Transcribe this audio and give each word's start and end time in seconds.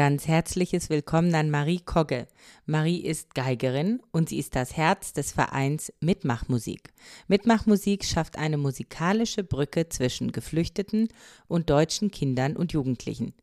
Ganz 0.00 0.26
herzliches 0.26 0.88
Willkommen 0.88 1.34
an 1.34 1.50
Marie 1.50 1.80
Kogge. 1.80 2.26
Marie 2.64 3.00
ist 3.00 3.34
Geigerin 3.34 4.00
und 4.12 4.30
sie 4.30 4.38
ist 4.38 4.56
das 4.56 4.74
Herz 4.74 5.12
des 5.12 5.32
Vereins 5.32 5.92
Mitmachmusik. 6.00 6.94
Mitmachmusik 7.28 8.06
schafft 8.06 8.38
eine 8.38 8.56
musikalische 8.56 9.44
Brücke 9.44 9.90
zwischen 9.90 10.32
Geflüchteten 10.32 11.08
und 11.48 11.68
deutschen 11.68 12.10
Kindern 12.10 12.56
und 12.56 12.72
Jugendlichen. 12.72 13.34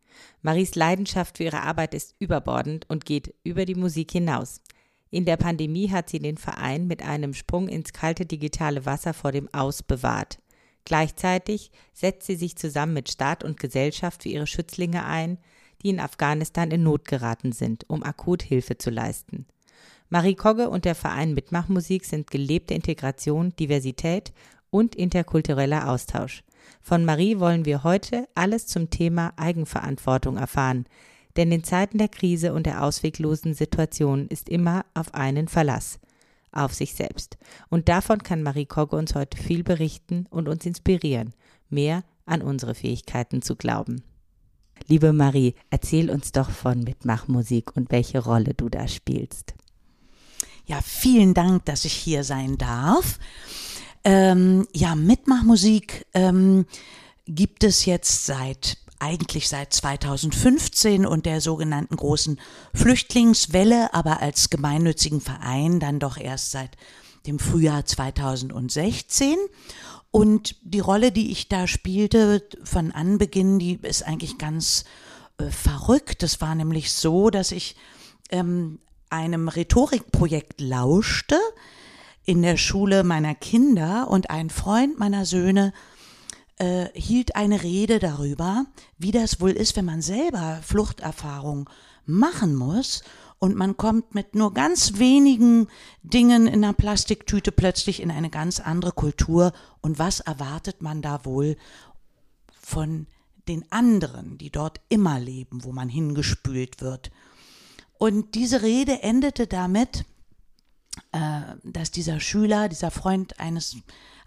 Maries 0.42 0.74
Leidenschaft 0.74 1.38
für 1.38 1.44
ihre 1.44 1.62
Arbeit 1.62 1.94
ist 1.94 2.16
überbordend 2.18 2.90
und 2.90 3.06
geht 3.06 3.36
über 3.44 3.66
die 3.66 3.76
Musik 3.76 4.12
hinaus. 4.12 4.60
In 5.12 5.26
der 5.26 5.38
Pandemie 5.38 5.92
hat 5.92 6.10
sie 6.10 6.18
den 6.18 6.38
Verein 6.38 6.88
mit 6.88 7.04
einem 7.04 7.36
Sprung 7.36 7.68
ins 7.68 7.94
kalte 7.94 8.26
digitale 8.26 8.84
Wasser 8.84 9.14
vor 9.14 9.32
dem 9.32 9.48
Aus 9.54 9.84
bewahrt. 9.84 10.40
Gleichzeitig 10.86 11.70
setzt 11.94 12.26
sie 12.26 12.36
sich 12.36 12.56
zusammen 12.56 12.96
mit 12.96 13.12
Staat 13.12 13.44
und 13.44 13.60
Gesellschaft 13.60 14.24
für 14.24 14.30
ihre 14.30 14.48
Schützlinge 14.48 15.06
ein, 15.06 15.38
die 15.84 15.90
in 15.90 16.00
Afghanistan 16.00 16.72
in 16.72 16.84
Not 16.84 17.06
geraten 17.06 17.52
sind, 17.52 17.86
um 17.90 18.04
akut 18.04 18.44
Hilfe 18.44 18.78
zu 18.78 18.90
leisten. 18.90 19.46
Marie 20.10 20.36
Kogge 20.36 20.70
und 20.70 20.86
der 20.86 20.96
Verein 20.96 21.34
Mitmachmusik 21.34 22.06
sind 22.06 22.32
gelebte 22.32 22.74
Integration, 22.74 23.54
Diversität 23.60 24.32
und 24.70 24.96
interkultureller 24.96 25.90
Austausch. 25.90 26.44
Von 26.82 27.06
Marie 27.06 27.40
wollen 27.40 27.66
wir 27.66 27.84
heute 27.84 28.28
alles 28.36 28.68
zum 28.68 28.90
Thema 28.90 29.34
Eigenverantwortung 29.36 30.38
erfahren, 30.38 30.86
denn 31.36 31.52
in 31.52 31.64
Zeiten 31.64 31.98
der 31.98 32.08
Krise 32.08 32.54
und 32.54 32.66
der 32.66 32.84
ausweglosen 32.84 33.54
Situation 33.54 34.28
ist 34.28 34.50
immer 34.50 34.86
auf 34.94 35.14
einen 35.14 35.48
Verlass, 35.48 36.00
auf 36.52 36.74
sich 36.74 36.94
selbst. 36.94 37.38
Und 37.70 37.90
davon 37.90 38.24
kann 38.24 38.44
Marie 38.44 38.66
Kogge 38.66 38.96
uns 38.96 39.14
heute 39.14 39.38
viel 39.38 39.64
berichten 39.64 40.26
und 40.30 40.48
uns 40.48 40.66
inspirieren, 40.66 41.34
mehr 41.70 42.04
an 42.26 42.42
unsere 42.42 42.76
Fähigkeiten 42.76 43.42
zu 43.42 43.56
glauben. 43.56 44.04
Liebe 44.88 45.14
Marie, 45.14 45.56
erzähl 45.70 46.10
uns 46.10 46.32
doch 46.32 46.50
von 46.50 46.84
Mitmachmusik 46.84 47.76
und 47.76 47.92
welche 47.92 48.20
Rolle 48.20 48.54
du 48.54 48.70
da 48.70 48.88
spielst. 48.88 49.54
Ja, 50.66 50.80
vielen 50.84 51.34
Dank, 51.34 51.66
dass 51.66 51.86
ich 51.86 51.94
hier 51.94 52.24
sein 52.24 52.58
darf. 52.58 53.20
Ähm, 54.04 54.68
ja, 54.74 54.96
Mitmachmusik 54.96 56.06
ähm, 56.14 56.66
gibt 57.26 57.64
es 57.64 57.86
jetzt 57.86 58.26
seit 58.26 58.78
eigentlich 59.00 59.48
seit 59.48 59.74
2015 59.74 61.06
und 61.06 61.26
der 61.26 61.42
sogenannten 61.42 61.96
großen 61.96 62.40
Flüchtlingswelle, 62.74 63.94
aber 63.94 64.22
als 64.22 64.50
gemeinnützigen 64.50 65.22
Verein 65.22 65.80
dann 65.80 66.00
doch 66.00 66.18
erst 66.18 66.52
seit 66.52 66.78
dem 67.28 67.40
Frühjahr 67.40 67.86
2016. 67.86 69.36
Und 70.12 70.56
die 70.62 70.80
Rolle, 70.80 71.12
die 71.12 71.32
ich 71.32 71.50
da 71.50 71.68
spielte 71.68 72.44
von 72.64 72.92
Anbeginn, 72.92 73.60
die 73.60 73.80
ist 73.82 74.04
eigentlich 74.04 74.38
ganz 74.38 74.86
äh, 75.38 75.50
verrückt. 75.50 76.24
Es 76.24 76.42
war 76.42 76.56
nämlich 76.56 76.94
so, 76.94 77.30
dass 77.30 77.52
ich 77.52 77.76
ähm, 78.30 78.80
einem 79.10 79.48
Rhetorikprojekt 79.48 80.62
lauschte 80.62 81.38
in 82.26 82.42
der 82.42 82.58
Schule 82.58 83.04
meiner 83.04 83.36
Kinder 83.36 84.10
und 84.10 84.30
ein 84.30 84.50
Freund 84.50 85.00
meiner 85.00 85.26
Söhne 85.26 85.74
äh, 86.58 86.88
hielt 86.94 87.36
eine 87.36 87.64
Rede 87.64 88.00
darüber, 88.00 88.66
wie 88.98 89.12
das 89.12 89.40
wohl 89.40 89.52
ist, 89.52 89.76
wenn 89.76 89.86
man 89.86 90.02
selber 90.02 90.60
Fluchterfahrung 90.64 91.70
machen 92.06 92.56
muss 92.56 93.04
und 93.40 93.56
man 93.56 93.78
kommt 93.78 94.16
mit 94.16 94.34
nur 94.34 94.54
ganz 94.54 94.98
wenigen 94.98 95.68
Dingen 96.02 96.48
in 96.48 96.64
einer 96.64 96.74
Plastiktüte 96.74 97.52
plötzlich 97.52 98.02
in 98.02 98.10
eine 98.10 98.30
ganz 98.30 98.60
andere 98.60 98.92
Kultur. 98.92 99.54
Und 99.82 100.00
was 100.00 100.22
erwartet 100.22 100.82
man 100.82 101.02
da 101.02 101.24
wohl 101.24 101.56
von 102.60 103.06
den 103.48 103.72
anderen, 103.72 104.38
die 104.40 104.50
dort 104.50 104.82
immer 104.90 105.20
leben, 105.20 105.64
wo 105.64 105.72
man 105.72 105.88
hingespült 105.88 106.82
wird? 106.82 107.12
Und 108.00 108.34
diese 108.34 108.64
Rede 108.64 109.04
endete 109.04 109.46
damit, 109.46 110.06
äh, 111.12 111.42
dass 111.64 111.92
dieser 111.92 112.20
Schüler, 112.20 112.70
dieser 112.70 112.92
Freund 112.92 113.40
eines, 113.40 113.78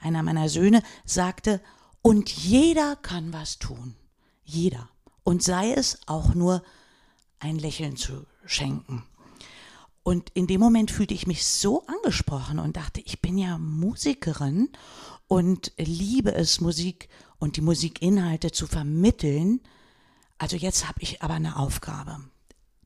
einer 0.01 0.23
meiner 0.23 0.49
Söhne, 0.49 0.83
sagte, 1.05 1.61
und 2.01 2.31
jeder 2.31 2.97
kann 2.97 3.33
was 3.33 3.59
tun. 3.59 3.97
Jeder. 4.45 4.89
Und 5.25 5.43
sei 5.43 5.73
es 5.73 5.99
auch 6.07 6.35
nur 6.35 6.63
ein 7.41 7.59
Lächeln 7.59 7.97
zu 7.97 8.25
schenken. 8.45 9.05
Und 10.03 10.31
in 10.31 10.47
dem 10.47 10.61
Moment 10.61 10.91
fühlte 10.91 11.15
ich 11.15 11.27
mich 11.27 11.47
so 11.47 11.87
angesprochen 11.87 12.59
und 12.59 12.77
dachte, 12.77 13.01
ich 13.01 13.21
bin 13.21 13.37
ja 13.37 13.59
Musikerin 13.59 14.71
und 15.29 15.73
liebe 15.77 16.35
es, 16.35 16.61
Musik 16.61 17.09
und 17.39 17.57
die 17.57 17.61
Musikinhalte 17.61 18.51
zu 18.51 18.67
vermitteln. 18.67 19.61
Also 20.39 20.57
jetzt 20.57 20.89
habe 20.89 21.03
ich 21.03 21.23
aber 21.23 21.35
eine 21.35 21.57
Aufgabe. 21.57 22.19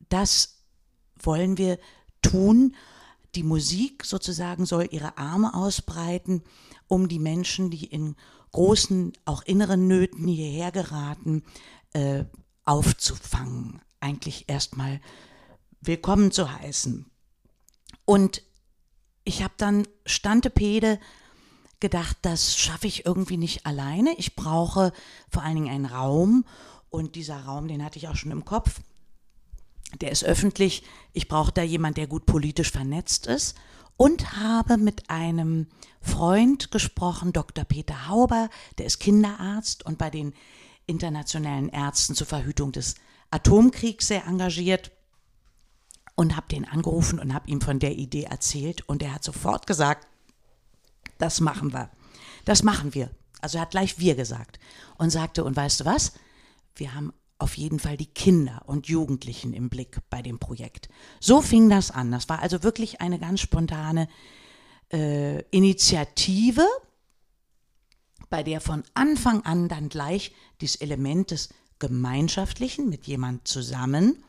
Das 0.09 0.59
wollen 1.23 1.57
wir 1.57 1.79
tun. 2.21 2.75
Die 3.35 3.43
Musik 3.43 4.05
sozusagen 4.05 4.67
soll 4.67 4.89
ihre 4.91 5.17
Arme 5.17 5.55
ausbreiten, 5.55 6.43
um 6.89 7.09
die 7.09 7.19
Menschen, 7.19 7.71
die 7.71 7.87
in 7.87 8.17
großen, 8.53 9.13
auch 9.25 9.43
inneren 9.43 9.87
Nöten 9.89 10.27
hierher 10.27 10.73
geraten, 10.73 11.43
äh, 11.93 12.25
aufzufangen. 12.65 13.81
Eigentlich 14.01 14.49
erstmal 14.49 15.01
willkommen 15.87 16.31
zu 16.31 16.53
heißen. 16.53 17.07
Und 18.05 18.43
ich 19.25 19.43
habe 19.43 19.55
dann 19.57 19.87
Stantepede 20.07 20.99
gedacht, 21.81 22.17
das 22.23 22.57
schaffe 22.57 22.87
ich 22.87 23.07
irgendwie 23.07 23.37
nicht 23.37 23.67
alleine. 23.67 24.15
Ich 24.19 24.37
brauche 24.37 24.93
vor 25.29 25.43
allen 25.43 25.57
Dingen 25.57 25.75
einen 25.75 25.87
Raum 25.87 26.45
und 26.91 27.17
dieser 27.17 27.45
Raum, 27.45 27.69
den 27.69 27.85
hatte 27.85 27.99
ich 27.99 28.09
auch 28.09 28.17
schon 28.17 28.31
im 28.31 28.45
Kopf. 28.45 28.81
Der 30.01 30.11
ist 30.11 30.25
öffentlich. 30.25 30.83
Ich 31.13 31.29
brauche 31.29 31.53
da 31.53 31.63
jemand, 31.63 31.97
der 31.97 32.07
gut 32.07 32.27
politisch 32.27 32.71
vernetzt 32.71 33.27
ist 33.27 33.57
und 33.97 34.37
habe 34.37 34.77
mit 34.77 35.11
einem 35.11 35.69
Freund 36.01 36.71
gesprochen, 36.71 37.33
Dr. 37.33 37.65
Peter 37.65 38.09
Hauber, 38.09 38.51
der 38.79 38.87
ist 38.87 38.99
Kinderarzt 38.99 39.87
und 39.87 39.99
bei 39.99 40.11
den 40.11 40.35
internationalen 40.87 41.69
Ärzten 41.69 42.15
zur 42.15 42.27
Verhütung 42.27 42.73
des 42.73 42.97
Atomkriegs 43.31 44.09
sehr 44.09 44.27
engagiert 44.27 44.91
und 46.15 46.37
habe 46.37 46.49
den 46.49 46.65
angerufen 46.65 47.19
und 47.19 47.35
habe 47.35 47.49
ihm 47.51 47.61
von 47.61 47.79
der 47.79 47.97
Idee 47.97 48.25
erzählt 48.25 48.89
und 48.89 49.03
er 49.03 49.15
hat 49.15 49.25
sofort 49.25 49.67
gesagt, 49.67 50.07
das 51.19 51.41
machen 51.41 51.73
wir. 51.73 51.91
Das 52.45 52.63
machen 52.63 52.95
wir. 52.95 53.11
Also 53.41 53.59
er 53.59 53.63
hat 53.63 53.71
gleich 53.71 53.99
wir 53.99 54.15
gesagt 54.15 54.59
und 54.99 55.11
sagte, 55.11 55.45
und 55.45 55.57
weißt 55.57 55.81
du 55.81 55.85
was? 55.85 56.13
Wir 56.77 56.95
haben 56.95 57.13
auf 57.39 57.57
jeden 57.57 57.79
Fall 57.79 57.97
die 57.97 58.07
Kinder 58.07 58.63
und 58.67 58.89
Jugendlichen 58.89 59.53
im 59.53 59.69
Blick 59.69 59.99
bei 60.09 60.23
dem 60.23 60.39
Projekt. 60.39 60.89
So 61.21 61.41
fing 61.41 61.69
das 61.69 61.91
an. 61.91 62.11
Das 62.11 62.29
war 62.29 62.41
also 62.41 62.63
wirklich 62.63 63.01
eine 63.01 63.19
ganz 63.19 63.41
spontane 63.41 64.09
äh, 64.93 65.41
Initiative, 65.51 66.67
bei 68.31 68.43
der 68.43 68.61
von 68.61 68.83
Anfang 68.95 69.43
an 69.43 69.69
dann 69.69 69.89
gleich 69.89 70.33
dieses 70.61 70.77
Element 70.77 71.31
des 71.31 71.51
Gemeinschaftlichen 71.79 72.89
mit 72.89 73.07
jemand 73.07 73.47
zusammen 73.47 74.25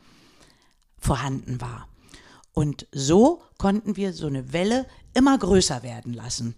vorhanden 0.98 1.60
war. 1.60 1.88
Und 2.52 2.86
so 2.92 3.42
konnten 3.58 3.96
wir 3.96 4.12
so 4.12 4.26
eine 4.26 4.52
Welle 4.52 4.86
immer 5.14 5.36
größer 5.36 5.82
werden 5.82 6.12
lassen. 6.14 6.54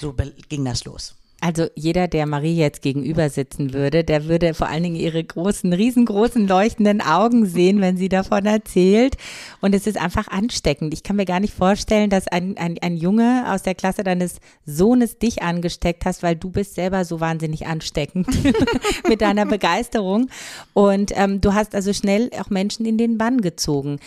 So 0.00 0.14
ging 0.48 0.64
das 0.64 0.84
los. 0.84 1.16
Also 1.44 1.66
jeder, 1.74 2.08
der 2.08 2.24
Marie 2.24 2.56
jetzt 2.56 2.80
gegenüber 2.80 3.28
sitzen 3.28 3.74
würde, 3.74 4.02
der 4.02 4.24
würde 4.28 4.54
vor 4.54 4.68
allen 4.68 4.82
Dingen 4.82 4.96
ihre 4.96 5.22
großen, 5.22 5.74
riesengroßen 5.74 6.48
leuchtenden 6.48 7.02
Augen 7.02 7.44
sehen, 7.44 7.82
wenn 7.82 7.98
sie 7.98 8.08
davon 8.08 8.46
erzählt. 8.46 9.18
Und 9.60 9.74
es 9.74 9.86
ist 9.86 9.98
einfach 9.98 10.28
ansteckend. 10.28 10.94
Ich 10.94 11.02
kann 11.02 11.16
mir 11.16 11.26
gar 11.26 11.40
nicht 11.40 11.52
vorstellen, 11.52 12.08
dass 12.08 12.28
ein, 12.28 12.56
ein, 12.56 12.78
ein 12.80 12.96
Junge 12.96 13.44
aus 13.46 13.60
der 13.60 13.74
Klasse 13.74 14.02
deines 14.04 14.36
Sohnes 14.64 15.18
dich 15.18 15.42
angesteckt 15.42 16.06
hast, 16.06 16.22
weil 16.22 16.34
du 16.34 16.48
bist 16.48 16.76
selber 16.76 17.04
so 17.04 17.20
wahnsinnig 17.20 17.66
ansteckend 17.66 18.26
mit 19.06 19.20
deiner 19.20 19.44
Begeisterung. 19.44 20.30
Und 20.72 21.12
ähm, 21.14 21.42
du 21.42 21.52
hast 21.52 21.74
also 21.74 21.92
schnell 21.92 22.30
auch 22.40 22.48
Menschen 22.48 22.86
in 22.86 22.96
den 22.96 23.18
Bann 23.18 23.42
gezogen. 23.42 23.98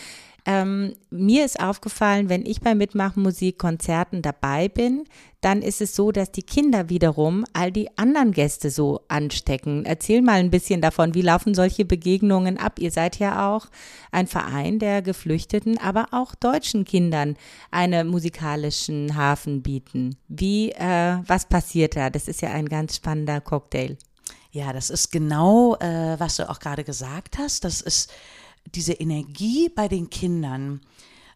Ähm, 0.47 0.95
mir 1.09 1.43
ist 1.43 1.59
aufgefallen, 1.59 2.29
wenn 2.29 2.45
ich 2.45 2.61
bei 2.61 2.73
Mitmachmusikkonzerten 2.73 4.21
dabei 4.21 4.69
bin, 4.69 5.03
dann 5.41 5.61
ist 5.61 5.81
es 5.81 5.93
so, 5.93 6.13
dass 6.13 6.31
die 6.31 6.41
Kinder 6.41 6.87
wiederum 6.87 7.43
all 7.51 7.69
die 7.69 7.95
anderen 7.97 8.31
Gäste 8.31 8.69
so 8.71 9.01
anstecken. 9.09 9.85
Erzähl 9.85 10.21
mal 10.21 10.39
ein 10.39 10.49
bisschen 10.49 10.79
davon, 10.79 11.13
wie 11.13 11.21
laufen 11.21 11.53
solche 11.53 11.83
Begegnungen 11.83 12.57
ab? 12.57 12.79
Ihr 12.79 12.91
seid 12.91 13.19
ja 13.19 13.53
auch 13.53 13.67
ein 14.13 14.25
Verein, 14.25 14.79
der 14.79 15.01
Geflüchteten, 15.01 15.77
aber 15.79 16.07
auch 16.11 16.33
deutschen 16.33 16.85
Kindern 16.85 17.35
einen 17.69 18.07
musikalischen 18.07 19.17
Hafen 19.17 19.61
bieten. 19.61 20.15
Wie, 20.29 20.71
äh, 20.71 21.17
was 21.27 21.49
passiert 21.49 21.97
da? 21.97 22.09
Das 22.09 22.29
ist 22.29 22.41
ja 22.41 22.51
ein 22.51 22.69
ganz 22.69 22.95
spannender 22.95 23.41
Cocktail. 23.41 23.97
Ja, 24.51 24.71
das 24.71 24.89
ist 24.89 25.11
genau, 25.11 25.75
äh, 25.75 26.17
was 26.19 26.37
du 26.37 26.49
auch 26.49 26.59
gerade 26.59 26.85
gesagt 26.85 27.37
hast. 27.37 27.65
Das 27.65 27.81
ist 27.81 28.09
diese 28.75 28.93
Energie 28.93 29.69
bei 29.69 29.87
den 29.87 30.09
Kindern. 30.09 30.81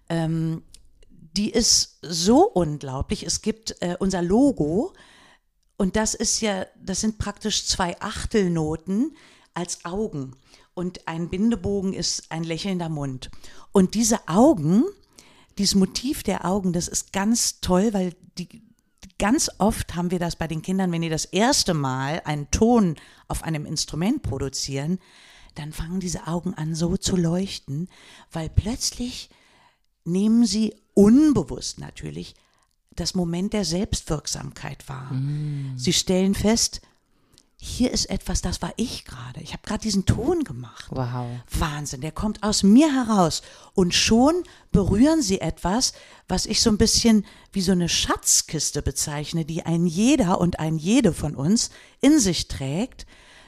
Ähm, 0.09 0.63
die 1.09 1.49
ist 1.49 1.99
so 2.01 2.43
unglaublich. 2.43 3.23
Es 3.23 3.41
gibt 3.41 3.75
äh, 3.81 3.95
unser 3.99 4.21
Logo 4.21 4.93
und 5.77 5.95
das 5.95 6.13
ist 6.13 6.41
ja, 6.41 6.65
das 6.75 7.01
sind 7.01 7.17
praktisch 7.17 7.65
zwei 7.65 7.99
Achtelnoten 8.01 9.15
als 9.53 9.85
Augen 9.85 10.35
und 10.73 11.07
ein 11.07 11.29
Bindebogen 11.29 11.93
ist 11.93 12.31
ein 12.31 12.43
lächelnder 12.43 12.89
Mund. 12.89 13.29
Und 13.71 13.93
diese 13.95 14.27
Augen, 14.27 14.83
dieses 15.57 15.75
Motiv 15.75 16.23
der 16.23 16.45
Augen, 16.45 16.73
das 16.73 16.87
ist 16.87 17.13
ganz 17.13 17.61
toll, 17.61 17.93
weil 17.93 18.13
die, 18.37 18.61
ganz 19.17 19.49
oft 19.57 19.95
haben 19.95 20.11
wir 20.11 20.19
das 20.19 20.35
bei 20.35 20.47
den 20.47 20.61
Kindern, 20.61 20.91
wenn 20.91 21.01
die 21.01 21.09
das 21.09 21.25
erste 21.25 21.73
Mal 21.73 22.21
einen 22.25 22.49
Ton 22.51 22.95
auf 23.27 23.43
einem 23.43 23.65
Instrument 23.65 24.23
produzieren, 24.23 24.99
dann 25.56 25.74
fangen 25.74 26.00
diese 26.00 26.27
Augen 26.27 26.53
an 26.53 26.75
so 26.75 26.98
zu 26.98 27.15
leuchten, 27.15 27.89
weil 28.31 28.50
plötzlich 28.50 29.30
nehmen 30.06 30.45
sie 30.45 30.75
unbewusst 30.94 31.80
natürlich 31.80 32.36
das 32.95 33.15
Moment 33.15 33.53
der 33.53 33.65
Selbstwirksamkeit 33.65 34.88
wahr. 34.89 35.13
Mm. 35.13 35.77
Sie 35.77 35.94
stellen 35.94 36.36
fest, 36.36 36.81
hier 37.63 37.92
ist 37.92 38.09
etwas, 38.09 38.42
das 38.42 38.63
war 38.63 38.74
ich 38.75 39.06
gerade. 39.06 39.39
Ich 39.39 39.53
habe 39.53 39.62
gerade 39.63 39.83
diesen 39.83 40.07
Ton 40.07 40.44
gemacht. 40.44 40.88
Wow. 40.89 41.27
Wahnsinn, 41.51 42.01
der 42.01 42.12
kommt 42.12 42.42
aus 42.42 42.63
mir 42.63 42.92
heraus. 42.92 43.44
Und 43.75 43.94
schon 43.94 44.44
berühren 44.71 45.21
sie 45.21 45.42
etwas, 45.42 45.94
was 46.27 46.48
ich 46.48 46.59
so 46.59 46.71
ein 46.71 46.80
bisschen 46.80 47.24
wie 47.51 47.62
so 47.62 47.71
eine 47.71 47.88
Schatzkiste 47.88 48.81
bezeichne, 48.81 49.45
die 49.45 49.63
ein 49.63 49.86
jeder 49.86 50.42
und 50.42 50.59
ein 50.59 50.77
jede 50.77 51.13
von 51.13 51.36
uns 51.36 51.69
in 52.01 52.19
sich 52.19 52.48
trägt. 52.48 53.06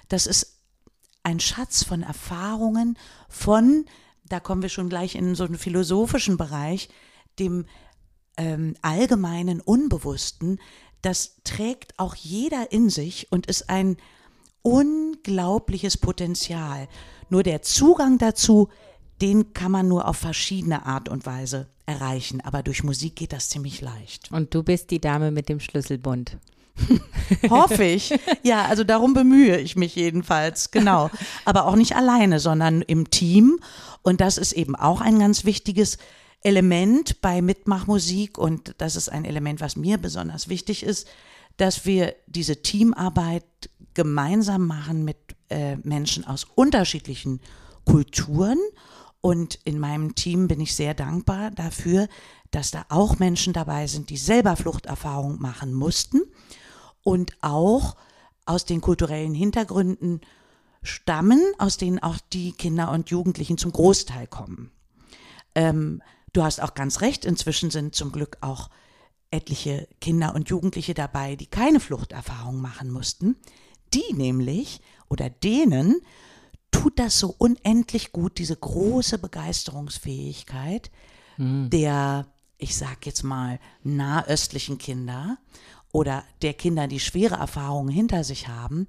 Das 0.09 0.27
ist 0.27 0.52
ein 1.23 1.39
Schatz 1.39 1.83
von 1.83 2.03
Erfahrungen, 2.03 2.97
von, 3.29 3.85
da 4.25 4.39
kommen 4.39 4.61
wir 4.61 4.69
schon 4.69 4.89
gleich 4.89 5.15
in 5.15 5.35
so 5.35 5.45
einen 5.45 5.57
philosophischen 5.57 6.37
Bereich, 6.37 6.89
dem 7.39 7.65
ähm, 8.37 8.75
allgemeinen 8.81 9.61
Unbewussten, 9.61 10.59
das 11.01 11.37
trägt 11.43 11.99
auch 11.99 12.15
jeder 12.15 12.71
in 12.71 12.89
sich 12.89 13.31
und 13.31 13.47
ist 13.47 13.69
ein 13.69 13.97
unglaubliches 14.61 15.97
Potenzial. 15.97 16.87
Nur 17.29 17.43
der 17.43 17.61
Zugang 17.61 18.17
dazu, 18.17 18.69
den 19.21 19.53
kann 19.53 19.71
man 19.71 19.87
nur 19.87 20.07
auf 20.07 20.17
verschiedene 20.17 20.85
Art 20.85 21.09
und 21.09 21.25
Weise 21.25 21.67
erreichen. 21.85 22.41
Aber 22.41 22.63
durch 22.63 22.83
Musik 22.83 23.17
geht 23.17 23.33
das 23.33 23.49
ziemlich 23.49 23.81
leicht. 23.81 24.31
Und 24.31 24.55
du 24.55 24.63
bist 24.63 24.91
die 24.91 25.01
Dame 25.01 25.31
mit 25.31 25.49
dem 25.49 25.59
Schlüsselbund. 25.59 26.37
Hoffe 27.49 27.83
ich. 27.83 28.13
Ja, 28.43 28.65
also 28.65 28.83
darum 28.83 29.13
bemühe 29.13 29.59
ich 29.59 29.75
mich 29.75 29.95
jedenfalls, 29.95 30.71
genau. 30.71 31.09
Aber 31.45 31.65
auch 31.65 31.75
nicht 31.75 31.95
alleine, 31.95 32.39
sondern 32.39 32.81
im 32.81 33.09
Team. 33.09 33.59
Und 34.01 34.21
das 34.21 34.37
ist 34.37 34.53
eben 34.53 34.75
auch 34.75 35.01
ein 35.01 35.19
ganz 35.19 35.45
wichtiges 35.45 35.97
Element 36.41 37.21
bei 37.21 37.41
Mitmachmusik 37.41 38.37
und 38.37 38.75
das 38.77 38.97
ist 38.97 39.09
ein 39.09 39.23
Element, 39.23 39.61
was 39.61 39.77
mir 39.77 39.97
besonders 39.97 40.49
wichtig 40.49 40.83
ist, 40.83 41.07
dass 41.55 41.85
wir 41.85 42.15
diese 42.27 42.61
Teamarbeit 42.61 43.45
gemeinsam 43.93 44.67
machen 44.67 45.05
mit 45.05 45.17
äh, 45.49 45.77
Menschen 45.77 46.25
aus 46.25 46.45
unterschiedlichen 46.55 47.39
Kulturen. 47.85 48.57
Und 49.21 49.55
in 49.63 49.79
meinem 49.79 50.15
Team 50.15 50.49
bin 50.49 50.59
ich 50.59 50.75
sehr 50.75 50.93
dankbar 50.93 51.51
dafür, 51.51 52.09
dass 52.51 52.71
da 52.71 52.85
auch 52.89 53.19
Menschen 53.19 53.53
dabei 53.53 53.87
sind, 53.87 54.09
die 54.09 54.17
selber 54.17 54.57
Fluchterfahrung 54.57 55.39
machen 55.39 55.73
mussten 55.73 56.23
und 57.03 57.33
auch 57.41 57.95
aus 58.45 58.65
den 58.65 58.81
kulturellen 58.81 59.33
Hintergründen 59.33 60.21
stammen, 60.81 61.41
aus 61.57 61.77
denen 61.77 61.99
auch 61.99 62.17
die 62.33 62.51
Kinder 62.51 62.91
und 62.91 63.09
Jugendlichen 63.09 63.57
zum 63.57 63.71
Großteil 63.71 64.27
kommen. 64.27 64.71
Ähm, 65.55 66.01
du 66.33 66.43
hast 66.43 66.61
auch 66.61 66.73
ganz 66.73 67.01
recht, 67.01 67.25
inzwischen 67.25 67.71
sind 67.71 67.95
zum 67.95 68.11
Glück 68.11 68.37
auch 68.41 68.69
etliche 69.31 69.87
Kinder 70.01 70.35
und 70.35 70.49
Jugendliche 70.49 70.93
dabei, 70.93 71.35
die 71.35 71.47
keine 71.47 71.79
Fluchterfahrung 71.79 72.61
machen 72.61 72.91
mussten. 72.91 73.37
Die 73.93 74.13
nämlich 74.13 74.81
oder 75.09 75.29
denen 75.29 76.01
tut 76.71 76.99
das 76.99 77.19
so 77.19 77.33
unendlich 77.37 78.11
gut, 78.11 78.37
diese 78.37 78.55
große 78.55 79.19
Begeisterungsfähigkeit 79.19 80.91
mhm. 81.37 81.69
der, 81.69 82.27
ich 82.57 82.75
sag 82.75 83.05
jetzt 83.05 83.23
mal, 83.23 83.59
nahöstlichen 83.83 84.77
Kinder 84.77 85.37
oder 85.93 86.25
der 86.41 86.53
Kinder, 86.53 86.87
die 86.87 86.99
schwere 86.99 87.35
Erfahrungen 87.35 87.93
hinter 87.93 88.25
sich 88.25 88.49
haben, 88.49 88.87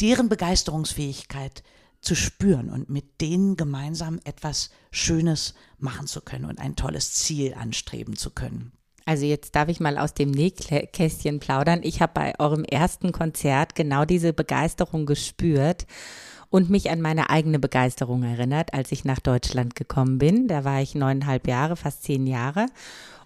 deren 0.00 0.30
Begeisterungsfähigkeit 0.30 1.62
zu 2.00 2.14
spüren 2.14 2.70
und 2.70 2.88
mit 2.88 3.20
denen 3.20 3.56
gemeinsam 3.56 4.20
etwas 4.24 4.70
Schönes 4.90 5.54
machen 5.78 6.06
zu 6.06 6.20
können 6.22 6.46
und 6.46 6.60
ein 6.60 6.76
tolles 6.76 7.12
Ziel 7.12 7.54
anstreben 7.54 8.16
zu 8.16 8.30
können. 8.30 8.72
Also 9.04 9.24
jetzt 9.24 9.56
darf 9.56 9.68
ich 9.68 9.80
mal 9.80 9.98
aus 9.98 10.14
dem 10.14 10.30
Nähkästchen 10.30 11.40
plaudern. 11.40 11.80
Ich 11.82 12.00
habe 12.00 12.12
bei 12.14 12.38
eurem 12.38 12.62
ersten 12.64 13.10
Konzert 13.10 13.74
genau 13.74 14.04
diese 14.04 14.32
Begeisterung 14.32 15.06
gespürt 15.06 15.86
und 16.50 16.70
mich 16.70 16.90
an 16.90 17.00
meine 17.00 17.30
eigene 17.30 17.58
Begeisterung 17.58 18.22
erinnert, 18.22 18.74
als 18.74 18.92
ich 18.92 19.04
nach 19.04 19.18
Deutschland 19.18 19.74
gekommen 19.74 20.18
bin. 20.18 20.46
Da 20.46 20.64
war 20.64 20.80
ich 20.82 20.94
neuneinhalb 20.94 21.48
Jahre, 21.48 21.74
fast 21.76 22.04
zehn 22.04 22.26
Jahre. 22.26 22.66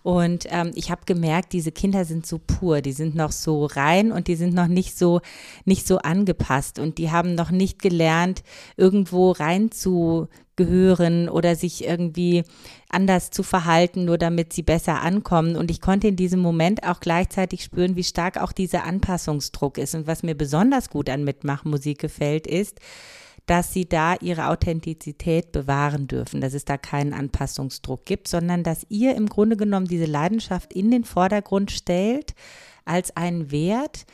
Und 0.03 0.47
ähm, 0.51 0.73
ich 0.75 0.91
habe 0.91 1.03
gemerkt, 1.07 1.53
diese 1.53 1.71
Kinder 1.71 2.05
sind 2.05 2.27
so 2.27 2.39
pur, 2.39 2.81
die 2.81 2.93
sind 2.93 3.15
noch 3.15 3.33
so 3.33 3.67
rein 3.67 4.11
und 4.11 4.27
die 4.27 4.35
sind 4.35 4.55
noch 4.55 4.67
nicht 4.67 4.99
so 4.99 5.21
nicht 5.65 5.87
so 5.87 5.99
angepasst 5.99 6.79
und 6.79 6.99
die 6.99 7.11
haben 7.11 7.35
noch 7.35 7.51
nicht 7.51 7.81
gelernt, 7.81 8.43
irgendwo 8.77 9.31
rein 9.31 9.71
zu 9.71 10.29
gehören 10.57 11.29
oder 11.29 11.57
sich 11.57 11.85
irgendwie 11.85 12.45
anders 12.89 13.31
zu 13.31 13.43
verhalten, 13.43 14.05
nur 14.05 14.19
damit 14.19 14.53
sie 14.53 14.63
besser 14.63 15.01
ankommen. 15.01 15.57
Und 15.57 15.71
ich 15.71 15.81
konnte 15.81 16.09
in 16.09 16.17
diesem 16.17 16.41
Moment 16.41 16.85
auch 16.87 17.01
gleichzeitig 17.01 17.65
spüren, 17.65 17.97
wie 17.97 18.05
stark 18.05 18.39
auch 18.39 18.53
dieser 18.53 18.85
Anpassungsdruck 18.85 19.79
ist. 19.79 19.95
Und 19.95 20.07
was 20.07 20.23
mir 20.23 20.35
besonders 20.35 20.91
gut 20.91 21.09
an 21.09 21.25
Mitmachmusik 21.25 21.99
gefällt, 21.99 22.47
ist, 22.47 22.81
dass 23.47 23.73
sie 23.73 23.89
da 23.89 24.15
ihre 24.21 24.49
Authentizität 24.49 25.53
bewahren 25.53 26.07
dürfen, 26.07 26.41
dass 26.41 26.55
es 26.55 26.65
da 26.65 26.77
keinen 26.77 27.13
Anpassungsdruck 27.13 28.05
gibt, 28.05 28.29
sondern 28.29 28.63
dass 28.63 28.87
ihr 28.89 29.17
im 29.17 29.29
Grunde 29.29 29.57
genommen 29.57 29.87
diese 29.87 30.07
Leidenschaft 30.07 30.73
in 30.73 30.91
den 30.91 31.05
Vordergrund 31.05 31.71
stellt 31.71 32.35
als 32.85 33.17
einen 33.17 33.51
Wert, 33.51 34.07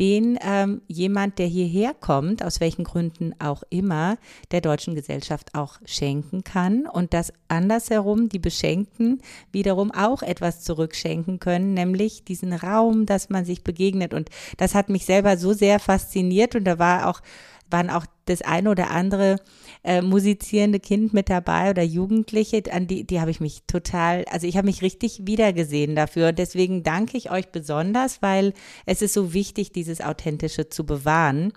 den 0.00 0.38
ähm, 0.42 0.80
jemand, 0.88 1.38
der 1.38 1.46
hierher 1.46 1.94
kommt, 1.94 2.42
aus 2.42 2.60
welchen 2.60 2.82
Gründen 2.82 3.34
auch 3.38 3.62
immer, 3.68 4.16
der 4.50 4.60
deutschen 4.62 4.94
Gesellschaft 4.94 5.54
auch 5.54 5.78
schenken 5.84 6.44
kann 6.44 6.86
und 6.86 7.12
dass 7.12 7.32
andersherum 7.48 8.28
die 8.28 8.38
Beschenkten 8.38 9.20
wiederum 9.52 9.90
auch 9.90 10.22
etwas 10.22 10.62
zurückschenken 10.62 11.40
können, 11.40 11.74
nämlich 11.74 12.24
diesen 12.24 12.52
Raum, 12.54 13.04
dass 13.06 13.28
man 13.28 13.44
sich 13.44 13.62
begegnet. 13.64 14.14
Und 14.14 14.30
das 14.56 14.74
hat 14.74 14.88
mich 14.88 15.04
selber 15.04 15.36
so 15.36 15.52
sehr 15.52 15.78
fasziniert 15.78 16.54
und 16.56 16.64
da 16.64 16.78
war 16.78 17.08
auch 17.08 17.20
waren 17.72 17.90
auch 17.90 18.06
das 18.26 18.42
eine 18.42 18.70
oder 18.70 18.90
andere 18.90 19.36
äh, 19.82 20.00
musizierende 20.00 20.78
Kind 20.78 21.12
mit 21.12 21.28
dabei 21.28 21.70
oder 21.70 21.82
Jugendliche, 21.82 22.62
an 22.70 22.86
die, 22.86 23.04
die 23.04 23.20
habe 23.20 23.30
ich 23.30 23.40
mich 23.40 23.62
total, 23.66 24.24
also 24.30 24.46
ich 24.46 24.56
habe 24.56 24.66
mich 24.66 24.82
richtig 24.82 25.26
wiedergesehen 25.26 25.96
dafür. 25.96 26.32
Deswegen 26.32 26.82
danke 26.84 27.16
ich 27.16 27.30
euch 27.30 27.48
besonders, 27.48 28.22
weil 28.22 28.52
es 28.86 29.02
ist 29.02 29.14
so 29.14 29.32
wichtig, 29.34 29.72
dieses 29.72 30.00
Authentische 30.00 30.68
zu 30.68 30.86
bewahren. 30.86 31.52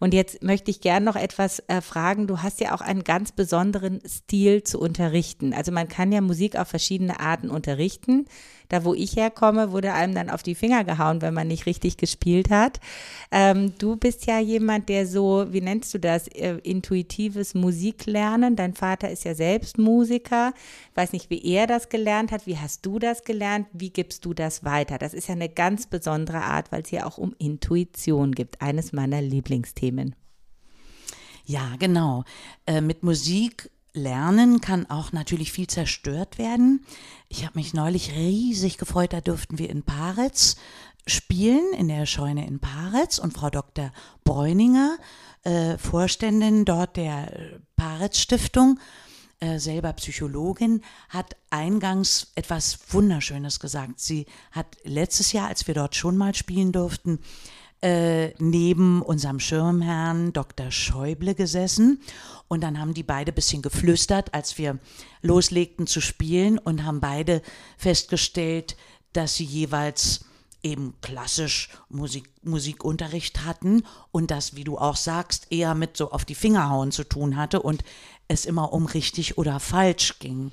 Und 0.00 0.12
jetzt 0.12 0.42
möchte 0.42 0.70
ich 0.70 0.80
gerne 0.80 1.06
noch 1.06 1.16
etwas 1.16 1.60
äh, 1.68 1.80
fragen. 1.80 2.26
Du 2.26 2.42
hast 2.42 2.60
ja 2.60 2.74
auch 2.74 2.82
einen 2.82 3.04
ganz 3.04 3.32
besonderen 3.32 4.00
Stil 4.06 4.62
zu 4.64 4.78
unterrichten. 4.78 5.54
Also 5.54 5.72
man 5.72 5.88
kann 5.88 6.12
ja 6.12 6.20
Musik 6.20 6.56
auf 6.56 6.68
verschiedene 6.68 7.20
Arten 7.20 7.48
unterrichten. 7.48 8.26
Da, 8.72 8.86
wo 8.86 8.94
ich 8.94 9.16
herkomme, 9.16 9.70
wurde 9.70 9.92
einem 9.92 10.14
dann 10.14 10.30
auf 10.30 10.42
die 10.42 10.54
Finger 10.54 10.82
gehauen, 10.82 11.20
wenn 11.20 11.34
man 11.34 11.46
nicht 11.46 11.66
richtig 11.66 11.98
gespielt 11.98 12.48
hat. 12.48 12.80
Ähm, 13.30 13.74
du 13.76 13.96
bist 13.96 14.24
ja 14.24 14.40
jemand, 14.40 14.88
der 14.88 15.06
so, 15.06 15.44
wie 15.50 15.60
nennst 15.60 15.92
du 15.92 15.98
das, 15.98 16.26
äh, 16.28 16.56
intuitives 16.62 17.52
Musiklernen. 17.52 18.56
Dein 18.56 18.72
Vater 18.72 19.10
ist 19.10 19.24
ja 19.24 19.34
selbst 19.34 19.76
Musiker. 19.76 20.54
Ich 20.90 20.96
weiß 20.96 21.12
nicht, 21.12 21.28
wie 21.28 21.44
er 21.44 21.66
das 21.66 21.90
gelernt 21.90 22.32
hat. 22.32 22.46
Wie 22.46 22.56
hast 22.56 22.86
du 22.86 22.98
das 22.98 23.24
gelernt? 23.24 23.66
Wie 23.74 23.90
gibst 23.90 24.24
du 24.24 24.32
das 24.32 24.64
weiter? 24.64 24.96
Das 24.96 25.12
ist 25.12 25.28
ja 25.28 25.34
eine 25.34 25.50
ganz 25.50 25.86
besondere 25.86 26.40
Art, 26.40 26.72
weil 26.72 26.80
es 26.80 26.88
hier 26.88 27.06
auch 27.06 27.18
um 27.18 27.34
Intuition 27.36 28.32
gibt. 28.32 28.62
Eines 28.62 28.94
meiner 28.94 29.20
Lieblingsthemen. 29.20 30.14
Ja, 31.44 31.76
genau. 31.78 32.24
Äh, 32.66 32.80
mit 32.80 33.02
Musik 33.02 33.70
Lernen 33.94 34.60
kann 34.60 34.88
auch 34.88 35.12
natürlich 35.12 35.52
viel 35.52 35.66
zerstört 35.66 36.38
werden. 36.38 36.84
Ich 37.28 37.44
habe 37.44 37.58
mich 37.58 37.74
neulich 37.74 38.12
riesig 38.12 38.78
gefreut, 38.78 39.12
da 39.12 39.20
durften 39.20 39.58
wir 39.58 39.70
in 39.70 39.82
Paritz 39.82 40.56
spielen, 41.06 41.72
in 41.76 41.88
der 41.88 42.06
Scheune 42.06 42.46
in 42.46 42.58
Paritz 42.58 43.18
und 43.18 43.32
Frau 43.32 43.50
Dr. 43.50 43.92
Bräuninger, 44.24 44.96
äh, 45.44 45.76
Vorständin 45.76 46.64
dort 46.64 46.96
der 46.96 47.60
Paritz 47.76 48.18
Stiftung, 48.18 48.78
äh, 49.40 49.58
selber 49.58 49.92
Psychologin, 49.94 50.82
hat 51.08 51.36
eingangs 51.50 52.30
etwas 52.36 52.78
Wunderschönes 52.90 53.58
gesagt. 53.60 54.00
Sie 54.00 54.26
hat 54.52 54.76
letztes 54.84 55.32
Jahr, 55.32 55.48
als 55.48 55.66
wir 55.66 55.74
dort 55.74 55.96
schon 55.96 56.16
mal 56.16 56.34
spielen 56.34 56.72
durften, 56.72 57.18
äh, 57.82 58.32
neben 58.38 59.02
unserem 59.02 59.40
Schirmherrn 59.40 60.32
Dr. 60.32 60.70
Schäuble 60.70 61.34
gesessen 61.34 62.00
und 62.48 62.62
dann 62.62 62.78
haben 62.78 62.94
die 62.94 63.02
beide 63.02 63.32
bisschen 63.32 63.60
geflüstert, 63.60 64.32
als 64.34 64.56
wir 64.56 64.78
loslegten 65.20 65.86
zu 65.86 66.00
spielen 66.00 66.58
und 66.58 66.84
haben 66.84 67.00
beide 67.00 67.42
festgestellt, 67.76 68.76
dass 69.12 69.34
sie 69.34 69.44
jeweils 69.44 70.24
eben 70.62 70.94
klassisch 71.00 71.70
Musik, 71.88 72.30
Musikunterricht 72.42 73.44
hatten 73.44 73.82
und 74.12 74.30
das, 74.30 74.54
wie 74.54 74.64
du 74.64 74.78
auch 74.78 74.96
sagst, 74.96 75.48
eher 75.50 75.74
mit 75.74 75.96
so 75.96 76.12
auf 76.12 76.24
die 76.24 76.36
Finger 76.36 76.70
hauen 76.70 76.92
zu 76.92 77.04
tun 77.04 77.36
hatte 77.36 77.60
und 77.62 77.82
es 78.28 78.46
immer 78.46 78.72
um 78.72 78.86
richtig 78.86 79.38
oder 79.38 79.58
falsch 79.58 80.18
ging. 80.20 80.52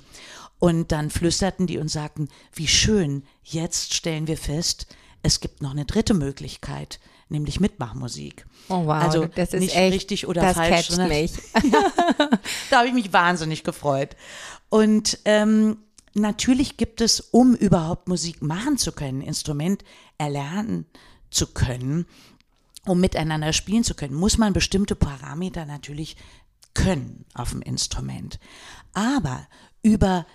Und 0.58 0.92
dann 0.92 1.10
flüsterten 1.10 1.66
die 1.66 1.78
und 1.78 1.88
sagten, 1.88 2.28
wie 2.52 2.66
schön, 2.66 3.22
jetzt 3.44 3.94
stellen 3.94 4.26
wir 4.26 4.36
fest, 4.36 4.86
es 5.22 5.40
gibt 5.40 5.62
noch 5.62 5.70
eine 5.70 5.84
dritte 5.84 6.14
Möglichkeit, 6.14 6.98
nämlich 7.30 7.60
Mitmachmusik. 7.60 8.46
Oh 8.68 8.86
wow, 8.86 9.02
also 9.02 9.26
das 9.26 9.54
ist 9.54 9.60
nicht 9.60 9.76
echt, 9.76 9.94
richtig 9.94 10.26
oder 10.26 10.42
das 10.42 10.54
falsch. 10.54 10.88
catcht 10.88 11.08
mich. 11.08 11.32
da 12.70 12.78
habe 12.78 12.88
ich 12.88 12.94
mich 12.94 13.12
wahnsinnig 13.12 13.64
gefreut. 13.64 14.16
Und 14.68 15.18
ähm, 15.24 15.78
natürlich 16.14 16.76
gibt 16.76 17.00
es, 17.00 17.20
um 17.20 17.54
überhaupt 17.54 18.08
Musik 18.08 18.42
machen 18.42 18.78
zu 18.78 18.92
können, 18.92 19.20
Instrument 19.20 19.84
erlernen 20.18 20.86
zu 21.30 21.46
können, 21.46 22.06
um 22.86 23.00
miteinander 23.00 23.52
spielen 23.52 23.84
zu 23.84 23.94
können, 23.94 24.14
muss 24.14 24.38
man 24.38 24.52
bestimmte 24.52 24.94
Parameter 24.94 25.66
natürlich 25.66 26.16
können 26.74 27.24
auf 27.34 27.50
dem 27.50 27.62
Instrument. 27.62 28.38
Aber 28.92 29.46
über 29.82 30.26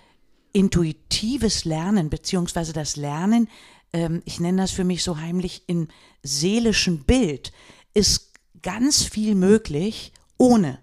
intuitives 0.54 1.66
Lernen 1.66 2.10
beziehungsweise 2.10 2.72
das 2.72 2.96
Lernen, 2.96 3.50
ähm, 3.96 4.22
ich 4.26 4.42
nenne 4.42 4.62
das 4.62 4.72
für 4.72 4.84
mich 4.84 5.04
so 5.04 5.18
heimlich 5.18 5.64
im 5.68 5.88
seelischen 6.22 7.06
Bild, 7.06 7.54
ist 7.94 8.34
ganz 8.62 9.04
viel 9.04 9.36
möglich, 9.36 10.12
ohne 10.38 10.80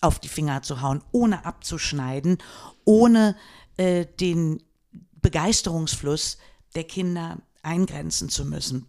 auf 0.00 0.18
die 0.18 0.28
Finger 0.28 0.62
zu 0.62 0.80
hauen, 0.80 1.04
ohne 1.12 1.44
abzuschneiden, 1.44 2.38
ohne 2.86 3.36
äh, 3.76 4.06
den 4.18 4.62
Begeisterungsfluss 5.20 6.38
der 6.74 6.84
Kinder 6.84 7.36
eingrenzen 7.62 8.30
zu 8.30 8.46
müssen. 8.46 8.86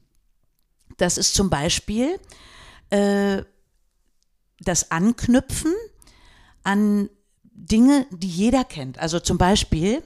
Das 0.95 1.17
ist 1.17 1.33
zum 1.33 1.49
Beispiel 1.49 2.17
äh, 2.91 3.43
das 4.61 4.89
Anknüpfen 4.89 5.73
an 6.63 7.09
Dinge, 7.43 8.07
die 8.11 8.29
jeder 8.29 8.63
kennt. 8.63 8.99
Also 8.99 9.19
zum 9.19 9.37
Beispiel, 9.37 10.01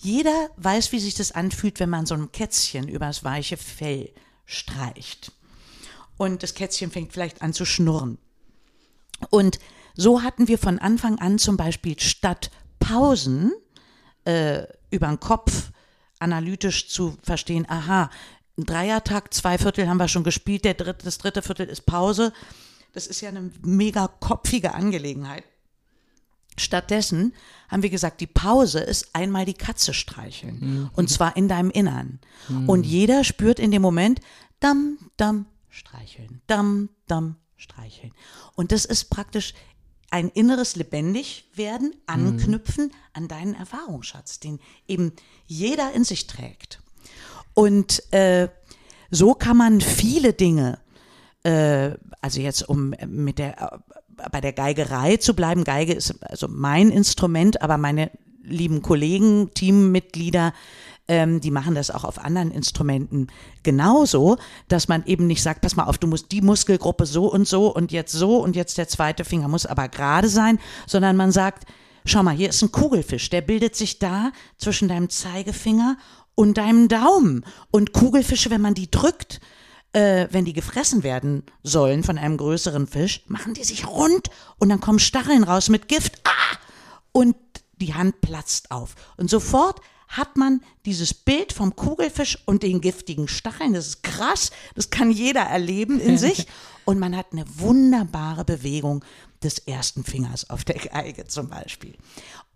jeder 0.00 0.50
weiß, 0.56 0.92
wie 0.92 0.98
sich 0.98 1.14
das 1.14 1.32
anfühlt, 1.32 1.78
wenn 1.78 1.90
man 1.90 2.06
so 2.06 2.14
ein 2.14 2.32
Kätzchen 2.32 2.88
übers 2.88 3.22
weiche 3.22 3.56
Fell 3.56 4.10
streicht. 4.46 5.32
Und 6.16 6.42
das 6.42 6.54
Kätzchen 6.54 6.90
fängt 6.90 7.12
vielleicht 7.12 7.42
an 7.42 7.52
zu 7.52 7.64
schnurren. 7.64 8.18
Und 9.28 9.58
so 9.94 10.22
hatten 10.22 10.48
wir 10.48 10.58
von 10.58 10.78
Anfang 10.78 11.18
an 11.18 11.38
zum 11.38 11.56
Beispiel 11.56 11.98
statt 12.00 12.50
Pausen 12.78 13.52
äh, 14.24 14.62
über 14.90 15.08
den 15.08 15.20
Kopf 15.20 15.70
analytisch 16.18 16.88
zu 16.88 17.16
verstehen, 17.22 17.66
aha, 17.68 18.10
ein 18.56 18.64
Dreiertag, 18.64 19.32
zwei 19.34 19.58
Viertel 19.58 19.88
haben 19.88 19.98
wir 19.98 20.08
schon 20.08 20.24
gespielt, 20.24 20.64
der 20.64 20.74
dritte, 20.74 21.04
das 21.04 21.18
dritte 21.18 21.42
Viertel 21.42 21.68
ist 21.68 21.86
Pause. 21.86 22.32
Das 22.92 23.06
ist 23.06 23.20
ja 23.20 23.28
eine 23.28 23.50
mega 23.62 24.08
kopfige 24.08 24.74
Angelegenheit. 24.74 25.44
Stattdessen 26.56 27.32
haben 27.68 27.82
wir 27.82 27.90
gesagt, 27.90 28.20
die 28.20 28.26
Pause 28.26 28.80
ist 28.80 29.14
einmal 29.14 29.44
die 29.44 29.54
Katze 29.54 29.94
streicheln. 29.94 30.58
Mhm. 30.60 30.90
Und 30.94 31.08
zwar 31.08 31.36
in 31.36 31.48
deinem 31.48 31.70
Innern. 31.70 32.20
Mhm. 32.48 32.68
Und 32.68 32.84
jeder 32.84 33.24
spürt 33.24 33.58
in 33.58 33.70
dem 33.70 33.82
Moment, 33.82 34.20
dam, 34.58 34.98
dam, 35.16 35.46
streicheln, 35.68 36.42
dam, 36.46 36.90
dam, 37.06 37.36
streicheln. 37.56 38.12
Und 38.56 38.72
das 38.72 38.84
ist 38.84 39.10
praktisch 39.10 39.54
ein 40.10 40.28
inneres 40.28 40.74
Lebendigwerden, 40.76 41.94
Anknüpfen 42.06 42.86
mhm. 42.86 42.92
an 43.12 43.28
deinen 43.28 43.54
Erfahrungsschatz, 43.54 44.40
den 44.40 44.58
eben 44.88 45.12
jeder 45.46 45.92
in 45.92 46.04
sich 46.04 46.26
trägt. 46.26 46.80
Und 47.54 48.12
äh, 48.12 48.48
so 49.10 49.34
kann 49.34 49.56
man 49.56 49.80
viele 49.80 50.32
Dinge, 50.32 50.78
äh, 51.44 51.92
also 52.20 52.40
jetzt 52.40 52.68
um 52.68 52.94
mit 53.06 53.38
der 53.38 53.82
bei 54.30 54.40
der 54.40 54.52
Geigerei 54.52 55.16
zu 55.16 55.34
bleiben, 55.34 55.64
Geige 55.64 55.92
ist 55.92 56.14
also 56.22 56.48
mein 56.48 56.90
Instrument, 56.90 57.62
aber 57.62 57.78
meine 57.78 58.10
lieben 58.42 58.82
Kollegen, 58.82 59.50
Teammitglieder, 59.54 60.52
ähm, 61.08 61.40
die 61.40 61.50
machen 61.50 61.74
das 61.74 61.90
auch 61.90 62.04
auf 62.04 62.24
anderen 62.24 62.50
Instrumenten 62.52 63.28
genauso, 63.62 64.38
dass 64.68 64.88
man 64.88 65.04
eben 65.06 65.26
nicht 65.26 65.42
sagt, 65.42 65.60
pass 65.60 65.76
mal 65.76 65.84
auf, 65.84 65.98
du 65.98 66.06
musst 66.06 66.30
die 66.30 66.40
Muskelgruppe 66.40 67.04
so 67.04 67.30
und 67.30 67.48
so 67.48 67.74
und 67.74 67.92
jetzt 67.92 68.12
so 68.12 68.38
und 68.38 68.56
jetzt 68.56 68.78
der 68.78 68.88
zweite 68.88 69.24
Finger 69.24 69.48
muss 69.48 69.66
aber 69.66 69.88
gerade 69.88 70.28
sein, 70.28 70.58
sondern 70.86 71.16
man 71.16 71.32
sagt, 71.32 71.64
schau 72.04 72.22
mal, 72.22 72.34
hier 72.34 72.48
ist 72.48 72.62
ein 72.62 72.72
Kugelfisch, 72.72 73.28
der 73.28 73.40
bildet 73.40 73.74
sich 73.74 73.98
da 73.98 74.30
zwischen 74.56 74.88
deinem 74.88 75.10
Zeigefinger 75.10 75.96
und 76.34 76.58
deinem 76.58 76.88
Daumen. 76.88 77.44
Und 77.70 77.92
Kugelfische, 77.92 78.50
wenn 78.50 78.60
man 78.60 78.74
die 78.74 78.90
drückt, 78.90 79.40
äh, 79.92 80.28
wenn 80.30 80.44
die 80.44 80.52
gefressen 80.52 81.02
werden 81.02 81.42
sollen 81.62 82.04
von 82.04 82.18
einem 82.18 82.36
größeren 82.36 82.86
Fisch, 82.86 83.22
machen 83.26 83.54
die 83.54 83.64
sich 83.64 83.86
rund 83.86 84.28
und 84.58 84.68
dann 84.68 84.80
kommen 84.80 84.98
Stacheln 84.98 85.44
raus 85.44 85.68
mit 85.68 85.88
Gift. 85.88 86.20
Ah! 86.24 86.58
Und 87.12 87.36
die 87.80 87.94
Hand 87.94 88.20
platzt 88.20 88.70
auf. 88.70 88.94
Und 89.16 89.30
sofort 89.30 89.80
hat 90.10 90.36
man 90.36 90.60
dieses 90.86 91.14
Bild 91.14 91.52
vom 91.52 91.76
Kugelfisch 91.76 92.38
und 92.44 92.62
den 92.62 92.80
giftigen 92.80 93.28
Stacheln. 93.28 93.72
Das 93.72 93.86
ist 93.86 94.02
krass. 94.02 94.50
Das 94.74 94.90
kann 94.90 95.10
jeder 95.10 95.42
erleben 95.42 96.00
in 96.00 96.18
sich. 96.18 96.46
Und 96.84 96.98
man 96.98 97.16
hat 97.16 97.26
eine 97.32 97.44
wunderbare 97.58 98.44
Bewegung 98.44 99.04
des 99.42 99.58
ersten 99.58 100.04
Fingers 100.04 100.50
auf 100.50 100.64
der 100.64 100.76
Geige 100.76 101.26
zum 101.26 101.48
Beispiel. 101.48 101.96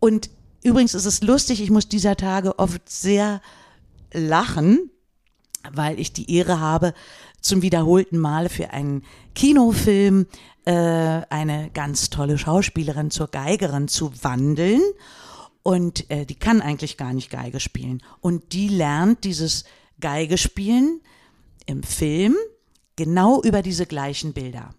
Und 0.01 0.31
übrigens 0.63 0.95
ist 0.95 1.07
es 1.07 1.23
lustig, 1.23 1.63
ich 1.63 1.71
muss 1.71 1.89
dieser 1.89 2.17
Tage 2.17 2.59
oft 2.59 2.89
sehr 2.89 3.41
lachen, 4.13 4.91
weil 5.73 5.99
ich 5.99 6.13
die 6.13 6.35
Ehre 6.35 6.61
habe, 6.61 6.95
zum 7.41 7.63
wiederholten 7.63 8.19
Male 8.19 8.49
für 8.49 8.71
einen 8.71 9.05
Kinofilm 9.35 10.27
äh, 10.65 10.73
eine 10.73 11.71
ganz 11.75 12.11
tolle 12.11 12.39
Schauspielerin 12.39 13.11
zur 13.11 13.29
Geigerin 13.29 13.89
zu 13.89 14.13
wandeln. 14.23 14.83
Und 15.63 16.11
äh, 16.11 16.27
die 16.27 16.35
kann 16.35 16.61
eigentlich 16.61 16.97
gar 16.97 17.13
nicht 17.13 17.31
Geige 17.31 17.61
spielen. 17.61 18.03
Und 18.21 18.53
die 18.53 18.69
lernt 18.69 19.25
dieses 19.25 19.65
Geigespielen 20.01 21.01
im 21.67 21.83
Film 21.83 22.37
genau 22.97 23.43
über 23.43 23.63
diese 23.63 23.87
gleichen 23.87 24.33
Bilder. 24.33 24.75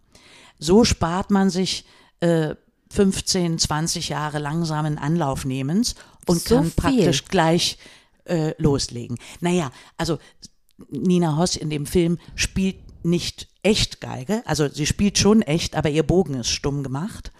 So 0.60 0.84
spart 0.84 1.32
man 1.32 1.50
sich 1.50 1.86
äh, 2.20 2.56
15, 2.92 3.60
20 3.60 4.10
Jahre 4.10 4.40
langsamen 4.40 4.98
Anlaufnehmens 4.98 5.96
und 6.28 6.42
so 6.42 6.56
kann 6.56 6.64
viel. 6.66 6.74
praktisch 6.76 7.26
gleich 7.26 7.78
äh, 8.26 8.54
loslegen. 8.62 9.18
Naja, 9.42 9.72
also 9.98 10.18
Nina 10.90 11.38
Hoss 11.38 11.56
in 11.56 11.70
dem 11.70 11.86
Film 11.86 12.18
spielt 12.36 12.78
nicht 13.06 13.48
echt 13.64 14.02
Geige, 14.02 14.42
also 14.46 14.68
sie 14.68 14.86
spielt 14.86 15.18
schon 15.18 15.42
echt, 15.42 15.76
aber 15.76 15.90
ihr 15.90 16.04
Bogen 16.04 16.36
ist 16.36 16.50
stumm 16.50 16.84
gemacht, 16.84 17.32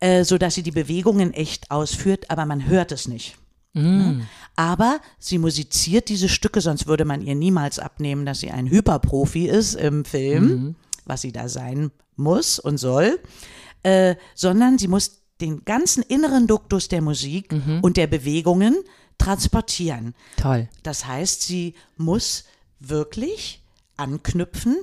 äh, 0.00 0.24
so 0.24 0.38
dass 0.38 0.54
sie 0.54 0.62
die 0.62 0.70
Bewegungen 0.70 1.32
echt 1.32 1.70
ausführt, 1.70 2.30
aber 2.30 2.46
man 2.46 2.66
hört 2.66 2.92
es 2.92 3.08
nicht. 3.08 3.36
Mm. 3.74 3.80
Ne? 3.80 4.26
Aber 4.56 5.00
sie 5.18 5.38
musiziert 5.38 6.08
diese 6.08 6.28
Stücke, 6.28 6.60
sonst 6.60 6.86
würde 6.86 7.04
man 7.04 7.22
ihr 7.22 7.34
niemals 7.34 7.78
abnehmen, 7.78 8.26
dass 8.26 8.40
sie 8.40 8.50
ein 8.50 8.68
Hyperprofi 8.70 9.46
ist 9.46 9.74
im 9.74 10.04
Film, 10.04 10.44
mm. 10.44 10.76
was 11.04 11.20
sie 11.22 11.32
da 11.32 11.48
sein 11.48 11.90
muss 12.16 12.58
und 12.58 12.78
soll, 12.78 13.20
äh, 13.82 14.16
sondern 14.34 14.78
sie 14.78 14.88
muss 14.88 15.22
den 15.40 15.64
ganzen 15.64 16.02
inneren 16.02 16.46
Duktus 16.46 16.88
der 16.88 17.02
Musik 17.02 17.52
mhm. 17.52 17.80
und 17.82 17.98
der 17.98 18.06
Bewegungen 18.06 18.74
transportieren. 19.18 20.14
Toll. 20.36 20.68
Das 20.82 21.06
heißt, 21.06 21.42
sie 21.42 21.74
muss 21.96 22.44
wirklich 22.80 23.62
anknüpfen 23.96 24.76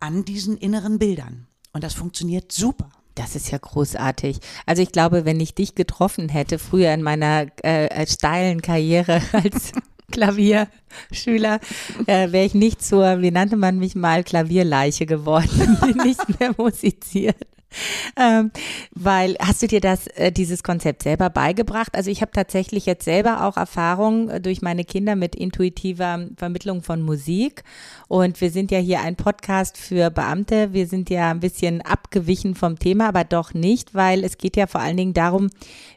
an 0.00 0.24
diesen 0.24 0.58
inneren 0.58 0.98
Bildern. 0.98 1.46
Und 1.72 1.84
das 1.84 1.94
funktioniert 1.94 2.52
super. 2.52 2.90
Das 3.14 3.34
ist 3.34 3.50
ja 3.50 3.58
großartig. 3.58 4.38
Also 4.66 4.82
ich 4.82 4.92
glaube, 4.92 5.24
wenn 5.24 5.40
ich 5.40 5.54
dich 5.54 5.74
getroffen 5.74 6.28
hätte, 6.28 6.58
früher 6.58 6.92
in 6.92 7.02
meiner 7.02 7.46
äh, 7.62 8.06
steilen 8.06 8.60
Karriere 8.60 9.22
als 9.32 9.72
Klavierschüler, 10.12 11.60
äh, 12.06 12.30
wäre 12.30 12.44
ich 12.44 12.54
nicht 12.54 12.84
zur, 12.84 13.22
wie 13.22 13.30
nannte 13.30 13.56
man 13.56 13.78
mich 13.78 13.94
mal, 13.94 14.22
Klavierleiche 14.22 15.06
geworden, 15.06 15.78
die 15.86 15.94
nicht 16.08 16.38
mehr 16.38 16.54
musiziert. 16.58 17.36
ähm, 18.16 18.50
weil 18.94 19.36
hast 19.40 19.62
du 19.62 19.66
dir 19.66 19.80
das 19.80 20.06
äh, 20.08 20.32
dieses 20.32 20.62
Konzept 20.62 21.02
selber 21.02 21.30
beigebracht? 21.30 21.94
Also 21.94 22.10
ich 22.10 22.20
habe 22.20 22.32
tatsächlich 22.32 22.86
jetzt 22.86 23.04
selber 23.04 23.44
auch 23.44 23.56
Erfahrung 23.56 24.28
äh, 24.28 24.40
durch 24.40 24.62
meine 24.62 24.84
Kinder 24.84 25.16
mit 25.16 25.34
intuitiver 25.34 26.28
Vermittlung 26.36 26.82
von 26.82 27.02
Musik 27.02 27.64
und 28.08 28.40
wir 28.40 28.50
sind 28.50 28.70
ja 28.70 28.78
hier 28.78 29.00
ein 29.00 29.16
Podcast 29.16 29.76
für 29.76 30.10
Beamte. 30.10 30.72
Wir 30.72 30.86
sind 30.86 31.10
ja 31.10 31.30
ein 31.30 31.40
bisschen 31.40 31.82
abgewichen 31.82 32.54
vom 32.54 32.78
Thema, 32.78 33.08
aber 33.08 33.24
doch 33.24 33.52
nicht, 33.52 33.94
weil 33.94 34.22
es 34.22 34.38
geht 34.38 34.56
ja 34.56 34.66
vor 34.66 34.80
allen 34.80 34.96
Dingen 34.96 35.14
darum, 35.14 35.50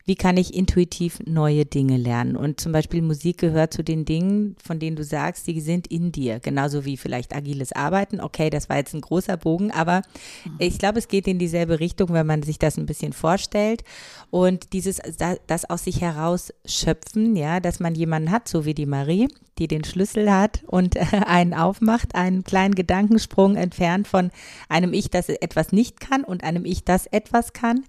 wie 0.06 0.16
kann 0.16 0.38
ich 0.38 0.56
intuitiv 0.56 1.20
neue 1.28 1.66
Dinge 1.66 1.98
lernen? 1.98 2.36
Und 2.36 2.60
zum 2.60 2.72
Beispiel 2.72 3.04
Musik 3.04 3.38
gehört 3.38 3.74
zu 3.74 3.84
den 3.84 4.06
Dingen, 4.06 4.56
von 4.64 4.80
denen 4.80 4.96
du 4.96 5.04
sagst, 5.04 5.46
die 5.46 5.62
sind 5.62 5.86
in 5.86 6.12
dir. 6.12 6.40
Genauso 6.40 6.84
wie 6.84 6.98
vielleicht 6.98 7.36
agiles 7.36 7.74
Arbeiten. 7.74 8.20
Okay, 8.20 8.50
das 8.50 8.70
war 8.70 8.78
jetzt 8.78 8.96
ein 8.96 9.02
großer 9.02 9.38
Bogen, 9.38 9.70
aber 9.70 10.02
mhm. 10.46 10.56
ich 10.58 10.80
glaube, 10.80 10.98
es 10.98 11.10
geht 11.10 11.28
in 11.28 11.38
dieselbe 11.38 11.69
Richtung, 11.76 12.14
wenn 12.14 12.26
man 12.26 12.44
sich 12.44 12.60
das 12.60 12.78
ein 12.78 12.86
bisschen 12.86 13.14
vorstellt. 13.14 13.84
Und 14.30 14.74
dieses, 14.74 15.02
das 15.48 15.70
aus 15.70 15.84
sich 15.84 16.02
heraus 16.02 16.54
schöpfen, 16.66 17.36
ja, 17.36 17.60
dass 17.60 17.80
man 17.80 17.96
jemanden 17.96 18.32
hat, 18.32 18.48
so 18.48 18.66
wie 18.66 18.74
die 18.74 18.86
Marie, 18.86 19.28
die 19.58 19.68
den 19.68 19.84
Schlüssel 19.84 20.32
hat 20.32 20.64
und 20.66 20.98
einen 21.14 21.54
aufmacht, 21.54 22.16
einen 22.16 22.44
kleinen 22.44 22.76
Gedankensprung 22.76 23.56
entfernt 23.56 24.08
von 24.08 24.32
einem 24.70 24.94
Ich, 24.94 25.10
das 25.10 25.30
etwas 25.30 25.72
nicht 25.72 26.00
kann 26.00 26.24
und 26.24 26.44
einem 26.44 26.66
Ich, 26.66 26.84
das 26.84 27.06
etwas 27.08 27.54
kann. 27.54 27.84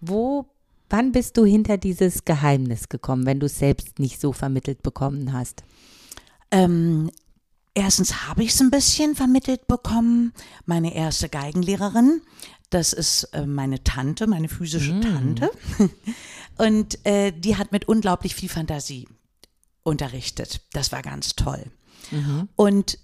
Wo 0.00 0.46
Wann 0.90 1.12
bist 1.12 1.36
du 1.36 1.44
hinter 1.44 1.76
dieses 1.76 2.24
Geheimnis 2.24 2.88
gekommen, 2.88 3.26
wenn 3.26 3.40
du 3.40 3.46
es 3.46 3.58
selbst 3.58 3.98
nicht 3.98 4.20
so 4.20 4.32
vermittelt 4.32 4.82
bekommen 4.82 5.32
hast? 5.32 5.64
Ähm, 6.50 7.10
erstens 7.74 8.28
habe 8.28 8.44
ich 8.44 8.50
es 8.50 8.60
ein 8.60 8.70
bisschen 8.70 9.16
vermittelt 9.16 9.66
bekommen. 9.66 10.32
Meine 10.66 10.94
erste 10.94 11.28
Geigenlehrerin, 11.28 12.20
das 12.74 12.92
ist 12.92 13.24
äh, 13.32 13.46
meine 13.46 13.84
Tante, 13.84 14.26
meine 14.26 14.48
physische 14.48 14.94
mm. 14.94 15.00
Tante. 15.00 15.50
Und 16.58 17.04
äh, 17.06 17.32
die 17.32 17.56
hat 17.56 17.70
mit 17.72 17.86
unglaublich 17.86 18.34
viel 18.34 18.48
Fantasie 18.48 19.08
unterrichtet. 19.84 20.60
Das 20.72 20.90
war 20.90 21.02
ganz 21.02 21.36
toll. 21.36 21.64
Mhm. 22.10 22.48
Und 22.56 22.98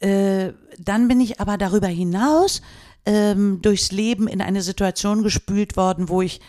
äh, 0.00 0.52
dann 0.78 1.08
bin 1.08 1.20
ich 1.20 1.40
aber 1.40 1.58
darüber 1.58 1.88
hinaus 1.88 2.62
ähm, 3.04 3.60
durchs 3.62 3.92
Leben 3.92 4.28
in 4.28 4.40
eine 4.40 4.62
Situation 4.62 5.22
gespült 5.22 5.76
worden, 5.76 6.08
wo 6.08 6.22
ich 6.22 6.40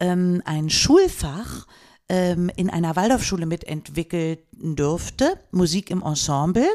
ähm, 0.00 0.42
ein 0.44 0.70
Schulfach 0.70 1.66
ähm, 2.08 2.50
in 2.56 2.70
einer 2.70 2.96
Waldorfschule 2.96 3.46
mitentwickeln 3.46 4.38
durfte, 4.52 5.38
Musik 5.50 5.90
im 5.90 6.02
Ensemble, 6.02 6.68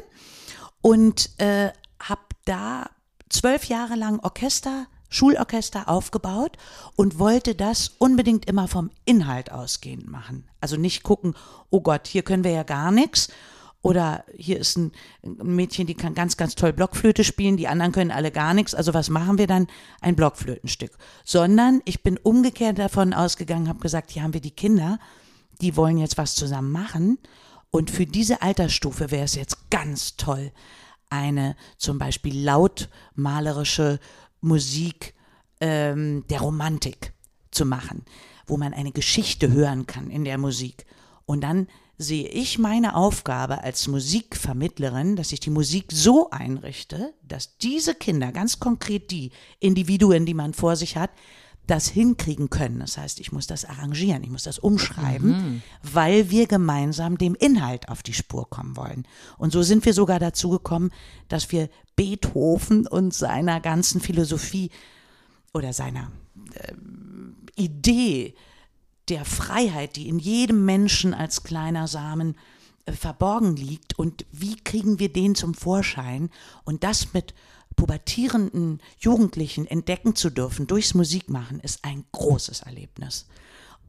und 0.81 1.29
äh, 1.39 1.71
habe 1.99 2.21
da 2.45 2.89
zwölf 3.29 3.65
Jahre 3.65 3.95
lang 3.95 4.19
Orchester, 4.19 4.87
Schulorchester 5.13 5.87
aufgebaut 5.87 6.57
und 6.95 7.19
wollte 7.19 7.53
das 7.55 7.89
unbedingt 7.99 8.45
immer 8.45 8.67
vom 8.67 8.89
Inhalt 9.05 9.51
ausgehend 9.51 10.09
machen. 10.09 10.45
Also 10.59 10.75
nicht 10.75 11.03
gucken, 11.03 11.35
oh 11.69 11.81
Gott, 11.81 12.07
hier 12.07 12.23
können 12.23 12.43
wir 12.43 12.51
ja 12.51 12.63
gar 12.63 12.91
nichts 12.91 13.29
oder 13.83 14.23
hier 14.35 14.59
ist 14.59 14.77
ein 14.77 14.91
Mädchen, 15.21 15.85
die 15.85 15.93
kann 15.93 16.15
ganz, 16.15 16.37
ganz 16.37 16.55
toll 16.55 16.73
Blockflöte 16.73 17.23
spielen, 17.23 17.57
die 17.57 17.67
anderen 17.67 17.91
können 17.91 18.11
alle 18.11 18.31
gar 18.31 18.53
nichts. 18.53 18.73
Also 18.73 18.93
was 18.93 19.09
machen 19.09 19.37
wir 19.37 19.45
dann? 19.45 19.67
Ein 20.01 20.15
Blockflötenstück. 20.15 20.97
Sondern 21.25 21.81
ich 21.83 22.01
bin 22.01 22.17
umgekehrt 22.17 22.79
davon 22.79 23.13
ausgegangen, 23.13 23.67
habe 23.67 23.79
gesagt, 23.79 24.11
hier 24.11 24.23
haben 24.23 24.33
wir 24.33 24.41
die 24.41 24.51
Kinder, 24.51 24.99
die 25.61 25.75
wollen 25.75 25.97
jetzt 25.97 26.17
was 26.17 26.33
zusammen 26.33 26.71
machen. 26.71 27.19
Und 27.71 27.91
für 27.91 28.05
diese 28.05 28.41
Altersstufe 28.41 29.11
wäre 29.11 29.25
es 29.25 29.35
jetzt 29.35 29.69
ganz 29.69 30.15
toll, 30.15 30.51
eine 31.09 31.55
zum 31.77 31.99
Beispiel 31.99 32.41
lautmalerische 32.41 33.99
Musik 34.43 35.13
ähm, 35.59 36.25
der 36.29 36.41
Romantik 36.41 37.13
zu 37.51 37.65
machen, 37.65 38.03
wo 38.45 38.57
man 38.57 38.73
eine 38.73 38.91
Geschichte 38.91 39.51
hören 39.51 39.87
kann 39.87 40.09
in 40.09 40.25
der 40.25 40.37
Musik. 40.37 40.85
Und 41.25 41.41
dann 41.41 41.67
sehe 41.97 42.27
ich 42.27 42.59
meine 42.59 42.95
Aufgabe 42.95 43.63
als 43.63 43.87
Musikvermittlerin, 43.87 45.15
dass 45.15 45.31
ich 45.31 45.39
die 45.39 45.49
Musik 45.49 45.85
so 45.91 46.29
einrichte, 46.31 47.13
dass 47.21 47.57
diese 47.57 47.95
Kinder, 47.95 48.31
ganz 48.31 48.59
konkret 48.59 49.11
die 49.11 49.31
Individuen, 49.59 50.25
die 50.25 50.33
man 50.33 50.53
vor 50.53 50.75
sich 50.75 50.97
hat, 50.97 51.11
das 51.67 51.87
hinkriegen 51.87 52.49
können. 52.49 52.79
Das 52.79 52.97
heißt, 52.97 53.19
ich 53.19 53.31
muss 53.31 53.47
das 53.47 53.65
arrangieren, 53.65 54.23
ich 54.23 54.29
muss 54.29 54.43
das 54.43 54.59
umschreiben, 54.59 55.29
mhm. 55.29 55.61
weil 55.81 56.29
wir 56.29 56.47
gemeinsam 56.47 57.17
dem 57.17 57.35
Inhalt 57.35 57.89
auf 57.89 58.03
die 58.03 58.13
Spur 58.13 58.49
kommen 58.49 58.75
wollen. 58.75 59.07
Und 59.37 59.51
so 59.51 59.63
sind 59.63 59.85
wir 59.85 59.93
sogar 59.93 60.19
dazu 60.19 60.49
gekommen, 60.49 60.91
dass 61.29 61.51
wir 61.51 61.69
Beethoven 61.95 62.85
und 62.87 63.13
seiner 63.13 63.61
ganzen 63.61 64.01
Philosophie 64.01 64.71
oder 65.53 65.71
seiner 65.71 66.11
äh, 66.55 66.73
Idee 67.55 68.35
der 69.09 69.25
Freiheit, 69.25 69.95
die 69.95 70.09
in 70.09 70.19
jedem 70.19 70.65
Menschen 70.65 71.13
als 71.13 71.43
kleiner 71.43 71.87
Samen 71.87 72.35
äh, 72.85 72.91
verborgen 72.91 73.55
liegt 73.55 73.97
und 73.97 74.25
wie 74.31 74.55
kriegen 74.55 74.99
wir 74.99 75.11
den 75.11 75.35
zum 75.35 75.53
Vorschein 75.53 76.29
und 76.65 76.83
das 76.83 77.13
mit 77.13 77.33
pubertierenden 77.75 78.81
Jugendlichen 78.99 79.67
entdecken 79.67 80.15
zu 80.15 80.29
dürfen 80.29 80.67
durchs 80.67 80.93
Musikmachen 80.93 81.59
ist 81.59 81.83
ein 81.83 82.05
großes 82.11 82.61
Erlebnis. 82.61 83.27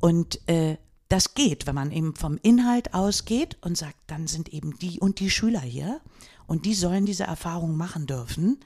Und 0.00 0.46
äh, 0.48 0.76
das 1.08 1.34
geht, 1.34 1.66
wenn 1.66 1.74
man 1.74 1.92
eben 1.92 2.14
vom 2.14 2.38
Inhalt 2.42 2.94
ausgeht 2.94 3.56
und 3.60 3.76
sagt, 3.76 3.98
dann 4.06 4.26
sind 4.26 4.48
eben 4.48 4.78
die 4.78 5.00
und 5.00 5.20
die 5.20 5.30
Schüler 5.30 5.60
hier 5.60 6.00
und 6.46 6.66
die 6.66 6.74
sollen 6.74 7.06
diese 7.06 7.24
Erfahrung 7.24 7.76
machen 7.76 8.06
dürfen. 8.06 8.58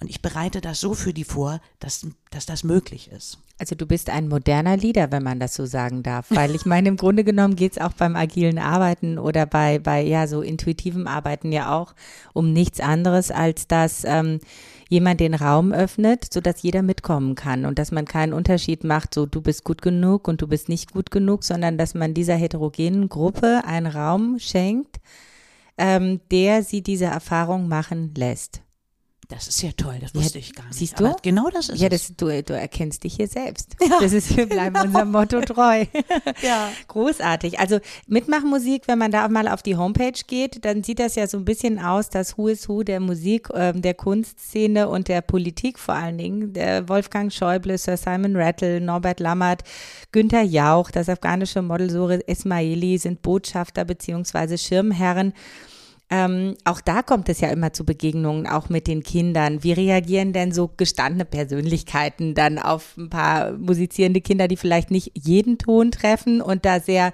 Und 0.00 0.10
ich 0.10 0.20
bereite 0.20 0.60
das 0.60 0.80
so 0.80 0.94
für 0.94 1.14
die 1.14 1.24
vor, 1.24 1.60
dass, 1.80 2.06
dass 2.30 2.44
das 2.44 2.64
möglich 2.64 3.10
ist. 3.10 3.38
Also 3.58 3.74
du 3.74 3.86
bist 3.86 4.10
ein 4.10 4.28
moderner 4.28 4.76
Leader, 4.76 5.10
wenn 5.10 5.22
man 5.22 5.40
das 5.40 5.54
so 5.54 5.64
sagen 5.64 6.02
darf, 6.02 6.26
weil 6.28 6.54
ich 6.54 6.66
meine, 6.66 6.88
im 6.88 6.98
Grunde 6.98 7.24
genommen 7.24 7.56
geht 7.56 7.72
es 7.72 7.78
auch 7.78 7.94
beim 7.94 8.14
agilen 8.14 8.58
Arbeiten 8.58 9.18
oder 9.18 9.46
bei, 9.46 9.78
bei 9.78 10.02
ja 10.02 10.26
so 10.26 10.42
intuitivem 10.42 11.06
Arbeiten 11.06 11.50
ja 11.52 11.74
auch 11.74 11.94
um 12.34 12.52
nichts 12.52 12.80
anderes, 12.80 13.30
als 13.30 13.66
dass 13.66 14.04
ähm, 14.04 14.40
jemand 14.90 15.20
den 15.20 15.34
Raum 15.34 15.72
öffnet, 15.72 16.30
sodass 16.30 16.62
jeder 16.62 16.82
mitkommen 16.82 17.34
kann 17.34 17.64
und 17.64 17.78
dass 17.78 17.92
man 17.92 18.04
keinen 18.04 18.34
Unterschied 18.34 18.84
macht, 18.84 19.14
so 19.14 19.24
du 19.24 19.40
bist 19.40 19.64
gut 19.64 19.80
genug 19.80 20.28
und 20.28 20.42
du 20.42 20.46
bist 20.46 20.68
nicht 20.68 20.92
gut 20.92 21.10
genug, 21.10 21.42
sondern 21.42 21.78
dass 21.78 21.94
man 21.94 22.12
dieser 22.12 22.36
heterogenen 22.36 23.08
Gruppe 23.08 23.62
einen 23.64 23.86
Raum 23.86 24.38
schenkt, 24.38 24.96
ähm, 25.78 26.20
der 26.30 26.62
sie 26.62 26.82
diese 26.82 27.06
Erfahrung 27.06 27.68
machen 27.68 28.12
lässt. 28.14 28.60
Das 29.28 29.48
ist 29.48 29.60
ja 29.60 29.70
toll, 29.76 29.96
das 30.00 30.14
wusste 30.14 30.38
ja, 30.38 30.44
ich 30.44 30.54
gar 30.54 30.66
nicht. 30.66 30.78
Siehst 30.78 31.00
du? 31.00 31.16
Genau 31.22 31.48
das 31.52 31.68
ist 31.68 31.80
ja, 31.80 31.88
das, 31.88 32.10
es. 32.10 32.16
Du, 32.16 32.26
du 32.42 32.54
erkennst 32.54 33.02
dich 33.02 33.16
hier 33.16 33.26
selbst. 33.26 33.74
Ja, 33.80 33.98
das 34.00 34.12
ist, 34.12 34.36
wir 34.36 34.46
bleiben 34.46 34.74
genau. 34.74 34.86
unserem 34.86 35.10
Motto 35.10 35.40
treu. 35.40 35.84
ja. 36.42 36.70
Großartig. 36.86 37.58
Also 37.58 37.80
Mitmachmusik, 38.06 38.86
wenn 38.86 38.98
man 38.98 39.10
da 39.10 39.26
mal 39.28 39.48
auf 39.48 39.62
die 39.62 39.76
Homepage 39.76 40.20
geht, 40.26 40.64
dann 40.64 40.84
sieht 40.84 41.00
das 41.00 41.16
ja 41.16 41.26
so 41.26 41.38
ein 41.38 41.44
bisschen 41.44 41.80
aus, 41.80 42.08
das 42.08 42.38
Who 42.38 42.48
is 42.48 42.68
Who 42.68 42.84
der 42.84 43.00
Musik, 43.00 43.50
äh, 43.50 43.72
der 43.72 43.94
Kunstszene 43.94 44.88
und 44.88 45.08
der 45.08 45.22
Politik 45.22 45.78
vor 45.80 45.94
allen 45.94 46.18
Dingen. 46.18 46.52
Der 46.52 46.88
Wolfgang 46.88 47.32
Schäuble, 47.32 47.78
Sir 47.78 47.96
Simon 47.96 48.36
Rattle, 48.36 48.80
Norbert 48.80 49.18
Lammert, 49.18 49.62
Günther 50.12 50.42
Jauch, 50.42 50.92
das 50.92 51.08
afghanische 51.08 51.62
Model 51.62 51.90
Sore 51.90 52.20
Ismaili 52.26 52.98
sind 52.98 53.22
Botschafter 53.22 53.84
beziehungsweise 53.84 54.56
Schirmherren 54.56 55.32
ähm, 56.08 56.54
auch 56.64 56.80
da 56.80 57.02
kommt 57.02 57.28
es 57.28 57.40
ja 57.40 57.48
immer 57.48 57.72
zu 57.72 57.84
Begegnungen, 57.84 58.46
auch 58.46 58.68
mit 58.68 58.86
den 58.86 59.02
Kindern. 59.02 59.64
Wie 59.64 59.72
reagieren 59.72 60.32
denn 60.32 60.52
so 60.52 60.70
gestandene 60.76 61.24
Persönlichkeiten 61.24 62.34
dann 62.34 62.58
auf 62.58 62.96
ein 62.96 63.10
paar 63.10 63.52
musizierende 63.52 64.20
Kinder, 64.20 64.46
die 64.46 64.56
vielleicht 64.56 64.92
nicht 64.92 65.10
jeden 65.14 65.58
Ton 65.58 65.90
treffen 65.90 66.40
und 66.40 66.64
da 66.64 66.78
sehr 66.78 67.12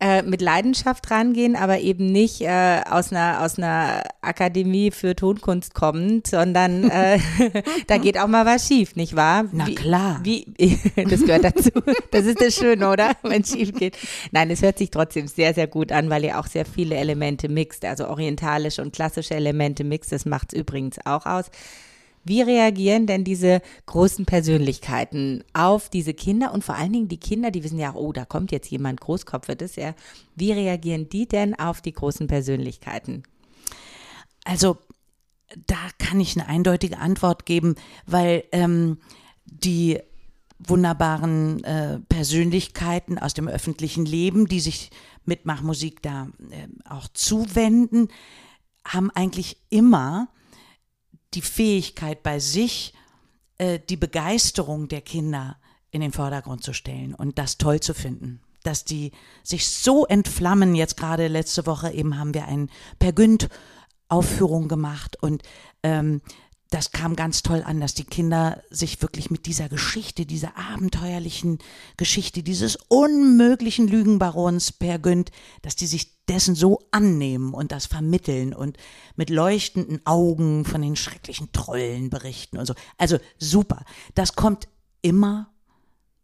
äh, 0.00 0.22
mit 0.22 0.40
Leidenschaft 0.40 1.10
rangehen, 1.10 1.56
aber 1.56 1.80
eben 1.80 2.06
nicht 2.06 2.40
äh, 2.40 2.80
aus, 2.88 3.10
einer, 3.10 3.42
aus 3.42 3.58
einer 3.58 4.04
Akademie 4.20 4.92
für 4.92 5.16
Tonkunst 5.16 5.74
kommend, 5.74 6.28
sondern 6.28 6.88
äh, 6.88 7.18
da 7.88 7.98
geht 7.98 8.16
auch 8.16 8.28
mal 8.28 8.46
was 8.46 8.68
schief, 8.68 8.94
nicht 8.94 9.16
wahr? 9.16 9.46
Na 9.50 9.66
wie, 9.66 9.74
klar. 9.74 10.20
Wie, 10.22 10.46
das 10.96 11.24
gehört 11.24 11.44
dazu. 11.44 11.70
Das 12.12 12.26
ist 12.26 12.40
das 12.40 12.54
Schöne, 12.54 12.88
oder? 12.88 13.12
Wenn 13.22 13.42
es 13.42 13.50
schief 13.50 13.74
geht. 13.74 13.98
Nein, 14.30 14.50
es 14.50 14.62
hört 14.62 14.78
sich 14.78 14.90
trotzdem 14.90 15.26
sehr, 15.26 15.52
sehr 15.52 15.66
gut 15.66 15.90
an, 15.90 16.10
weil 16.10 16.24
ihr 16.24 16.38
auch 16.38 16.46
sehr 16.46 16.64
viele 16.64 16.94
Elemente 16.94 17.48
mixt, 17.48 17.84
also 17.84 18.06
orientalische 18.06 18.82
und 18.82 18.92
klassische 18.92 19.34
Elemente 19.34 19.82
mixt. 19.82 20.12
Das 20.12 20.24
macht 20.24 20.52
es 20.52 20.60
übrigens 20.60 20.98
auch 21.04 21.26
aus. 21.26 21.46
Wie 22.24 22.42
reagieren 22.42 23.06
denn 23.06 23.24
diese 23.24 23.62
großen 23.86 24.26
Persönlichkeiten 24.26 25.44
auf 25.52 25.88
diese 25.88 26.14
Kinder 26.14 26.52
und 26.52 26.64
vor 26.64 26.74
allen 26.74 26.92
Dingen 26.92 27.08
die 27.08 27.20
Kinder, 27.20 27.50
die 27.50 27.64
wissen 27.64 27.78
ja, 27.78 27.94
oh, 27.94 28.12
da 28.12 28.24
kommt 28.24 28.52
jetzt 28.52 28.70
jemand 28.70 29.00
Großkopf, 29.00 29.48
wird 29.48 29.62
es 29.62 29.76
ja. 29.76 29.94
Wie 30.34 30.52
reagieren 30.52 31.08
die 31.08 31.26
denn 31.26 31.58
auf 31.58 31.80
die 31.80 31.92
großen 31.92 32.26
Persönlichkeiten? 32.26 33.22
Also, 34.44 34.78
da 35.66 35.76
kann 35.98 36.20
ich 36.20 36.36
eine 36.36 36.48
eindeutige 36.48 36.98
Antwort 36.98 37.46
geben, 37.46 37.74
weil 38.06 38.44
ähm, 38.52 38.98
die 39.46 39.98
wunderbaren 40.58 41.62
äh, 41.64 42.00
Persönlichkeiten 42.08 43.18
aus 43.18 43.34
dem 43.34 43.48
öffentlichen 43.48 44.04
Leben, 44.04 44.46
die 44.48 44.60
sich 44.60 44.90
mit 45.24 45.46
Machmusik 45.46 46.02
da 46.02 46.28
äh, 46.50 46.68
auch 46.88 47.08
zuwenden, 47.12 48.08
haben 48.84 49.10
eigentlich 49.10 49.58
immer 49.70 50.28
die 51.34 51.42
Fähigkeit 51.42 52.22
bei 52.22 52.38
sich 52.38 52.94
äh, 53.58 53.78
die 53.88 53.96
Begeisterung 53.96 54.88
der 54.88 55.00
Kinder 55.00 55.56
in 55.90 56.00
den 56.00 56.12
Vordergrund 56.12 56.62
zu 56.62 56.72
stellen 56.72 57.14
und 57.14 57.38
das 57.38 57.58
toll 57.58 57.80
zu 57.80 57.94
finden. 57.94 58.40
Dass 58.62 58.84
die 58.84 59.12
sich 59.42 59.68
so 59.68 60.04
entflammen. 60.06 60.74
Jetzt 60.74 60.96
gerade 60.96 61.28
letzte 61.28 61.66
Woche 61.66 61.90
eben 61.92 62.18
haben 62.18 62.34
wir 62.34 62.46
ein 62.46 62.70
Per 62.98 63.12
Günd 63.12 63.48
Aufführung 64.08 64.68
gemacht 64.68 65.16
und 65.22 65.42
ähm, 65.82 66.22
das 66.70 66.92
kam 66.92 67.16
ganz 67.16 67.42
toll 67.42 67.62
an, 67.64 67.80
dass 67.80 67.94
die 67.94 68.04
Kinder 68.04 68.62
sich 68.68 69.00
wirklich 69.00 69.30
mit 69.30 69.46
dieser 69.46 69.70
Geschichte, 69.70 70.26
dieser 70.26 70.58
abenteuerlichen 70.58 71.58
Geschichte, 71.96 72.42
dieses 72.42 72.76
unmöglichen 72.88 73.88
Lügenbarons 73.88 74.72
Per 74.72 74.98
Günd, 74.98 75.30
dass 75.62 75.76
die 75.76 75.86
sich 75.86 76.24
dessen 76.26 76.54
so 76.54 76.80
annehmen 76.90 77.54
und 77.54 77.72
das 77.72 77.86
vermitteln 77.86 78.52
und 78.52 78.76
mit 79.16 79.30
leuchtenden 79.30 80.04
Augen 80.04 80.66
von 80.66 80.82
den 80.82 80.94
schrecklichen 80.94 81.52
Trollen 81.52 82.10
berichten 82.10 82.58
und 82.58 82.66
so. 82.66 82.74
Also 82.98 83.18
super. 83.38 83.84
Das 84.14 84.34
kommt 84.34 84.68
immer 85.00 85.50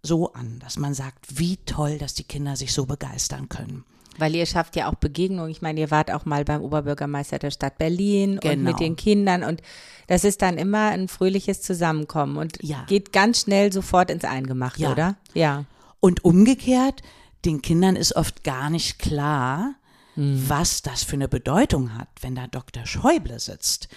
so 0.02 0.34
an, 0.34 0.58
dass 0.58 0.76
man 0.76 0.92
sagt, 0.92 1.38
wie 1.38 1.56
toll, 1.56 1.96
dass 1.96 2.12
die 2.12 2.24
Kinder 2.24 2.56
sich 2.56 2.74
so 2.74 2.84
begeistern 2.84 3.48
können. 3.48 3.86
Weil 4.18 4.34
ihr 4.34 4.46
schafft 4.46 4.76
ja 4.76 4.88
auch 4.88 4.94
Begegnungen. 4.94 5.50
Ich 5.50 5.62
meine, 5.62 5.80
ihr 5.80 5.90
wart 5.90 6.10
auch 6.12 6.24
mal 6.24 6.44
beim 6.44 6.62
Oberbürgermeister 6.62 7.38
der 7.38 7.50
Stadt 7.50 7.78
Berlin 7.78 8.38
Genau. 8.40 8.54
und 8.54 8.62
mit 8.62 8.80
den 8.80 8.96
Kindern 8.96 9.42
und 9.44 9.60
das 10.06 10.24
ist 10.24 10.42
dann 10.42 10.58
immer 10.58 10.90
ein 10.90 11.08
fröhliches 11.08 11.62
Zusammenkommen 11.62 12.36
und 12.36 12.58
Ja. 12.62 12.84
geht 12.86 13.12
ganz 13.12 13.40
schnell 13.42 13.72
sofort 13.72 14.10
ins 14.10 14.24
Eingemachte, 14.24 14.82
Ja. 14.82 14.92
oder? 14.92 15.16
Ja. 15.32 15.64
Und 16.00 16.24
umgekehrt, 16.24 17.02
den 17.44 17.62
Kindern 17.62 17.96
ist 17.96 18.14
oft 18.14 18.44
gar 18.44 18.70
nicht 18.70 18.98
klar, 18.98 19.74
was 20.16 20.82
das 20.82 21.02
für 21.02 21.14
eine 21.14 21.26
Bedeutung 21.28 21.98
hat, 21.98 22.08
wenn 22.20 22.36
da 22.36 22.46
Dr. 22.46 22.86
Schäuble 22.86 23.40
sitzt. 23.40 23.88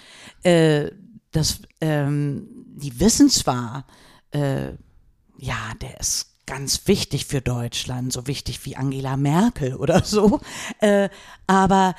Äh, 0.42 0.90
das, 1.30 1.60
ähm, 1.80 2.48
die 2.74 2.98
wissen 2.98 3.28
zwar, 3.30 3.86
äh, 4.32 4.70
ja, 5.38 5.56
der 5.80 6.00
ist 6.00 6.27
ganz 6.48 6.88
wichtig 6.88 7.26
für 7.26 7.42
Deutschland, 7.42 8.12
so 8.12 8.26
wichtig 8.26 8.64
wie 8.64 8.74
Angela 8.74 9.16
Merkel 9.16 9.74
oder 9.74 10.02
so, 10.04 10.40
äh, 10.80 11.08
aber 11.46 11.94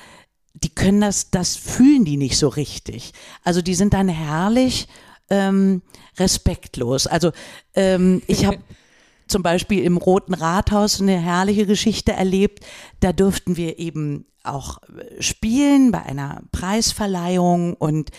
die 0.56 0.70
können 0.70 1.02
das, 1.02 1.30
das 1.30 1.56
fühlen 1.56 2.04
die 2.04 2.18
nicht 2.18 2.38
so 2.38 2.48
richtig. 2.50 3.14
Also 3.44 3.62
die 3.62 3.76
sind 3.76 3.94
dann 3.94 4.10
herrlich 4.10 4.88
ähm, 5.30 5.84
respektlos. 6.18 7.06
Also 7.06 7.32
ähm, 7.76 8.24
ich 8.26 8.46
habe 8.46 8.58
zum 9.28 9.44
Beispiel 9.44 9.84
im 9.84 9.98
Roten 9.98 10.34
Rathaus 10.34 11.00
eine 11.00 11.20
herrliche 11.20 11.68
Geschichte 11.68 12.12
erlebt. 12.12 12.66
Da 13.00 13.14
durften 13.14 13.56
wir 13.56 13.78
eben 13.78 14.26
auch 14.44 14.80
äh, 14.84 15.22
spielen 15.22 15.92
bei 15.92 16.02
einer 16.02 16.42
Preisverleihung 16.52 17.76
und 17.76 18.10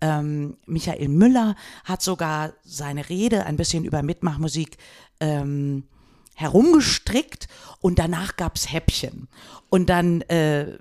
ähm, 0.00 0.56
Michael 0.66 1.08
Müller 1.08 1.54
hat 1.84 2.02
sogar 2.02 2.52
seine 2.64 3.08
Rede 3.08 3.46
ein 3.46 3.56
bisschen 3.56 3.84
über 3.84 4.02
Mitmachmusik 4.02 4.76
ähm, 5.20 5.84
herumgestrickt 6.34 7.48
und 7.80 7.98
danach 7.98 8.36
gab's 8.36 8.72
Häppchen. 8.72 9.28
Und 9.70 9.88
dann 9.88 10.22
äh, 10.22 10.76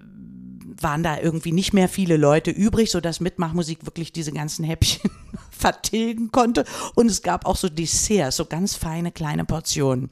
waren 0.82 1.04
da 1.04 1.20
irgendwie 1.20 1.52
nicht 1.52 1.74
mehr 1.74 1.88
viele 1.88 2.18
Leute 2.18 2.52
übrig, 2.52 2.92
sodass 2.92 3.20
Mitmachmusik 3.20 3.86
wirklich 3.86 4.12
diese 4.12 4.32
ganzen 4.32 4.66
Häppchen 4.66 5.10
vertilgen 5.52 6.32
konnte. 6.32 6.66
Und 6.96 7.10
es 7.10 7.22
gab 7.22 7.46
auch 7.46 7.56
so 7.56 7.70
Desserts, 7.70 8.38
so 8.38 8.46
ganz 8.46 8.76
feine 8.76 9.12
kleine 9.12 9.46
Portionen. 9.46 10.10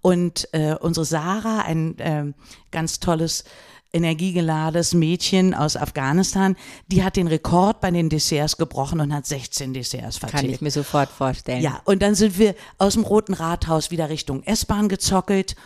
Und 0.00 0.48
äh, 0.52 0.74
unsere 0.74 1.06
Sarah, 1.06 1.60
ein 1.60 1.98
äh, 1.98 2.32
ganz 2.72 2.98
tolles, 2.98 3.44
energiegeladenes 3.92 4.94
Mädchen 4.94 5.54
aus 5.54 5.76
Afghanistan, 5.76 6.56
die 6.86 7.04
hat 7.04 7.16
den 7.16 7.26
Rekord 7.26 7.80
bei 7.80 7.90
den 7.90 8.08
Desserts 8.08 8.56
gebrochen 8.56 9.00
und 9.00 9.12
hat 9.12 9.26
16 9.26 9.74
Desserts 9.74 10.16
vertilgt. 10.16 10.44
Kann 10.44 10.50
ich 10.50 10.60
mir 10.60 10.70
sofort 10.70 11.10
vorstellen. 11.10 11.62
Ja, 11.62 11.80
und 11.84 12.02
dann 12.02 12.14
sind 12.14 12.38
wir 12.38 12.54
aus 12.78 12.94
dem 12.94 13.04
Roten 13.04 13.34
Rathaus 13.34 13.90
wieder 13.90 14.08
Richtung 14.08 14.42
S-Bahn 14.44 14.88
gezockelt 14.88 15.56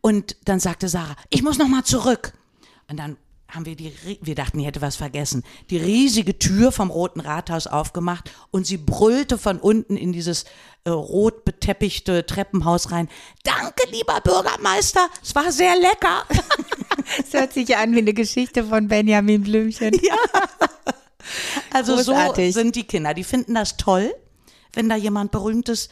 und 0.00 0.36
dann 0.44 0.60
sagte 0.60 0.88
Sarah, 0.88 1.16
ich 1.30 1.42
muss 1.42 1.58
noch 1.58 1.68
mal 1.68 1.84
zurück. 1.84 2.32
Und 2.88 2.98
dann 2.98 3.16
haben 3.50 3.66
wir 3.66 3.76
die, 3.76 3.92
wir 4.20 4.34
dachten, 4.34 4.58
die 4.58 4.64
hätte 4.64 4.80
was 4.80 4.96
vergessen, 4.96 5.42
die 5.70 5.76
riesige 5.76 6.38
Tür 6.38 6.72
vom 6.72 6.90
Roten 6.90 7.20
Rathaus 7.20 7.66
aufgemacht 7.66 8.30
und 8.50 8.66
sie 8.66 8.76
brüllte 8.76 9.38
von 9.38 9.58
unten 9.58 9.96
in 9.96 10.12
dieses 10.12 10.44
äh, 10.84 10.90
rot 10.90 11.44
beteppichte 11.44 12.24
Treppenhaus 12.26 12.90
rein. 12.90 13.08
Danke, 13.44 13.88
lieber 13.90 14.20
Bürgermeister, 14.20 15.08
es 15.22 15.34
war 15.34 15.50
sehr 15.52 15.76
lecker. 15.76 16.24
Es 17.18 17.32
hört 17.32 17.52
sich 17.52 17.76
an 17.76 17.92
wie 17.92 17.98
eine 17.98 18.14
Geschichte 18.14 18.62
von 18.62 18.86
Benjamin 18.86 19.42
Blümchen. 19.42 19.92
Ja. 20.00 20.14
Also 21.72 21.96
Großartig. 21.96 22.54
so 22.54 22.60
sind 22.60 22.76
die 22.76 22.84
Kinder. 22.84 23.14
Die 23.14 23.24
finden 23.24 23.54
das 23.54 23.76
toll, 23.76 24.14
wenn 24.74 24.88
da 24.88 24.96
jemand 24.96 25.30
Berühmtes 25.32 25.88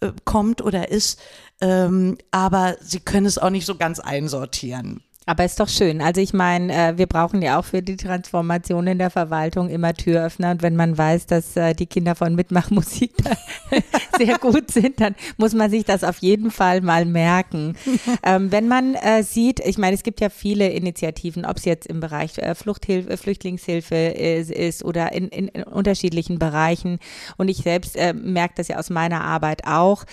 äh, 0.00 0.12
kommt 0.24 0.62
oder 0.62 0.90
ist, 0.90 1.20
ähm, 1.60 2.18
aber 2.30 2.76
sie 2.80 3.00
können 3.00 3.26
es 3.26 3.38
auch 3.38 3.50
nicht 3.50 3.66
so 3.66 3.76
ganz 3.76 4.00
einsortieren. 4.00 5.02
Aber 5.24 5.44
ist 5.44 5.60
doch 5.60 5.68
schön. 5.68 6.02
Also 6.02 6.20
ich 6.20 6.32
meine, 6.32 6.72
äh, 6.72 6.98
wir 6.98 7.06
brauchen 7.06 7.42
ja 7.42 7.58
auch 7.58 7.64
für 7.64 7.80
die 7.80 7.96
Transformation 7.96 8.88
in 8.88 8.98
der 8.98 9.10
Verwaltung 9.10 9.68
immer 9.68 9.94
Türöffner. 9.94 10.50
Und 10.50 10.62
wenn 10.62 10.74
man 10.74 10.98
weiß, 10.98 11.26
dass 11.26 11.56
äh, 11.56 11.74
die 11.74 11.86
Kinder 11.86 12.16
von 12.16 12.34
Mitmachmusik 12.34 13.12
sehr 14.18 14.38
gut 14.38 14.72
sind, 14.72 15.00
dann 15.00 15.14
muss 15.36 15.54
man 15.54 15.70
sich 15.70 15.84
das 15.84 16.02
auf 16.02 16.18
jeden 16.18 16.50
Fall 16.50 16.80
mal 16.80 17.04
merken. 17.04 17.76
ähm, 18.24 18.50
wenn 18.50 18.66
man 18.66 18.96
äh, 18.96 19.22
sieht, 19.22 19.60
ich 19.60 19.78
meine, 19.78 19.94
es 19.94 20.02
gibt 20.02 20.20
ja 20.20 20.28
viele 20.28 20.68
Initiativen, 20.70 21.44
ob 21.44 21.58
es 21.58 21.64
jetzt 21.66 21.86
im 21.86 22.00
Bereich 22.00 22.32
Fluchthilfe, 22.54 23.16
Flüchtlingshilfe 23.16 23.94
ist, 23.94 24.84
oder 24.84 25.12
in, 25.12 25.28
in, 25.28 25.62
unterschiedlichen 25.64 26.38
Bereichen. 26.38 26.98
Und 27.36 27.48
ich 27.48 27.58
selbst 27.58 27.96
merke 28.14 28.54
das 28.56 28.68
ja 28.68 28.78
aus 28.78 28.90
meiner 28.90 29.22
Arbeit 29.22 29.66
auch. 29.66 30.04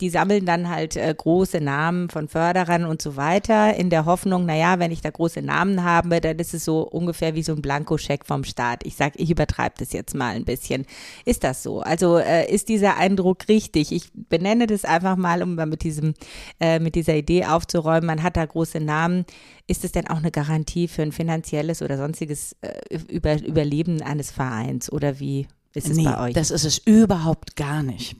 Die 0.00 0.10
sammeln 0.10 0.44
dann 0.44 0.68
halt 0.68 0.98
große 1.16 1.60
Namen 1.60 2.10
von 2.10 2.28
Förderern 2.28 2.84
und 2.84 3.00
so 3.00 3.16
weiter 3.16 3.74
in 3.74 3.90
der 3.90 4.04
Hoffnung, 4.04 4.25
naja, 4.26 4.78
wenn 4.78 4.90
ich 4.90 5.00
da 5.00 5.10
große 5.10 5.42
Namen 5.42 5.82
habe, 5.82 6.20
dann 6.20 6.38
ist 6.38 6.54
es 6.54 6.64
so 6.64 6.82
ungefähr 6.82 7.34
wie 7.34 7.42
so 7.42 7.52
ein 7.52 7.62
Blankoscheck 7.62 8.26
vom 8.26 8.44
Staat. 8.44 8.84
Ich 8.84 8.96
sage, 8.96 9.14
ich 9.16 9.30
übertreibe 9.30 9.76
das 9.78 9.92
jetzt 9.92 10.14
mal 10.14 10.34
ein 10.34 10.44
bisschen. 10.44 10.86
Ist 11.24 11.44
das 11.44 11.62
so? 11.62 11.80
Also 11.80 12.18
äh, 12.18 12.52
ist 12.52 12.68
dieser 12.68 12.96
Eindruck 12.96 13.48
richtig? 13.48 13.92
Ich 13.92 14.10
benenne 14.12 14.66
das 14.66 14.84
einfach 14.84 15.16
mal, 15.16 15.42
um 15.42 15.54
mal 15.54 15.66
mit 15.66 15.82
diesem, 15.82 16.14
äh, 16.60 16.78
mit 16.78 16.94
dieser 16.94 17.14
Idee 17.14 17.46
aufzuräumen. 17.46 18.06
Man 18.06 18.22
hat 18.22 18.36
da 18.36 18.44
große 18.44 18.80
Namen. 18.80 19.24
Ist 19.66 19.84
es 19.84 19.92
denn 19.92 20.06
auch 20.08 20.18
eine 20.18 20.30
Garantie 20.30 20.88
für 20.88 21.02
ein 21.02 21.12
finanzielles 21.12 21.82
oder 21.82 21.96
sonstiges 21.96 22.56
äh, 22.60 22.98
Über 23.08 23.40
Überleben 23.40 24.02
eines 24.02 24.30
Vereins? 24.30 24.92
Oder 24.92 25.20
wie 25.20 25.46
ist 25.74 25.88
es 25.88 25.96
nee, 25.96 26.04
bei 26.04 26.28
euch? 26.28 26.34
das 26.34 26.50
ist 26.50 26.64
es 26.64 26.78
überhaupt 26.78 27.56
gar 27.56 27.82
nicht. 27.82 28.16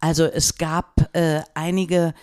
Also 0.00 0.24
es 0.24 0.56
gab 0.58 1.10
äh, 1.14 1.40
einige 1.54 2.14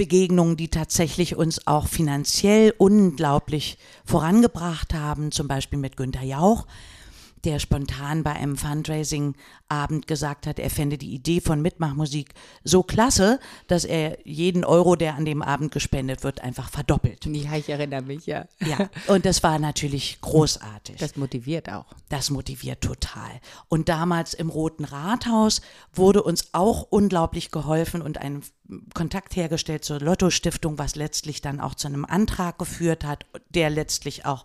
Begegnungen, 0.00 0.56
die 0.56 0.68
tatsächlich 0.68 1.36
uns 1.36 1.66
auch 1.66 1.86
finanziell 1.86 2.72
unglaublich 2.78 3.76
vorangebracht 4.06 4.94
haben, 4.94 5.30
zum 5.30 5.46
Beispiel 5.46 5.78
mit 5.78 5.98
Günter 5.98 6.22
Jauch, 6.22 6.66
der 7.44 7.58
spontan 7.58 8.22
bei 8.22 8.32
einem 8.32 8.56
Fundraising-Abend 9.70 10.06
gesagt 10.06 10.46
hat, 10.46 10.58
er 10.58 10.70
fände 10.70 10.98
die 10.98 11.14
Idee 11.14 11.40
von 11.40 11.62
Mitmachmusik 11.62 12.34
so 12.64 12.82
klasse, 12.82 13.38
dass 13.68 13.84
er 13.84 14.18
jeden 14.26 14.64
Euro, 14.64 14.96
der 14.96 15.14
an 15.14 15.24
dem 15.24 15.42
Abend 15.42 15.72
gespendet 15.72 16.24
wird, 16.24 16.42
einfach 16.42 16.70
verdoppelt. 16.70 17.24
ja, 17.26 17.56
ich 17.56 17.68
erinnere 17.68 18.02
mich, 18.02 18.26
ja. 18.26 18.46
Ja, 18.60 18.90
und 19.06 19.24
das 19.24 19.42
war 19.42 19.58
natürlich 19.58 20.20
großartig. 20.20 20.96
Das 20.96 21.16
motiviert 21.16 21.70
auch. 21.70 21.86
Das 22.08 22.30
motiviert 22.30 22.80
total. 22.82 23.30
Und 23.68 23.88
damals 23.88 24.34
im 24.34 24.50
Roten 24.50 24.84
Rathaus 24.84 25.62
wurde 25.92 26.22
uns 26.22 26.48
auch 26.52 26.86
unglaublich 26.90 27.50
geholfen 27.50 28.02
und 28.02 28.18
ein 28.18 28.42
Kontakt 28.94 29.34
hergestellt 29.34 29.84
zur 29.84 30.00
Lotto-Stiftung, 30.00 30.78
was 30.78 30.94
letztlich 30.94 31.40
dann 31.40 31.60
auch 31.60 31.74
zu 31.74 31.88
einem 31.88 32.04
Antrag 32.04 32.58
geführt 32.58 33.04
hat, 33.04 33.26
der 33.48 33.68
letztlich 33.68 34.26
auch 34.26 34.44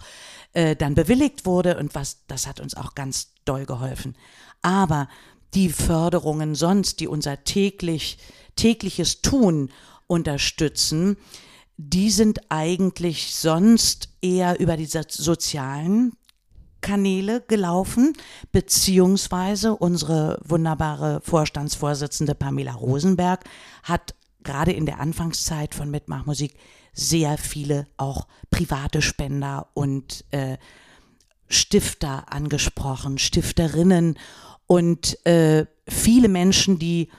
äh, 0.53 0.75
dann 0.75 0.95
bewilligt 0.95 1.45
wurde 1.45 1.77
und 1.77 1.93
was, 1.93 2.25
das 2.27 2.47
hat 2.47 2.59
uns 2.59 2.75
auch 2.75 2.95
ganz 2.95 3.33
doll 3.45 3.65
geholfen. 3.65 4.15
Aber 4.61 5.07
die 5.53 5.69
Förderungen 5.69 6.55
sonst, 6.55 6.99
die 6.99 7.07
unser 7.07 7.43
täglich, 7.43 8.17
tägliches 8.55 9.21
Tun 9.21 9.71
unterstützen, 10.07 11.17
die 11.77 12.09
sind 12.09 12.39
eigentlich 12.49 13.35
sonst 13.35 14.09
eher 14.21 14.59
über 14.59 14.77
die 14.77 14.85
so- 14.85 15.01
sozialen 15.07 16.13
Kanäle 16.81 17.41
gelaufen, 17.47 18.13
beziehungsweise 18.51 19.75
unsere 19.75 20.39
wunderbare 20.43 21.19
Vorstandsvorsitzende 21.21 22.35
Pamela 22.35 22.73
Rosenberg 22.73 23.43
hat 23.83 24.13
gerade 24.43 24.71
in 24.71 24.85
der 24.85 24.99
Anfangszeit 24.99 25.73
von 25.73 25.89
Mitmachmusik 25.89 26.55
sehr 26.93 27.37
viele 27.37 27.87
auch 27.97 28.27
private 28.51 29.01
Spender 29.01 29.67
und 29.73 30.23
äh, 30.31 30.57
Stifter 31.47 32.31
angesprochen, 32.31 33.17
Stifterinnen 33.17 34.17
und 34.67 35.25
äh, 35.25 35.65
viele 35.87 36.27
Menschen, 36.27 36.79
die, 36.79 37.09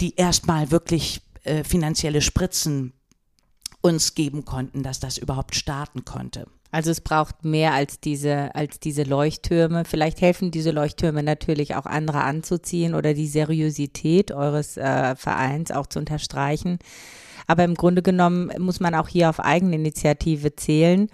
die 0.00 0.14
erstmal 0.16 0.70
wirklich 0.70 1.20
äh, 1.44 1.64
finanzielle 1.64 2.20
Spritzen 2.20 2.92
uns 3.80 4.14
geben 4.14 4.44
konnten, 4.44 4.82
dass 4.82 5.00
das 5.00 5.18
überhaupt 5.18 5.54
starten 5.54 6.04
konnte. 6.04 6.46
Also 6.70 6.90
es 6.90 7.00
braucht 7.00 7.44
mehr 7.44 7.72
als 7.72 7.98
diese, 8.00 8.54
als 8.54 8.78
diese 8.78 9.04
Leuchttürme. 9.04 9.84
Vielleicht 9.84 10.20
helfen 10.20 10.50
diese 10.50 10.70
Leuchttürme 10.70 11.22
natürlich 11.22 11.76
auch 11.76 11.86
andere 11.86 12.22
anzuziehen 12.22 12.94
oder 12.94 13.14
die 13.14 13.26
Seriosität 13.26 14.32
eures 14.32 14.76
äh, 14.76 15.16
Vereins 15.16 15.70
auch 15.70 15.86
zu 15.86 15.98
unterstreichen. 15.98 16.78
Aber 17.46 17.64
im 17.64 17.74
Grunde 17.74 18.02
genommen 18.02 18.52
muss 18.58 18.80
man 18.80 18.94
auch 18.94 19.08
hier 19.08 19.30
auf 19.30 19.40
Eigeninitiative 19.40 20.54
zählen. 20.56 21.08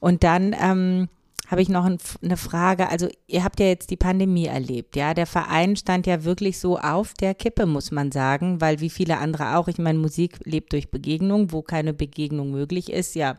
Und 0.00 0.22
dann 0.22 0.54
ähm, 0.58 1.08
habe 1.46 1.62
ich 1.62 1.68
noch 1.68 1.84
ein, 1.84 1.98
eine 2.22 2.36
Frage. 2.36 2.88
Also 2.88 3.08
ihr 3.26 3.44
habt 3.44 3.60
ja 3.60 3.66
jetzt 3.66 3.90
die 3.90 3.96
Pandemie 3.96 4.46
erlebt, 4.46 4.96
ja. 4.96 5.14
Der 5.14 5.26
Verein 5.26 5.76
stand 5.76 6.06
ja 6.06 6.24
wirklich 6.24 6.58
so 6.58 6.78
auf 6.78 7.14
der 7.14 7.34
Kippe, 7.34 7.66
muss 7.66 7.90
man 7.90 8.12
sagen, 8.12 8.60
weil 8.60 8.80
wie 8.80 8.90
viele 8.90 9.18
andere 9.18 9.56
auch, 9.56 9.68
ich 9.68 9.78
meine, 9.78 9.98
Musik 9.98 10.38
lebt 10.44 10.72
durch 10.72 10.90
Begegnung, 10.90 11.52
wo 11.52 11.62
keine 11.62 11.92
Begegnung 11.92 12.50
möglich 12.50 12.90
ist, 12.90 13.14
ja, 13.14 13.36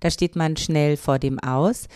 da 0.00 0.10
steht 0.10 0.36
man 0.36 0.56
schnell 0.56 0.96
vor 0.96 1.18
dem 1.18 1.38
Aus. 1.38 1.88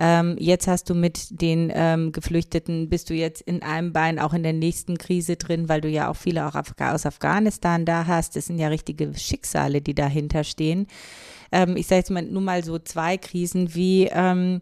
Ähm, 0.00 0.36
jetzt 0.38 0.68
hast 0.68 0.88
du 0.90 0.94
mit 0.94 1.42
den 1.42 1.72
ähm, 1.74 2.12
Geflüchteten, 2.12 2.88
bist 2.88 3.10
du 3.10 3.14
jetzt 3.14 3.42
in 3.42 3.62
einem 3.62 3.92
Bein 3.92 4.20
auch 4.20 4.32
in 4.32 4.44
der 4.44 4.52
nächsten 4.52 4.96
Krise 4.96 5.34
drin, 5.34 5.68
weil 5.68 5.80
du 5.80 5.88
ja 5.88 6.08
auch 6.08 6.16
viele 6.16 6.46
auch 6.46 6.54
aus 6.54 7.04
Afghanistan 7.04 7.84
da 7.84 8.06
hast. 8.06 8.36
Das 8.36 8.46
sind 8.46 8.58
ja 8.58 8.68
richtige 8.68 9.12
Schicksale, 9.16 9.80
die 9.80 9.96
dahinter 9.96 10.44
stehen. 10.44 10.86
Ähm, 11.50 11.76
ich 11.76 11.88
sage 11.88 11.98
jetzt 11.98 12.10
mal 12.10 12.22
nur 12.22 12.42
mal 12.42 12.62
so 12.62 12.78
zwei 12.78 13.16
Krisen. 13.16 13.74
Wie, 13.74 14.08
ähm, 14.12 14.60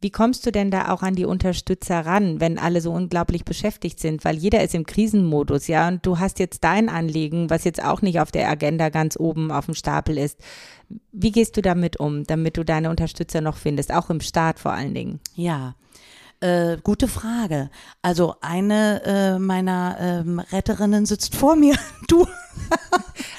wie 0.00 0.10
kommst 0.10 0.46
du 0.46 0.50
denn 0.50 0.70
da 0.70 0.88
auch 0.88 1.02
an 1.02 1.14
die 1.14 1.26
Unterstützer 1.26 2.06
ran, 2.06 2.40
wenn 2.40 2.58
alle 2.58 2.80
so 2.80 2.90
unglaublich 2.90 3.44
beschäftigt 3.44 4.00
sind? 4.00 4.24
Weil 4.24 4.36
jeder 4.36 4.64
ist 4.64 4.74
im 4.74 4.86
Krisenmodus, 4.86 5.66
ja, 5.66 5.88
und 5.88 6.06
du 6.06 6.18
hast 6.18 6.38
jetzt 6.38 6.64
dein 6.64 6.88
Anliegen, 6.88 7.50
was 7.50 7.64
jetzt 7.64 7.84
auch 7.84 8.00
nicht 8.00 8.18
auf 8.20 8.32
der 8.32 8.48
Agenda 8.48 8.88
ganz 8.88 9.18
oben 9.18 9.50
auf 9.50 9.66
dem 9.66 9.74
Stapel 9.74 10.16
ist. 10.16 10.38
Wie 11.12 11.32
gehst 11.32 11.56
du 11.56 11.62
damit 11.62 11.98
um, 11.98 12.24
damit 12.24 12.56
du 12.56 12.64
deine 12.64 12.88
Unterstützer 12.88 13.42
noch 13.42 13.58
findest, 13.58 13.92
auch 13.92 14.08
im 14.08 14.20
Staat 14.20 14.58
vor 14.58 14.72
allen 14.72 14.94
Dingen? 14.94 15.20
Ja, 15.34 15.74
äh, 16.40 16.78
gute 16.82 17.06
Frage. 17.06 17.70
Also 18.00 18.36
eine 18.40 19.02
äh, 19.04 19.38
meiner 19.38 19.96
ähm, 20.00 20.38
Retterinnen 20.38 21.04
sitzt 21.04 21.34
vor 21.34 21.56
mir. 21.56 21.76
Du. 22.08 22.26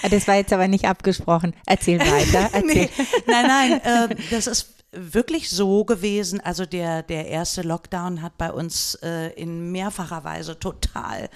das 0.10 0.30
war 0.30 0.36
jetzt 0.36 0.54
aber 0.54 0.70
nicht 0.70 0.86
abgesprochen. 0.86 1.54
Erzähl 1.66 2.00
weiter. 2.00 2.50
Erzähl. 2.54 2.64
nee, 2.64 2.90
nein, 3.28 3.46
nein, 3.48 3.82
äh, 4.12 4.16
das 4.30 4.48
ist 4.48 4.81
wirklich 4.92 5.50
so 5.50 5.86
gewesen. 5.86 6.42
Also 6.42 6.66
der, 6.66 7.04
der 7.04 7.28
erste 7.28 7.62
Lockdown 7.62 8.22
hat 8.22 8.38
bei 8.38 8.52
uns 8.52 8.96
äh, 8.96 9.30
in 9.34 9.72
mehrfacher 9.72 10.24
Weise 10.24 10.60
total 10.60 11.30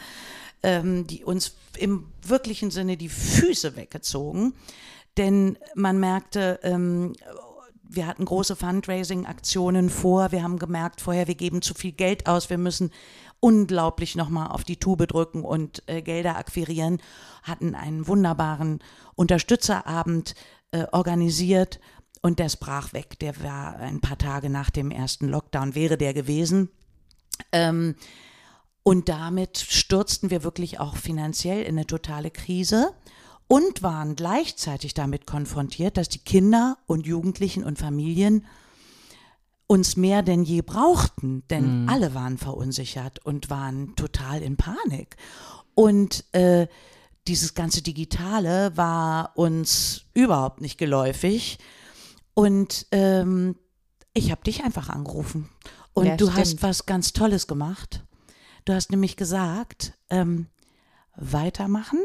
ähm, 0.65 1.05
die 1.05 1.23
uns 1.23 1.55
im 1.77 2.07
wirklichen 2.23 2.71
Sinne 2.71 2.97
die 2.97 3.09
Füße 3.09 3.75
weggezogen. 3.75 4.53
Denn 5.15 5.57
man 5.75 5.99
merkte, 5.99 6.59
ähm, 6.63 7.13
wir 7.87 8.07
hatten 8.07 8.25
große 8.25 8.55
Fundraising-Aktionen 8.55 9.89
vor. 9.89 10.31
Wir 10.31 10.41
haben 10.41 10.57
gemerkt 10.57 11.01
vorher, 11.01 11.27
wir 11.27 11.35
geben 11.35 11.61
zu 11.61 11.75
viel 11.75 11.91
Geld 11.91 12.27
aus. 12.27 12.49
Wir 12.49 12.57
müssen 12.57 12.91
unglaublich 13.39 14.15
nochmal 14.15 14.47
auf 14.47 14.63
die 14.63 14.77
Tube 14.77 15.07
drücken 15.07 15.43
und 15.43 15.83
äh, 15.85 16.01
Gelder 16.01 16.35
akquirieren. 16.35 16.99
Hatten 17.43 17.75
einen 17.75 18.07
wunderbaren 18.07 18.79
Unterstützerabend 19.13 20.33
äh, 20.71 20.85
organisiert 20.91 21.79
und 22.25 22.39
der 22.39 22.49
brach 22.59 22.91
weg. 22.91 23.19
Der 23.19 23.39
war 23.43 23.75
ein 23.75 24.01
paar 24.01 24.17
Tage 24.17 24.49
nach 24.49 24.71
dem 24.71 24.89
ersten 24.89 25.27
Lockdown, 25.27 25.75
wäre 25.75 25.95
der 25.95 26.11
gewesen. 26.11 26.69
Ähm, 27.51 27.93
und 28.81 29.09
damit 29.09 29.59
stürzten 29.59 30.31
wir 30.31 30.43
wirklich 30.43 30.79
auch 30.79 30.95
finanziell 30.95 31.61
in 31.61 31.77
eine 31.77 31.85
totale 31.85 32.31
Krise 32.31 32.93
und 33.47 33.83
waren 33.83 34.15
gleichzeitig 34.15 34.95
damit 34.95 35.27
konfrontiert, 35.27 35.97
dass 35.97 36.09
die 36.09 36.17
Kinder 36.17 36.79
und 36.88 37.05
Jugendlichen 37.05 37.63
und 37.63 37.77
Familien 37.77 38.47
uns 39.67 39.95
mehr 39.95 40.23
denn 40.23 40.43
je 40.43 40.63
brauchten, 40.63 41.43
denn 41.51 41.83
mhm. 41.83 41.89
alle 41.89 42.15
waren 42.15 42.39
verunsichert 42.39 43.23
und 43.23 43.51
waren 43.51 43.95
total 43.95 44.41
in 44.41 44.57
Panik. 44.57 45.15
Und 45.75 46.25
äh, 46.31 46.65
dieses 47.27 47.53
ganze 47.53 47.83
Digitale 47.83 48.75
war 48.75 49.38
uns 49.38 50.05
überhaupt 50.15 50.61
nicht 50.61 50.79
geläufig. 50.79 51.59
Und 52.36 52.86
ähm, 52.91 53.56
ich 54.13 54.30
habe 54.30 54.43
dich 54.43 54.63
einfach 54.63 54.89
angerufen. 54.89 55.50
Und 55.93 56.06
ja, 56.06 56.17
du 56.17 56.26
stimmt. 56.26 56.39
hast 56.39 56.63
was 56.63 56.86
ganz 56.86 57.13
Tolles 57.13 57.48
gemacht. 57.48 58.04
Du 58.65 58.74
hast 58.74 58.91
nämlich 58.91 59.15
gesagt, 59.15 59.93
ähm, 60.10 60.48
weitermachen 61.15 62.00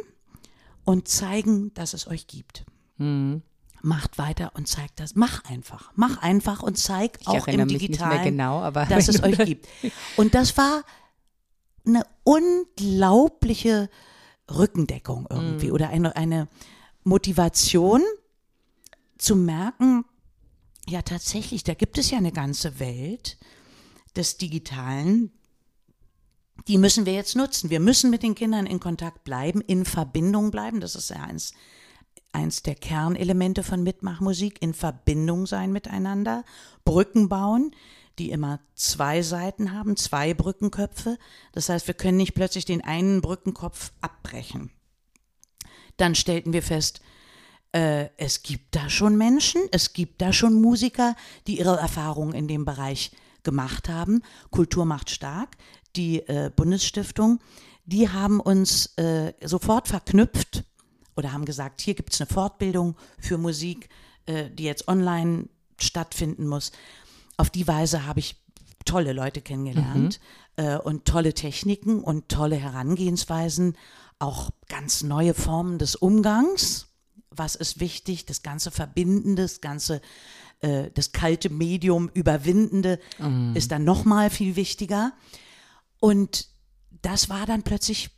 und 0.84 1.08
zeigen, 1.08 1.74
dass 1.74 1.92
es 1.92 2.06
euch 2.06 2.26
gibt. 2.26 2.64
Mhm. 2.96 3.42
Macht 3.82 4.18
weiter 4.18 4.52
und 4.54 4.68
zeigt 4.68 5.00
das. 5.00 5.14
Mach 5.14 5.44
einfach. 5.44 5.90
Mach 5.94 6.18
einfach 6.22 6.62
und 6.62 6.78
zeig 6.78 7.18
ich 7.20 7.28
auch 7.28 7.46
im 7.46 7.66
Digitalen, 7.66 8.22
genau, 8.22 8.70
dass 8.70 9.08
es 9.08 9.22
euch 9.24 9.38
gibt. 9.38 9.66
Und 10.16 10.34
das 10.34 10.56
war 10.56 10.84
eine 11.86 12.04
unglaubliche 12.24 13.88
Rückendeckung 14.50 15.26
irgendwie 15.30 15.68
mhm. 15.68 15.72
oder 15.72 15.88
eine, 15.88 16.14
eine 16.14 16.48
Motivation 17.04 18.02
zu 19.16 19.34
merken, 19.36 20.04
ja, 20.90 21.02
tatsächlich, 21.02 21.62
da 21.62 21.74
gibt 21.74 21.98
es 21.98 22.10
ja 22.10 22.18
eine 22.18 22.32
ganze 22.32 22.80
Welt 22.80 23.38
des 24.16 24.38
Digitalen, 24.38 25.30
die 26.66 26.78
müssen 26.78 27.06
wir 27.06 27.12
jetzt 27.14 27.36
nutzen. 27.36 27.70
Wir 27.70 27.80
müssen 27.80 28.10
mit 28.10 28.22
den 28.22 28.34
Kindern 28.34 28.66
in 28.66 28.80
Kontakt 28.80 29.24
bleiben, 29.24 29.60
in 29.60 29.84
Verbindung 29.84 30.50
bleiben. 30.50 30.80
Das 30.80 30.96
ist 30.96 31.10
ja 31.10 31.22
eins, 31.22 31.54
eins 32.32 32.62
der 32.62 32.74
Kernelemente 32.74 33.62
von 33.62 33.82
Mitmachmusik, 33.82 34.60
in 34.60 34.74
Verbindung 34.74 35.46
sein 35.46 35.72
miteinander, 35.72 36.44
Brücken 36.84 37.28
bauen, 37.28 37.70
die 38.18 38.30
immer 38.30 38.60
zwei 38.74 39.22
Seiten 39.22 39.72
haben, 39.72 39.96
zwei 39.96 40.34
Brückenköpfe. 40.34 41.18
Das 41.52 41.68
heißt, 41.68 41.86
wir 41.86 41.94
können 41.94 42.18
nicht 42.18 42.34
plötzlich 42.34 42.64
den 42.64 42.82
einen 42.82 43.20
Brückenkopf 43.20 43.92
abbrechen. 44.00 44.70
Dann 45.96 46.14
stellten 46.14 46.52
wir 46.52 46.62
fest, 46.62 47.00
äh, 47.72 48.08
es 48.16 48.42
gibt 48.42 48.74
da 48.74 48.90
schon 48.90 49.16
Menschen, 49.16 49.62
es 49.70 49.92
gibt 49.92 50.20
da 50.20 50.32
schon 50.32 50.60
Musiker, 50.60 51.14
die 51.46 51.58
ihre 51.58 51.76
Erfahrungen 51.76 52.34
in 52.34 52.48
dem 52.48 52.64
Bereich 52.64 53.12
gemacht 53.42 53.88
haben. 53.88 54.22
Kultur 54.50 54.84
macht 54.84 55.10
stark, 55.10 55.56
die 55.96 56.20
äh, 56.28 56.50
Bundesstiftung, 56.54 57.40
die 57.84 58.08
haben 58.08 58.40
uns 58.40 58.96
äh, 58.96 59.32
sofort 59.42 59.88
verknüpft 59.88 60.64
oder 61.16 61.32
haben 61.32 61.44
gesagt, 61.44 61.80
hier 61.80 61.94
gibt 61.94 62.12
es 62.12 62.20
eine 62.20 62.28
Fortbildung 62.28 62.96
für 63.18 63.38
Musik, 63.38 63.88
äh, 64.26 64.50
die 64.50 64.64
jetzt 64.64 64.88
online 64.88 65.48
stattfinden 65.78 66.46
muss. 66.46 66.72
Auf 67.36 67.50
die 67.50 67.66
Weise 67.66 68.06
habe 68.06 68.20
ich 68.20 68.36
tolle 68.84 69.12
Leute 69.12 69.40
kennengelernt 69.40 70.20
mhm. 70.20 70.26
Äh, 70.56 70.78
und 70.78 71.04
tolle 71.04 71.32
Techniken 71.32 72.02
und 72.02 72.28
tolle 72.28 72.56
Herangehensweisen, 72.56 73.76
auch 74.18 74.50
ganz 74.68 75.02
neue 75.02 75.32
Formen 75.32 75.78
des 75.78 75.94
Umgangs 75.94 76.89
was 77.30 77.54
ist 77.54 77.80
wichtig, 77.80 78.26
das 78.26 78.42
ganze 78.42 78.70
Verbindende, 78.70 79.42
das 79.42 79.60
ganze, 79.60 80.00
äh, 80.60 80.90
das 80.94 81.12
kalte 81.12 81.50
Medium 81.50 82.10
Überwindende 82.12 82.98
mm. 83.18 83.54
ist 83.56 83.70
dann 83.70 83.84
nochmal 83.84 84.30
viel 84.30 84.56
wichtiger. 84.56 85.12
Und 86.00 86.48
das 87.02 87.28
war 87.28 87.46
dann 87.46 87.62
plötzlich 87.62 88.10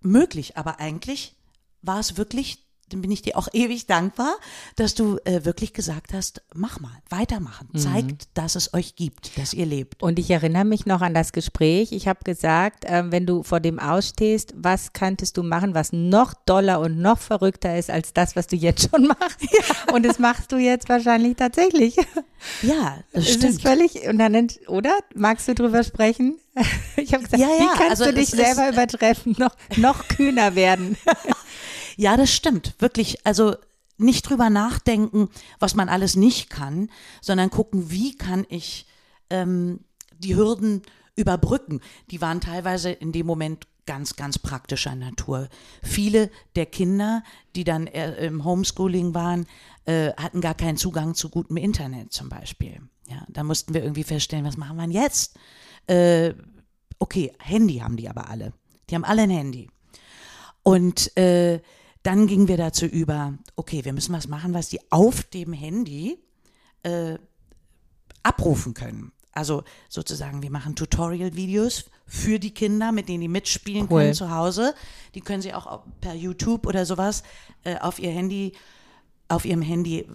möglich, 0.00 0.56
aber 0.56 0.80
eigentlich 0.80 1.36
war 1.82 2.00
es 2.00 2.16
wirklich 2.16 2.67
dann 2.88 3.00
bin 3.00 3.10
ich 3.10 3.22
dir 3.22 3.36
auch 3.36 3.48
ewig 3.52 3.86
dankbar, 3.86 4.34
dass 4.76 4.94
du 4.94 5.18
äh, 5.24 5.44
wirklich 5.44 5.72
gesagt 5.72 6.12
hast, 6.12 6.42
mach 6.54 6.80
mal, 6.80 6.90
weitermachen, 7.08 7.68
mhm. 7.72 7.78
zeigt, 7.78 8.28
dass 8.34 8.54
es 8.54 8.74
euch 8.74 8.96
gibt, 8.96 9.36
dass 9.38 9.54
ihr 9.54 9.66
lebt. 9.66 10.02
Und 10.02 10.18
ich 10.18 10.30
erinnere 10.30 10.64
mich 10.64 10.86
noch 10.86 11.00
an 11.00 11.14
das 11.14 11.32
Gespräch. 11.32 11.92
Ich 11.92 12.08
habe 12.08 12.20
gesagt, 12.24 12.84
äh, 12.84 13.04
wenn 13.10 13.26
du 13.26 13.42
vor 13.42 13.60
dem 13.60 13.78
ausstehst, 13.78 14.54
was 14.56 14.92
könntest 14.92 15.36
du 15.36 15.42
machen, 15.42 15.74
was 15.74 15.92
noch 15.92 16.34
doller 16.46 16.80
und 16.80 16.98
noch 16.98 17.18
verrückter 17.18 17.76
ist 17.76 17.90
als 17.90 18.12
das, 18.12 18.36
was 18.36 18.46
du 18.46 18.56
jetzt 18.56 18.90
schon 18.90 19.06
machst? 19.20 19.42
Ja. 19.42 19.94
Und 19.94 20.04
das 20.04 20.18
machst 20.18 20.52
du 20.52 20.56
jetzt 20.56 20.88
wahrscheinlich 20.88 21.36
tatsächlich. 21.36 21.96
Ja, 22.62 22.98
das 23.12 23.24
es 23.24 23.34
stimmt. 23.34 23.54
Ist 23.54 23.62
völlig, 23.62 24.08
und 24.08 24.18
dann, 24.18 24.48
oder? 24.68 24.96
Magst 25.14 25.48
du 25.48 25.54
drüber 25.54 25.82
sprechen? 25.82 26.38
Ich 26.96 27.14
habe 27.14 27.22
gesagt, 27.22 27.40
ja, 27.40 27.48
ja, 27.48 27.60
wie 27.60 27.78
kannst 27.78 28.02
also 28.02 28.06
du 28.06 28.14
dich 28.14 28.28
selber 28.28 28.68
übertreffen, 28.68 29.36
noch, 29.38 29.54
noch 29.76 30.08
kühner 30.08 30.54
werden? 30.54 30.96
Ja, 31.98 32.16
das 32.16 32.30
stimmt. 32.30 32.74
Wirklich. 32.78 33.26
Also 33.26 33.56
nicht 33.96 34.22
drüber 34.22 34.50
nachdenken, 34.50 35.28
was 35.58 35.74
man 35.74 35.88
alles 35.88 36.14
nicht 36.14 36.48
kann, 36.48 36.90
sondern 37.20 37.50
gucken, 37.50 37.90
wie 37.90 38.16
kann 38.16 38.46
ich 38.48 38.86
ähm, 39.30 39.80
die 40.16 40.36
Hürden 40.36 40.82
überbrücken. 41.16 41.80
Die 42.12 42.20
waren 42.20 42.40
teilweise 42.40 42.92
in 42.92 43.10
dem 43.10 43.26
Moment 43.26 43.66
ganz, 43.84 44.14
ganz 44.14 44.38
praktischer 44.38 44.94
Natur. 44.94 45.48
Viele 45.82 46.30
der 46.54 46.66
Kinder, 46.66 47.24
die 47.56 47.64
dann 47.64 47.88
äh, 47.88 48.26
im 48.26 48.44
Homeschooling 48.44 49.14
waren, 49.14 49.46
äh, 49.84 50.12
hatten 50.12 50.40
gar 50.40 50.54
keinen 50.54 50.76
Zugang 50.76 51.16
zu 51.16 51.30
gutem 51.30 51.56
Internet 51.56 52.12
zum 52.12 52.28
Beispiel. 52.28 52.80
Ja, 53.08 53.26
da 53.28 53.42
mussten 53.42 53.74
wir 53.74 53.82
irgendwie 53.82 54.04
feststellen, 54.04 54.44
was 54.44 54.56
machen 54.56 54.76
wir 54.76 54.86
jetzt? 54.88 55.36
Äh, 55.88 56.34
okay, 57.00 57.32
Handy 57.40 57.78
haben 57.78 57.96
die 57.96 58.08
aber 58.08 58.30
alle. 58.30 58.52
Die 58.88 58.94
haben 58.94 59.04
alle 59.04 59.22
ein 59.22 59.30
Handy. 59.30 59.68
Und 60.62 61.16
äh, 61.16 61.60
dann 62.08 62.26
gingen 62.26 62.48
wir 62.48 62.56
dazu 62.56 62.86
über, 62.86 63.34
okay, 63.54 63.84
wir 63.84 63.92
müssen 63.92 64.14
was 64.14 64.28
machen, 64.28 64.54
was 64.54 64.70
die 64.70 64.80
auf 64.90 65.24
dem 65.24 65.52
Handy 65.52 66.18
äh, 66.82 67.18
abrufen 68.22 68.72
können. 68.72 69.12
Also 69.32 69.62
sozusagen, 69.90 70.42
wir 70.42 70.50
machen 70.50 70.74
Tutorial-Videos 70.74 71.84
für 72.06 72.38
die 72.38 72.54
Kinder, 72.54 72.92
mit 72.92 73.10
denen 73.10 73.20
die 73.20 73.28
mitspielen 73.28 73.88
Cool. 73.90 74.00
können 74.00 74.14
zu 74.14 74.30
Hause. 74.30 74.74
Die 75.14 75.20
können 75.20 75.42
sie 75.42 75.52
auch 75.52 75.82
per 76.00 76.14
YouTube 76.14 76.66
oder 76.66 76.86
sowas 76.86 77.24
äh, 77.64 77.76
auf 77.76 77.98
ihr 77.98 78.10
Handy, 78.10 78.52
auf 79.28 79.44
ihrem 79.44 79.60
Handy 79.60 80.08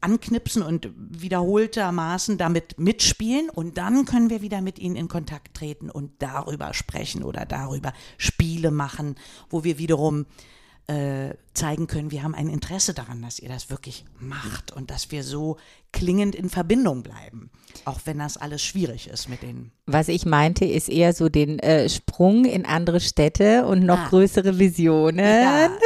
anknipsen 0.00 0.64
und 0.64 0.90
wiederholtermaßen 0.96 2.36
damit 2.36 2.80
mitspielen 2.80 3.48
und 3.48 3.78
dann 3.78 4.06
können 4.06 4.28
wir 4.28 4.42
wieder 4.42 4.60
mit 4.60 4.80
ihnen 4.80 4.96
in 4.96 5.06
Kontakt 5.06 5.54
treten 5.54 5.88
und 5.88 6.10
darüber 6.18 6.74
sprechen 6.74 7.22
oder 7.22 7.46
darüber 7.46 7.92
Spiele 8.18 8.72
machen, 8.72 9.14
wo 9.48 9.62
wir 9.62 9.78
wiederum 9.78 10.26
äh, 10.88 11.34
zeigen 11.54 11.86
können, 11.86 12.10
wir 12.10 12.22
haben 12.22 12.34
ein 12.34 12.48
Interesse 12.48 12.92
daran, 12.94 13.22
dass 13.22 13.38
ihr 13.38 13.48
das 13.48 13.70
wirklich 13.70 14.04
macht 14.18 14.72
und 14.72 14.90
dass 14.90 15.10
wir 15.10 15.22
so 15.22 15.56
klingend 15.92 16.34
in 16.34 16.48
Verbindung 16.50 17.02
bleiben, 17.02 17.50
auch 17.84 18.00
wenn 18.04 18.18
das 18.18 18.36
alles 18.36 18.62
schwierig 18.62 19.08
ist 19.08 19.28
mit 19.28 19.42
den 19.42 19.70
Was 19.86 20.08
ich 20.08 20.26
meinte, 20.26 20.64
ist 20.64 20.88
eher 20.88 21.12
so 21.12 21.28
den 21.28 21.58
äh, 21.60 21.88
Sprung 21.88 22.44
in 22.44 22.66
andere 22.66 23.00
Städte 23.00 23.66
und 23.66 23.84
noch 23.84 23.98
Ah. 23.98 24.08
größere 24.08 24.58
Visionen. 24.58 25.18
Ja. 25.24 25.70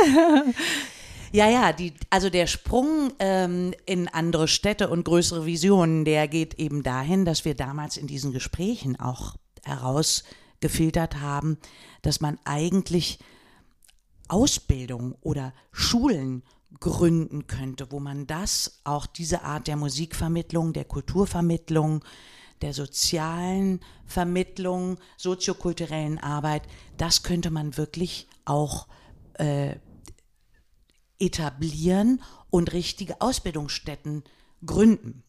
Ja, 1.33 1.51
ja, 1.51 1.73
die, 1.73 1.93
also 2.09 2.31
der 2.31 2.47
Sprung 2.47 3.13
ähm, 3.19 3.75
in 3.85 4.09
andere 4.09 4.49
Städte 4.49 4.89
und 4.89 5.05
größere 5.05 5.45
Visionen, 5.45 6.05
der 6.07 6.29
geht 6.29 6.55
eben 6.55 6.83
dahin, 6.83 7.25
dass 7.27 7.45
wir 7.45 7.55
damals 7.55 7.97
in 7.99 8.07
diesen 8.07 8.33
Gesprächen 8.33 8.99
auch 8.99 9.35
herausgefiltert 9.65 11.21
haben, 11.21 11.59
dass 12.03 12.21
man 12.21 12.39
eigentlich 12.45 13.19
Ausbildung 14.29 15.17
oder 15.21 15.53
Schulen 15.73 16.43
gründen 16.81 17.47
könnte, 17.47 17.91
wo 17.91 18.01
man 18.01 18.27
das, 18.27 18.81
auch 18.85 19.07
diese 19.07 19.43
Art 19.43 19.67
der 19.67 19.77
Musikvermittlung, 19.77 20.73
der 20.73 20.85
Kulturvermittlung, 20.85 22.05
der 22.63 22.73
sozialen 22.73 23.81
Vermittlung, 24.05 24.99
soziokulturellen 25.17 26.19
Arbeit, 26.19 26.63
das 26.97 27.23
könnte 27.23 27.51
man 27.51 27.77
wirklich 27.77 28.29
auch 28.45 28.89
äh, 29.35 29.77
etablieren 31.19 32.23
und 32.51 32.73
richtige 32.73 33.21
Ausbildungsstätten 33.21 34.25
gründen. 34.65 35.23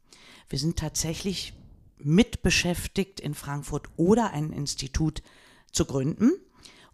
Wir 0.49 0.59
sind 0.59 0.77
tatsächlich 0.77 1.53
mit 1.97 2.43
beschäftigt, 2.43 3.19
in 3.19 3.33
Frankfurt 3.33 3.87
oder 3.97 4.31
ein 4.31 4.51
Institut 4.51 5.23
zu 5.71 5.85
gründen, 5.85 6.31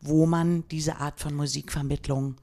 wo 0.04 0.26
man 0.26 0.68
diese 0.70 0.98
Art 0.98 1.20
von 1.20 1.34
Musikvermittlung 1.34 2.36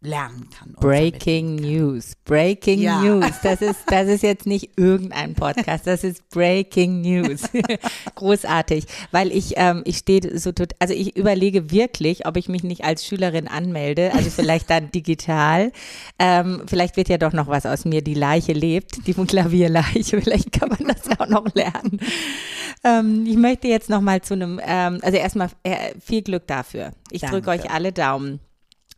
lernen 0.00 0.48
kann. 0.56 0.72
Breaking 0.78 1.56
News. 1.56 2.12
Breaking 2.24 2.80
Ja. 2.80 3.00
News. 3.00 3.26
Das 3.42 3.62
ist, 3.62 3.80
das 3.88 4.08
ist 4.08 4.22
jetzt 4.22 4.46
nicht 4.46 4.72
irgendein 4.76 5.34
Podcast, 5.34 5.86
das 5.86 6.04
ist 6.04 6.28
Breaking 6.28 7.00
News. 7.00 7.42
Großartig. 8.14 8.84
Weil 9.10 9.32
ich, 9.32 9.54
ähm, 9.56 9.82
ich 9.84 9.98
stehe 9.98 10.38
so 10.38 10.52
tot, 10.52 10.72
also 10.78 10.92
ich 10.94 11.16
überlege 11.16 11.70
wirklich, 11.70 12.26
ob 12.26 12.36
ich 12.36 12.48
mich 12.48 12.62
nicht 12.62 12.84
als 12.84 13.06
Schülerin 13.06 13.48
anmelde, 13.48 14.12
also 14.14 14.30
vielleicht 14.30 14.70
dann 14.70 14.90
digital. 14.92 15.72
Ähm, 16.18 16.62
vielleicht 16.66 16.96
wird 16.96 17.08
ja 17.08 17.18
doch 17.18 17.32
noch 17.32 17.48
was 17.48 17.66
aus 17.66 17.84
mir. 17.84 18.02
Die 18.02 18.14
Leiche 18.14 18.52
lebt, 18.52 19.06
die 19.06 19.14
Klavierleiche. 19.14 20.20
Vielleicht 20.20 20.52
kann 20.52 20.68
man 20.68 20.94
das 20.94 21.18
auch 21.18 21.26
noch 21.28 21.54
lernen. 21.54 22.00
Ähm, 22.84 23.24
ich 23.26 23.36
möchte 23.36 23.68
jetzt 23.68 23.88
noch 23.90 24.00
mal 24.00 24.20
zu 24.22 24.34
einem, 24.34 24.60
ähm, 24.64 24.98
also 25.02 25.16
erstmal 25.16 25.48
äh, 25.62 25.94
viel 26.00 26.22
Glück 26.22 26.46
dafür. 26.46 26.92
Ich 27.10 27.22
drücke 27.22 27.50
euch 27.50 27.70
alle 27.70 27.92
Daumen. 27.92 28.40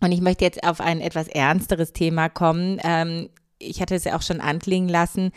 Und 0.01 0.13
ich 0.13 0.21
möchte 0.21 0.45
jetzt 0.45 0.65
auf 0.65 0.81
ein 0.81 1.01
etwas 1.01 1.29
ernsteres 1.29 1.93
Thema 1.93 2.29
kommen. 2.29 2.79
Ähm, 2.83 3.29
ich 3.59 3.81
hatte 3.81 3.95
es 3.95 4.05
ja 4.05 4.17
auch 4.17 4.23
schon 4.23 4.41
anklingen 4.41 4.89
lassen. 4.89 5.33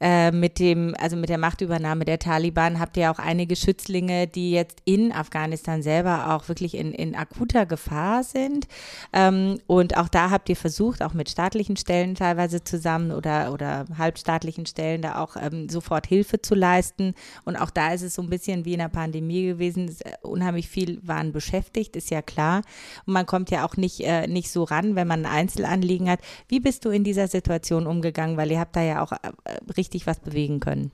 Äh, 0.00 0.32
mit 0.32 0.58
dem, 0.58 0.94
also 0.98 1.16
mit 1.16 1.28
der 1.28 1.38
Machtübernahme 1.38 2.04
der 2.04 2.18
Taliban 2.18 2.80
habt 2.80 2.96
ihr 2.96 3.10
auch 3.10 3.18
einige 3.18 3.56
Schützlinge, 3.56 4.26
die 4.26 4.52
jetzt 4.52 4.78
in 4.84 5.12
Afghanistan 5.12 5.82
selber 5.82 6.34
auch 6.34 6.48
wirklich 6.48 6.76
in, 6.76 6.92
in 6.92 7.14
akuter 7.14 7.66
Gefahr 7.66 8.24
sind. 8.24 8.66
Ähm, 9.12 9.58
und 9.66 9.96
auch 9.96 10.08
da 10.08 10.30
habt 10.30 10.48
ihr 10.48 10.56
versucht, 10.56 11.02
auch 11.02 11.14
mit 11.14 11.30
staatlichen 11.30 11.76
Stellen 11.76 12.14
teilweise 12.14 12.64
zusammen 12.64 13.12
oder, 13.12 13.52
oder 13.52 13.86
halbstaatlichen 13.96 14.66
Stellen 14.66 15.02
da 15.02 15.18
auch 15.18 15.36
ähm, 15.40 15.68
sofort 15.68 16.06
Hilfe 16.06 16.42
zu 16.42 16.54
leisten. 16.54 17.14
Und 17.44 17.56
auch 17.56 17.70
da 17.70 17.92
ist 17.92 18.02
es 18.02 18.14
so 18.14 18.22
ein 18.22 18.30
bisschen 18.30 18.64
wie 18.64 18.72
in 18.72 18.80
der 18.80 18.88
Pandemie 18.88 19.46
gewesen. 19.46 19.88
Es, 19.88 20.00
äh, 20.00 20.12
Unheimlich 20.22 20.68
viel 20.68 21.00
waren 21.06 21.32
beschäftigt, 21.32 21.94
ist 21.96 22.10
ja 22.10 22.20
klar. 22.20 22.62
Und 23.06 23.12
man 23.12 23.26
kommt 23.26 23.50
ja 23.50 23.64
auch 23.64 23.76
nicht, 23.76 24.00
äh, 24.00 24.26
nicht 24.26 24.50
so 24.50 24.64
ran, 24.64 24.96
wenn 24.96 25.06
man 25.06 25.24
ein 25.24 25.32
Einzelanliegen 25.32 26.10
hat. 26.10 26.20
Wie 26.48 26.60
bist 26.60 26.84
du 26.84 26.90
in 26.90 27.04
dieser 27.04 27.28
Situation 27.28 27.86
umgegangen? 27.86 28.36
Weil 28.36 28.50
ihr 28.50 28.58
habt 28.58 28.74
da 28.74 28.82
ja 28.82 29.02
auch 29.02 29.12
äh, 29.12 29.18
richtig 29.76 29.93
was 30.06 30.20
bewegen 30.20 30.60
können. 30.60 30.90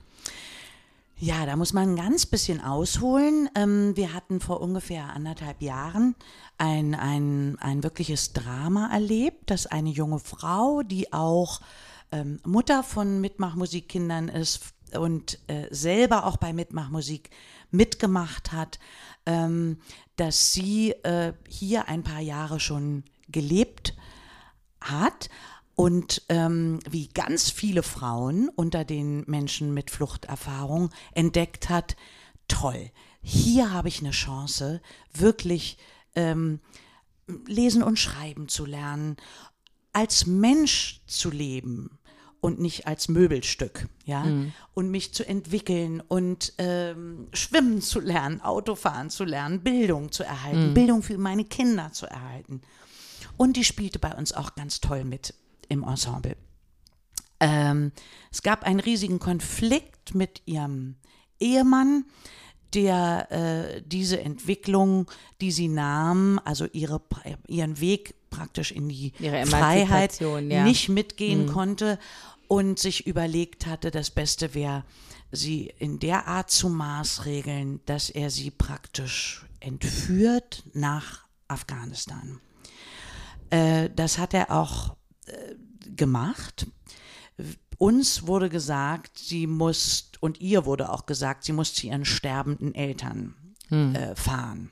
Ja, 1.17 1.45
da 1.45 1.55
muss 1.55 1.71
man 1.71 1.89
ein 1.89 1.95
ganz 1.95 2.25
bisschen 2.25 2.61
ausholen. 2.61 3.47
Ähm, 3.53 3.95
wir 3.95 4.13
hatten 4.13 4.39
vor 4.39 4.59
ungefähr 4.59 5.13
anderthalb 5.13 5.61
Jahren 5.61 6.15
ein, 6.57 6.95
ein, 6.95 7.59
ein 7.59 7.83
wirkliches 7.83 8.33
Drama 8.33 8.89
erlebt, 8.91 9.51
dass 9.51 9.67
eine 9.67 9.91
junge 9.91 10.17
Frau, 10.17 10.81
die 10.81 11.13
auch 11.13 11.61
ähm, 12.11 12.39
Mutter 12.43 12.81
von 12.81 13.21
Mitmachmusikkindern 13.21 14.29
ist 14.29 14.73
und 14.97 15.37
äh, 15.47 15.67
selber 15.69 16.25
auch 16.25 16.37
bei 16.37 16.53
Mitmachmusik 16.53 17.29
mitgemacht 17.69 18.51
hat, 18.51 18.79
ähm, 19.27 19.77
dass 20.15 20.53
sie 20.53 20.91
äh, 21.03 21.33
hier 21.47 21.87
ein 21.87 22.01
paar 22.01 22.21
Jahre 22.21 22.59
schon 22.59 23.03
gelebt 23.29 23.95
hat 24.79 25.29
und 25.81 26.21
ähm, 26.29 26.79
wie 26.87 27.07
ganz 27.07 27.49
viele 27.49 27.81
Frauen 27.81 28.49
unter 28.49 28.85
den 28.85 29.23
Menschen 29.25 29.73
mit 29.73 29.89
Fluchterfahrung 29.89 30.91
entdeckt 31.15 31.69
hat, 31.69 31.95
toll, 32.47 32.91
hier 33.23 33.73
habe 33.73 33.87
ich 33.87 34.01
eine 34.01 34.11
Chance, 34.11 34.79
wirklich 35.11 35.79
ähm, 36.13 36.59
lesen 37.47 37.81
und 37.81 37.97
schreiben 37.97 38.47
zu 38.47 38.63
lernen, 38.63 39.17
als 39.91 40.27
Mensch 40.27 41.01
zu 41.07 41.31
leben 41.31 41.97
und 42.41 42.59
nicht 42.59 42.85
als 42.85 43.07
Möbelstück, 43.07 43.87
ja, 44.05 44.23
und 44.75 44.91
mich 44.91 45.15
zu 45.15 45.27
entwickeln 45.27 45.99
und 45.99 46.53
ähm, 46.59 47.27
schwimmen 47.33 47.81
zu 47.81 47.99
lernen, 47.99 48.39
Autofahren 48.41 49.09
zu 49.09 49.23
lernen, 49.23 49.61
Bildung 49.61 50.11
zu 50.11 50.21
erhalten, 50.23 50.75
Bildung 50.75 51.01
für 51.01 51.17
meine 51.17 51.45
Kinder 51.45 51.91
zu 51.91 52.05
erhalten. 52.05 52.61
Und 53.35 53.57
die 53.57 53.63
spielte 53.63 53.97
bei 53.97 54.13
uns 54.13 54.31
auch 54.31 54.53
ganz 54.53 54.79
toll 54.79 55.05
mit 55.05 55.33
im 55.71 55.83
Ensemble. 55.83 56.35
Ähm, 57.39 57.91
es 58.31 58.43
gab 58.43 58.63
einen 58.63 58.79
riesigen 58.79 59.19
Konflikt 59.19 60.13
mit 60.13 60.41
ihrem 60.45 60.95
Ehemann, 61.39 62.05
der 62.73 63.31
äh, 63.31 63.81
diese 63.85 64.21
Entwicklung, 64.21 65.09
die 65.41 65.51
sie 65.51 65.67
nahm, 65.67 66.39
also 66.45 66.65
ihre, 66.71 67.01
ihren 67.47 67.79
Weg 67.79 68.15
praktisch 68.29 68.71
in 68.71 68.87
die 68.87 69.11
Ihre 69.19 69.45
Freiheit 69.45 70.19
ja. 70.21 70.63
nicht 70.63 70.87
mitgehen 70.87 71.47
konnte 71.47 71.99
und 72.47 72.79
sich 72.79 73.07
überlegt 73.07 73.65
hatte, 73.65 73.91
das 73.91 74.09
Beste 74.09 74.53
wäre, 74.53 74.85
sie 75.31 75.73
in 75.79 75.99
der 75.99 76.27
Art 76.27 76.49
zu 76.49 76.69
maßregeln, 76.69 77.81
dass 77.85 78.09
er 78.09 78.29
sie 78.29 78.51
praktisch 78.51 79.45
entführt 79.59 80.63
nach 80.73 81.25
Afghanistan. 81.47 82.39
Äh, 83.49 83.89
das 83.95 84.17
hat 84.17 84.33
er 84.33 84.51
auch 84.51 84.95
gemacht. 85.95 86.67
Uns 87.77 88.27
wurde 88.27 88.49
gesagt, 88.49 89.17
sie 89.17 89.47
muss, 89.47 90.11
und 90.19 90.39
ihr 90.39 90.65
wurde 90.65 90.91
auch 90.91 91.05
gesagt, 91.05 91.43
sie 91.43 91.53
muss 91.53 91.73
zu 91.73 91.87
ihren 91.87 92.05
sterbenden 92.05 92.75
Eltern 92.75 93.35
äh, 93.71 94.15
fahren. 94.15 94.71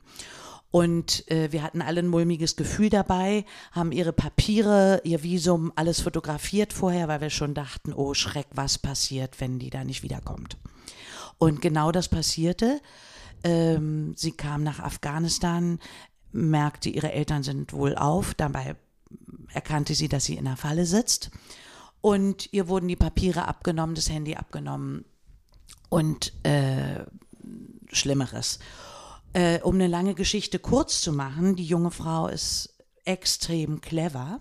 Und 0.70 1.28
äh, 1.30 1.50
wir 1.50 1.64
hatten 1.64 1.82
alle 1.82 2.00
ein 2.00 2.06
mulmiges 2.06 2.54
Gefühl 2.54 2.90
dabei, 2.90 3.44
haben 3.72 3.90
ihre 3.90 4.12
Papiere, 4.12 5.00
ihr 5.02 5.22
Visum, 5.24 5.72
alles 5.74 6.00
fotografiert 6.00 6.72
vorher, 6.72 7.08
weil 7.08 7.20
wir 7.20 7.30
schon 7.30 7.54
dachten, 7.54 7.92
oh 7.92 8.14
Schreck, 8.14 8.46
was 8.52 8.78
passiert, 8.78 9.40
wenn 9.40 9.58
die 9.58 9.70
da 9.70 9.82
nicht 9.82 10.04
wiederkommt. 10.04 10.56
Und 11.38 11.60
genau 11.60 11.90
das 11.90 12.08
passierte. 12.08 12.80
Ähm, 13.42 14.14
sie 14.16 14.32
kam 14.32 14.62
nach 14.62 14.78
Afghanistan, 14.78 15.80
merkte, 16.30 16.90
ihre 16.90 17.12
Eltern 17.12 17.42
sind 17.42 17.72
wohl 17.72 17.96
auf, 17.96 18.34
dabei 18.34 18.76
erkannte 19.52 19.94
sie, 19.94 20.08
dass 20.08 20.24
sie 20.24 20.36
in 20.36 20.44
der 20.44 20.56
Falle 20.56 20.86
sitzt. 20.86 21.30
Und 22.00 22.52
ihr 22.52 22.68
wurden 22.68 22.88
die 22.88 22.96
Papiere 22.96 23.46
abgenommen, 23.46 23.94
das 23.94 24.08
Handy 24.08 24.36
abgenommen 24.36 25.04
und 25.88 26.32
äh, 26.44 27.04
Schlimmeres. 27.92 28.58
Äh, 29.32 29.60
um 29.60 29.74
eine 29.74 29.86
lange 29.86 30.14
Geschichte 30.14 30.58
kurz 30.58 31.02
zu 31.02 31.12
machen, 31.12 31.56
die 31.56 31.64
junge 31.64 31.90
Frau 31.90 32.26
ist 32.26 32.74
extrem 33.04 33.80
clever 33.80 34.40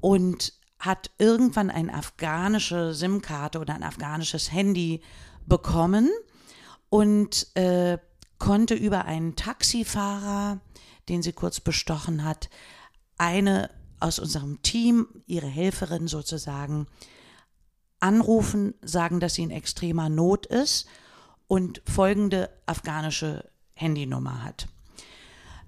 und 0.00 0.52
hat 0.78 1.10
irgendwann 1.18 1.70
eine 1.70 1.94
afghanische 1.94 2.94
SIM-Karte 2.94 3.58
oder 3.58 3.74
ein 3.74 3.82
afghanisches 3.82 4.52
Handy 4.52 5.02
bekommen 5.46 6.10
und 6.90 7.56
äh, 7.56 7.98
konnte 8.38 8.74
über 8.74 9.06
einen 9.06 9.36
Taxifahrer, 9.36 10.60
den 11.08 11.22
sie 11.22 11.32
kurz 11.32 11.60
bestochen 11.60 12.24
hat, 12.24 12.50
eine 13.18 13.70
aus 14.00 14.18
unserem 14.18 14.60
Team, 14.62 15.08
ihre 15.26 15.46
Helferin 15.46 16.08
sozusagen, 16.08 16.86
anrufen, 18.00 18.74
sagen, 18.82 19.20
dass 19.20 19.34
sie 19.34 19.42
in 19.42 19.50
extremer 19.50 20.08
Not 20.08 20.46
ist 20.46 20.86
und 21.48 21.82
folgende 21.86 22.50
afghanische 22.66 23.48
Handynummer 23.74 24.44
hat. 24.44 24.68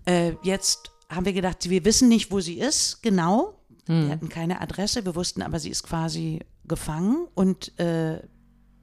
Äh, 0.05 0.34
jetzt 0.42 0.90
haben 1.09 1.26
wir 1.26 1.32
gedacht, 1.32 1.68
wir 1.68 1.84
wissen 1.84 2.09
nicht, 2.09 2.30
wo 2.30 2.40
sie 2.40 2.59
ist, 2.59 3.03
genau. 3.03 3.62
Hm. 3.86 4.05
Wir 4.05 4.12
hatten 4.12 4.28
keine 4.28 4.61
Adresse, 4.61 5.05
wir 5.05 5.14
wussten 5.14 5.42
aber, 5.42 5.59
sie 5.59 5.70
ist 5.70 5.82
quasi 5.82 6.40
gefangen 6.66 7.26
und 7.34 7.78
äh, 7.78 8.20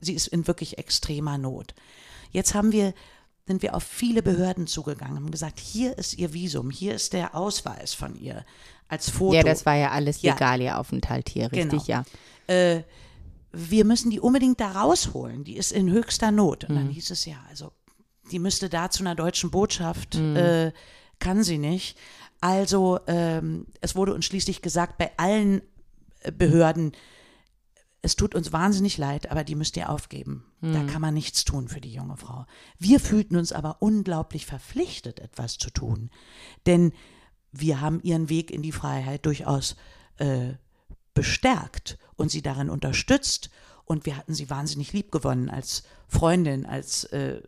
sie 0.02 0.14
ist 0.14 0.28
in 0.28 0.48
wirklich 0.48 0.78
extremer 0.78 1.38
Not. 1.38 1.76
Jetzt 2.32 2.56
haben 2.56 2.72
wir, 2.72 2.94
sind 3.48 3.62
wir 3.62 3.76
auf 3.76 3.84
viele 3.84 4.24
Behörden 4.24 4.66
zugegangen, 4.68 5.18
haben 5.18 5.32
gesagt, 5.32 5.60
hier 5.60 5.98
ist 5.98 6.18
ihr 6.18 6.34
Visum, 6.34 6.72
hier 6.72 6.96
ist 6.96 7.14
der 7.14 7.36
Ausweis 7.36 7.94
von 7.94 8.16
ihr 8.16 8.44
als 8.88 9.10
Foto. 9.10 9.36
Ja, 9.36 9.44
das 9.44 9.66
war 9.66 9.76
ja 9.76 9.92
alles 9.92 10.22
Ja. 10.22 10.34
legal, 10.34 10.62
ihr 10.62 10.80
Aufenthalt 10.80 11.30
hier, 11.30 11.52
richtig, 11.52 11.70
Genau. 11.70 11.84
ja. 11.88 12.06
äh, 12.48 12.84
wir 13.52 13.86
müssen 13.86 14.10
die 14.12 14.20
unbedingt 14.20 14.60
da 14.60 14.72
rausholen. 14.72 15.44
Die 15.46 15.56
ist 15.56 15.72
in 15.72 15.90
höchster 15.90 16.30
Not. 16.32 16.66
Und 16.66 16.76
dann 16.76 16.90
hieß 16.90 17.12
es 17.12 17.26
ja, 17.26 17.38
also 17.50 17.72
die 18.32 18.40
müsste 18.40 18.68
da 18.68 18.90
zu 18.90 19.02
einer 19.04 19.16
deutschen 19.16 19.50
Botschaft, 19.50 20.16
äh, 20.16 20.74
kann 21.20 21.42
sie 21.44 21.58
nicht. 21.58 21.98
Also 22.42 23.00
ähm, 23.08 23.68
es 23.80 23.96
wurde 23.96 24.14
uns 24.14 24.26
schließlich 24.26 24.62
gesagt, 24.62 24.98
bei 24.98 25.12
allen 25.18 25.62
äh, 26.22 26.32
Behörden, 26.34 26.92
es 28.06 28.16
tut 28.16 28.36
uns 28.36 28.54
wahnsinnig 28.54 29.00
leid, 29.00 29.32
aber 29.32 29.44
die 29.44 29.56
müsst 29.56 29.76
ihr 29.78 29.90
aufgeben. 29.90 30.46
Da 30.62 30.84
kann 30.84 31.02
man 31.02 31.16
nichts 31.16 31.44
tun 31.44 31.68
für 31.68 31.82
die 31.82 31.92
junge 31.92 32.18
Frau. 32.18 32.46
Wir 32.78 33.00
fühlten 33.00 33.36
uns 33.36 33.52
aber 33.52 33.82
unglaublich 33.82 34.46
verpflichtet, 34.46 35.20
etwas 35.20 35.58
zu 35.58 35.72
tun. 35.72 36.12
Denn 36.68 36.94
wir 37.52 37.82
haben 37.82 38.00
ihren 38.04 38.30
Weg 38.30 38.52
in 38.52 38.62
die 38.62 38.72
Freiheit 38.72 39.26
durchaus 39.26 39.76
äh, 40.18 40.54
bestärkt 41.16 41.98
und 42.16 42.30
sie 42.30 42.44
darin 42.44 42.70
unterstützt. 42.70 43.50
Und 43.86 44.06
wir 44.06 44.18
hatten 44.18 44.36
sie 44.36 44.52
wahnsinnig 44.52 44.94
lieb 44.94 45.12
gewonnen 45.12 45.50
als 45.50 45.82
Freundin, 46.08 46.68
als 46.68 47.06
äh, 47.06 47.42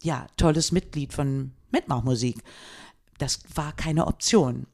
ja, 0.00 0.28
tolles 0.36 0.70
Mitglied 0.70 1.12
von 1.12 1.54
Mitmachmusik. 1.72 2.40
Das 3.18 3.40
war 3.52 3.72
keine 3.72 4.06
Option. 4.06 4.68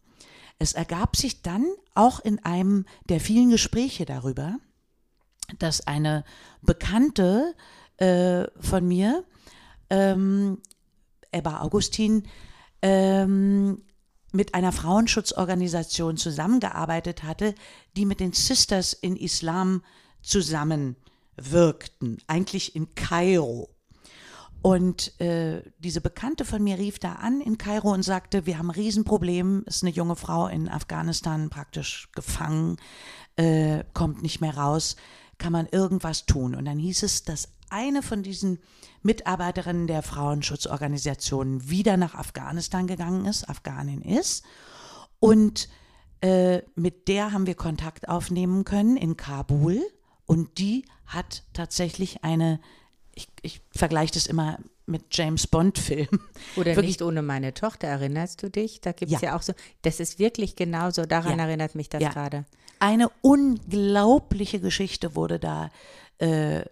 Es 0.58 0.74
ergab 0.74 1.16
sich 1.16 1.40
dann 1.40 1.64
auch 1.94 2.20
in 2.20 2.44
einem 2.44 2.84
der 3.08 3.20
vielen 3.20 3.48
Gespräche 3.48 4.04
darüber, 4.04 4.58
dass 5.58 5.86
eine 5.86 6.24
Bekannte 6.62 7.54
äh, 7.96 8.44
von 8.60 8.86
mir, 8.86 9.24
ähm, 9.90 10.58
Ebba 11.32 11.60
Augustin, 11.60 12.24
ähm, 12.82 13.82
mit 14.32 14.54
einer 14.54 14.72
Frauenschutzorganisation 14.72 16.16
zusammengearbeitet 16.16 17.22
hatte, 17.22 17.54
die 17.96 18.04
mit 18.04 18.20
den 18.20 18.32
Sisters 18.32 18.92
in 18.92 19.16
Islam 19.16 19.82
zusammenwirkten, 20.22 22.18
eigentlich 22.26 22.76
in 22.76 22.94
Kairo. 22.94 23.70
Und 24.60 25.18
äh, 25.20 25.62
diese 25.78 26.00
Bekannte 26.00 26.44
von 26.44 26.62
mir 26.62 26.78
rief 26.78 26.98
da 26.98 27.12
an 27.12 27.40
in 27.40 27.58
Kairo 27.58 27.92
und 27.92 28.02
sagte, 28.02 28.44
wir 28.44 28.58
haben 28.58 28.70
ein 28.70 28.74
Riesenproblem, 28.74 29.62
ist 29.66 29.82
eine 29.82 29.92
junge 29.92 30.16
Frau 30.16 30.48
in 30.48 30.68
Afghanistan 30.68 31.48
praktisch 31.48 32.08
gefangen, 32.12 32.76
äh, 33.36 33.84
kommt 33.94 34.20
nicht 34.22 34.40
mehr 34.40 34.56
raus, 34.56 34.96
kann 35.38 35.52
man 35.52 35.66
irgendwas 35.66 36.26
tun? 36.26 36.54
Und 36.54 36.64
dann 36.64 36.78
hieß 36.78 37.02
es, 37.02 37.24
dass 37.24 37.48
eine 37.70 38.02
von 38.02 38.22
diesen 38.22 38.58
Mitarbeiterinnen 39.02 39.86
der 39.86 40.02
Frauenschutzorganisationen 40.02 41.68
wieder 41.70 41.96
nach 41.96 42.14
Afghanistan 42.14 42.86
gegangen 42.86 43.24
ist, 43.26 43.48
Afghanin 43.48 44.02
ist. 44.02 44.44
Und 45.20 45.68
äh, 46.20 46.62
mit 46.74 47.08
der 47.08 47.32
haben 47.32 47.46
wir 47.46 47.54
Kontakt 47.54 48.08
aufnehmen 48.08 48.64
können 48.64 48.96
in 48.96 49.16
Kabul. 49.16 49.80
Und 50.26 50.58
die 50.58 50.84
hat 51.06 51.44
tatsächlich 51.52 52.24
eine, 52.24 52.60
ich, 53.14 53.28
ich 53.42 53.60
vergleiche 53.70 54.14
das 54.14 54.26
immer 54.26 54.58
mit 54.86 55.04
James 55.16 55.46
Bond-Filmen. 55.46 56.20
Oder 56.56 56.66
Wirklich- 56.76 56.86
nicht 56.86 57.02
ohne 57.02 57.22
meine 57.22 57.52
Tochter, 57.54 57.88
erinnerst 57.88 58.42
du 58.42 58.50
dich? 58.50 58.80
Da 58.80 58.92
gibt 58.92 59.12
es 59.12 59.20
Ja. 59.20 59.30
ja. 59.30 59.36
auch 59.36 59.42
so, 59.42 59.52
das 59.82 60.00
ist 60.00 60.18
wirklich 60.18 60.56
genauso, 60.56 61.04
daran 61.04 61.38
Ja. 61.38 61.44
erinnert 61.46 61.74
mich 61.74 61.88
das 61.88 62.02
Ja. 62.02 62.08
gerade. 62.10 62.46
Eine 62.80 63.10
unglaubliche 63.22 64.60
Geschichte 64.60 65.14
wurde 65.14 65.38
da 65.38 65.70
äh, 66.18 66.64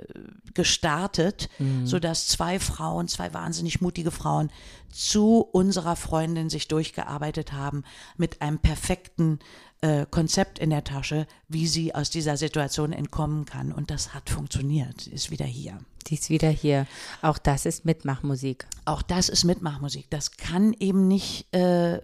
gestartet, 0.54 1.48
sodass 1.84 2.26
zwei 2.26 2.58
Frauen, 2.58 3.06
zwei 3.08 3.32
wahnsinnig 3.32 3.80
mutige 3.80 4.10
Frauen 4.10 4.50
zu 4.90 5.40
unserer 5.40 5.94
Freundin 5.94 6.50
sich 6.50 6.66
durchgearbeitet 6.66 7.52
haben 7.52 7.84
mit 8.16 8.42
einem 8.42 8.58
perfekten 8.58 9.38
äh, 9.82 10.06
Konzept 10.10 10.58
in 10.58 10.70
der 10.70 10.82
Tasche, 10.82 11.26
wie 11.48 11.66
sie 11.66 11.94
aus 11.94 12.10
dieser 12.10 12.36
Situation 12.36 12.92
entkommen 12.92 13.44
kann. 13.44 13.72
Und 13.72 13.90
das 13.90 14.14
hat 14.14 14.30
funktioniert, 14.30 15.02
Sie 15.02 15.12
ist 15.12 15.30
wieder 15.30 15.44
hier. 15.44 15.78
Die 16.06 16.14
ist 16.14 16.30
wieder 16.30 16.48
hier. 16.48 16.86
Auch 17.20 17.38
das 17.38 17.66
ist 17.66 17.84
Mitmachmusik. 17.84 18.66
Auch 18.84 19.02
das 19.02 19.28
ist 19.28 19.44
Mitmachmusik. 19.44 20.08
Das 20.08 20.32
kann 20.32 20.72
eben 20.72 21.06
nicht 21.08 21.54
äh, 21.54 22.00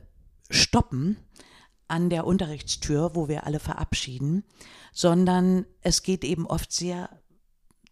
stoppen 0.51 1.17
an 1.93 2.09
der 2.09 2.27
Unterrichtstür, 2.27 3.15
wo 3.15 3.29
wir 3.29 3.47
alle 3.47 3.61
verabschieden, 3.61 4.45
sondern 4.93 5.67
es 5.83 6.03
geht 6.03 6.25
eben 6.25 6.47
oft 6.47 6.73
sehr, 6.73 7.11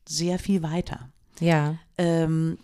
sehr 0.08 0.38
viel 0.38 0.62
weiter. 0.62 1.10
Ja. 1.38 1.76
Ähm, 1.98 2.58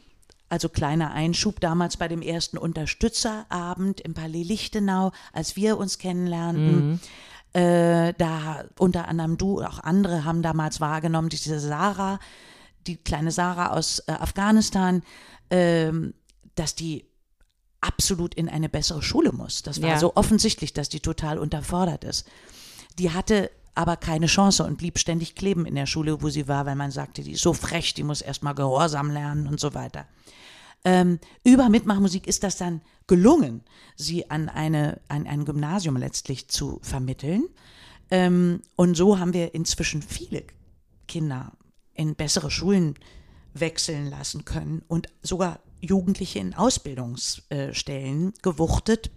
also 0.48 0.70
kleiner 0.70 1.12
Einschub 1.12 1.60
damals 1.60 1.98
bei 1.98 2.08
dem 2.08 2.22
ersten 2.22 2.56
Unterstützerabend 2.56 4.00
im 4.00 4.14
Palais 4.14 4.44
Lichtenau, 4.44 5.12
als 5.32 5.56
wir 5.56 5.76
uns 5.76 5.98
kennenlernten. 5.98 7.00
Äh, 7.52 8.14
da 8.16 8.64
unter 8.78 9.08
anderem 9.08 9.36
du, 9.36 9.62
auch 9.62 9.80
andere 9.80 10.24
haben 10.24 10.42
damals 10.42 10.80
wahrgenommen, 10.80 11.28
diese 11.28 11.60
Sarah, 11.60 12.18
die 12.86 12.96
kleine 12.96 13.30
Sarah 13.30 13.72
aus 13.72 13.98
äh, 14.00 14.12
Afghanistan, 14.12 15.02
ähm, 15.50 16.14
dass 16.54 16.74
die 16.74 17.06
absolut 17.86 18.34
in 18.34 18.48
eine 18.48 18.68
bessere 18.68 19.02
Schule 19.02 19.32
muss. 19.32 19.62
Das 19.62 19.80
war 19.82 19.90
Ja. 19.90 19.98
so 19.98 20.14
offensichtlich, 20.16 20.72
dass 20.72 20.88
die 20.88 21.00
total 21.00 21.38
unterfordert 21.38 22.04
ist. 22.04 22.26
Die 22.98 23.10
hatte 23.10 23.50
aber 23.74 23.96
keine 23.96 24.26
Chance 24.26 24.64
und 24.64 24.78
blieb 24.78 24.98
ständig 24.98 25.34
kleben 25.34 25.66
in 25.66 25.74
der 25.74 25.86
Schule, 25.86 26.22
wo 26.22 26.30
sie 26.30 26.48
war, 26.48 26.64
weil 26.64 26.76
man 26.76 26.90
sagte, 26.90 27.22
die 27.22 27.32
ist 27.32 27.42
so 27.42 27.52
frech, 27.52 27.92
die 27.94 28.04
muss 28.04 28.22
erstmal 28.22 28.54
Gehorsam 28.54 29.10
lernen 29.10 29.46
und 29.46 29.60
so 29.60 29.74
weiter. 29.74 30.06
Ähm, 30.84 31.18
über 31.44 31.68
Mitmachmusik 31.68 32.26
ist 32.26 32.42
das 32.42 32.56
dann 32.56 32.80
gelungen, 33.06 33.62
sie 33.96 34.30
an, 34.30 34.48
eine, 34.48 35.00
an 35.08 35.26
ein 35.26 35.44
Gymnasium 35.44 35.96
letztlich 35.96 36.48
zu 36.48 36.78
vermitteln. 36.82 37.44
Ähm, 38.10 38.62
und 38.76 38.96
so 38.96 39.18
haben 39.18 39.34
wir 39.34 39.54
inzwischen 39.54 40.00
viele 40.00 40.44
Kinder 41.08 41.52
in 41.92 42.14
bessere 42.14 42.50
Schulen 42.50 42.94
wechseln 43.52 44.06
lassen 44.06 44.44
können 44.44 44.82
und 44.88 45.08
sogar 45.22 45.60
Jugendliche 45.86 46.38
in 46.38 46.54
Ausbildungsstellen 46.54 48.34
gewuchtet. 48.42 49.10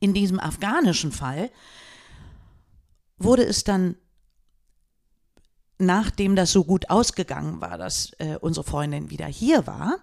In 0.00 0.14
diesem 0.14 0.40
afghanischen 0.40 1.12
Fall 1.12 1.50
wurde 3.18 3.44
es 3.44 3.64
dann, 3.64 3.96
nachdem 5.78 6.36
das 6.36 6.52
so 6.52 6.64
gut 6.64 6.90
ausgegangen 6.90 7.60
war, 7.60 7.78
dass 7.78 8.12
äh, 8.18 8.36
unsere 8.40 8.64
Freundin 8.64 9.10
wieder 9.10 9.26
hier 9.26 9.66
war, 9.66 9.98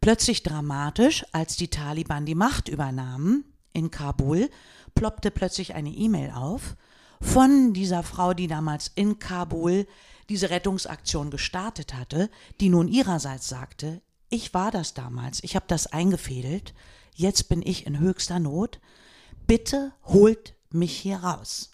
plötzlich 0.00 0.42
dramatisch, 0.42 1.24
als 1.32 1.56
die 1.56 1.68
Taliban 1.68 2.26
die 2.26 2.34
Macht 2.34 2.68
übernahmen 2.68 3.44
in 3.72 3.90
Kabul, 3.90 4.50
ploppte 4.94 5.30
plötzlich 5.30 5.74
eine 5.74 5.90
E-Mail 5.90 6.32
auf 6.32 6.76
von 7.20 7.72
dieser 7.72 8.02
Frau, 8.02 8.32
die 8.34 8.46
damals 8.46 8.90
in 8.94 9.18
Kabul 9.18 9.86
diese 10.28 10.50
Rettungsaktion 10.50 11.30
gestartet 11.30 11.94
hatte, 11.94 12.30
die 12.60 12.68
nun 12.68 12.88
ihrerseits 12.88 13.48
sagte, 13.48 14.02
ich 14.30 14.54
war 14.54 14.70
das 14.70 14.94
damals, 14.94 15.42
ich 15.42 15.56
habe 15.56 15.66
das 15.68 15.86
eingefädelt, 15.86 16.74
jetzt 17.14 17.48
bin 17.48 17.62
ich 17.62 17.86
in 17.86 17.98
höchster 17.98 18.38
Not, 18.38 18.80
bitte 19.46 19.92
holt 20.04 20.54
mich 20.70 20.96
hier 20.96 21.18
raus. 21.18 21.70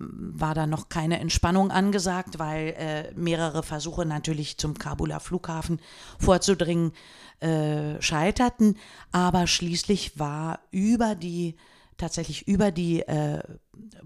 war 0.09 0.55
da 0.55 0.65
noch 0.67 0.89
keine 0.89 1.19
Entspannung 1.19 1.71
angesagt, 1.71 2.39
weil 2.39 2.75
äh, 2.77 3.13
mehrere 3.15 3.63
Versuche 3.63 4.05
natürlich 4.05 4.57
zum 4.57 4.77
Kabuler 4.77 5.19
Flughafen 5.19 5.79
vorzudringen 6.19 6.93
äh, 7.39 8.01
scheiterten. 8.01 8.77
Aber 9.11 9.47
schließlich 9.47 10.19
war 10.19 10.59
über 10.71 11.15
die, 11.15 11.55
tatsächlich 11.97 12.47
über 12.47 12.71
die 12.71 13.01
äh, 13.01 13.41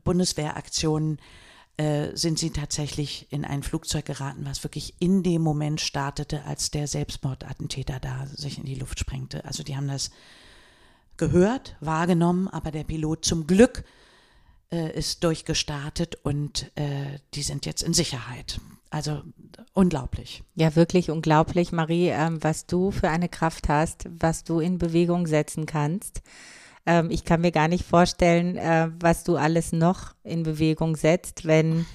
Bundeswehraktionen 0.04 1.20
äh, 1.78 2.16
sind 2.16 2.39
sie 2.39 2.52
tatsächlich 2.52 3.28
in 3.32 3.43
ein 3.43 3.62
Flugzeug 3.62 4.06
geraten, 4.06 4.46
was 4.46 4.64
wirklich 4.64 4.96
in 5.00 5.24
dem 5.24 5.41
Moment 5.41 5.82
startete, 5.82 6.46
als 6.46 6.72
der 6.72 6.88
Selbstmordattentäter 6.88 8.00
da 8.00 8.26
sich 8.28 8.58
in 8.58 8.66
die 8.66 8.76
Luft 8.76 9.00
sprengte. 9.00 9.43
Also 9.43 9.64
die 9.64 9.76
haben 9.76 9.89
das 9.89 10.12
gehört, 11.18 11.76
wahrgenommen, 11.82 12.48
aber 12.48 12.72
der 12.72 12.84
Pilot 12.84 13.26
zum 13.26 13.48
Glück 13.48 13.84
ist 14.70 15.24
durchgestartet 15.24 16.16
und 16.24 16.72
äh, 16.76 17.20
die 17.34 17.43
sind 17.43 17.66
jetzt 17.66 17.84
in 17.84 17.93
Sicherheit. 17.93 18.59
Also 18.89 19.24
unglaublich. 19.74 20.43
Ja, 20.55 20.76
wirklich 20.76 21.09
unglaublich, 21.09 21.72
Marie, 21.72 22.09
ähm, 22.09 22.41
was 22.41 22.66
du 22.66 22.91
für 22.91 23.09
eine 23.09 23.28
Kraft 23.28 23.68
hast, 23.68 24.07
was 24.09 24.43
du 24.43 24.59
in 24.59 24.78
Bewegung 24.78 25.28
setzen 25.28 25.66
kannst. 25.66 26.22
Ähm, 26.86 27.09
ich 27.11 27.26
kann 27.26 27.41
mir 27.41 27.51
gar 27.51 27.68
nicht 27.68 27.86
vorstellen, 27.86 28.57
äh, 28.57 28.89
was 28.99 29.24
du 29.24 29.36
alles 29.36 29.72
noch 29.72 30.13
in 30.24 30.43
Bewegung 30.43 30.95
setzt, 30.95 31.45
wenn 31.45 31.86